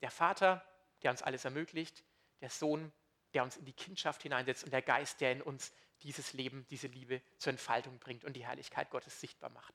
Der 0.02 0.12
Vater 0.12 0.66
der 1.02 1.12
uns 1.12 1.22
alles 1.22 1.45
ermöglicht, 1.45 2.04
der 2.41 2.50
Sohn, 2.50 2.91
der 3.34 3.43
uns 3.43 3.58
in 3.58 3.66
die 3.66 3.74
Kindschaft 3.74 4.24
hineinsetzt 4.24 4.64
und 4.64 4.72
der 4.72 4.82
Geist, 4.82 5.22
der 5.22 5.32
in 5.32 5.41
uns 5.41 5.72
dieses 6.02 6.34
Leben, 6.34 6.66
diese 6.70 6.88
Liebe 6.88 7.22
zur 7.38 7.52
Entfaltung 7.52 8.00
bringt 8.00 8.24
und 8.24 8.34
die 8.34 8.45
Herrlichkeit 8.45 8.89
Gottes 8.89 9.20
sichtbar 9.20 9.50
macht. 9.50 9.74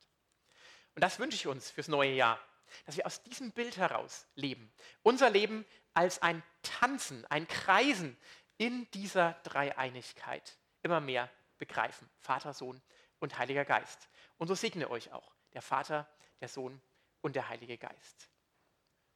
Und 0.95 1.03
das 1.03 1.19
wünsche 1.19 1.37
ich 1.37 1.47
uns 1.47 1.71
fürs 1.71 1.89
neue 1.89 2.13
Jahr, 2.13 2.41
dass 2.87 2.97
wir 2.97 3.07
aus 3.07 3.23
diesem 3.23 3.53
Bild 3.53 3.77
heraus 3.77 4.27
leben. 4.35 4.73
Unser 5.03 5.31
Leben 5.31 5.67
als 5.93 6.23
ein 6.23 6.43
Tanzen, 6.63 7.27
ein 7.27 7.47
Kreisen 7.47 8.17
in 8.57 8.91
dieser 8.93 9.33
Dreieinigkeit 9.43 10.57
immer 10.83 11.01
mehr 11.01 11.31
begreifen. 11.59 12.09
Vater, 12.19 12.53
Sohn 12.55 12.81
und 13.19 13.39
Heiliger 13.39 13.65
Geist. 13.65 14.09
Und 14.39 14.49
so 14.49 14.55
segne 14.55 14.91
euch 14.91 15.13
auch 15.13 15.35
der 15.53 15.63
Vater, 15.63 16.09
der 16.41 16.49
Sohn 16.49 16.81
und 17.21 17.37
der 17.37 17.49
Heilige 17.49 17.79
Geist. 17.79 18.29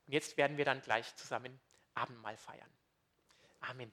Und 0.07 0.13
jetzt 0.13 0.37
werden 0.37 0.57
wir 0.57 0.65
dann 0.65 0.81
gleich 0.81 1.15
zusammen 1.17 1.61
Abendmahl 1.99 2.37
feiern. 2.37 2.71
Amen. 3.61 3.93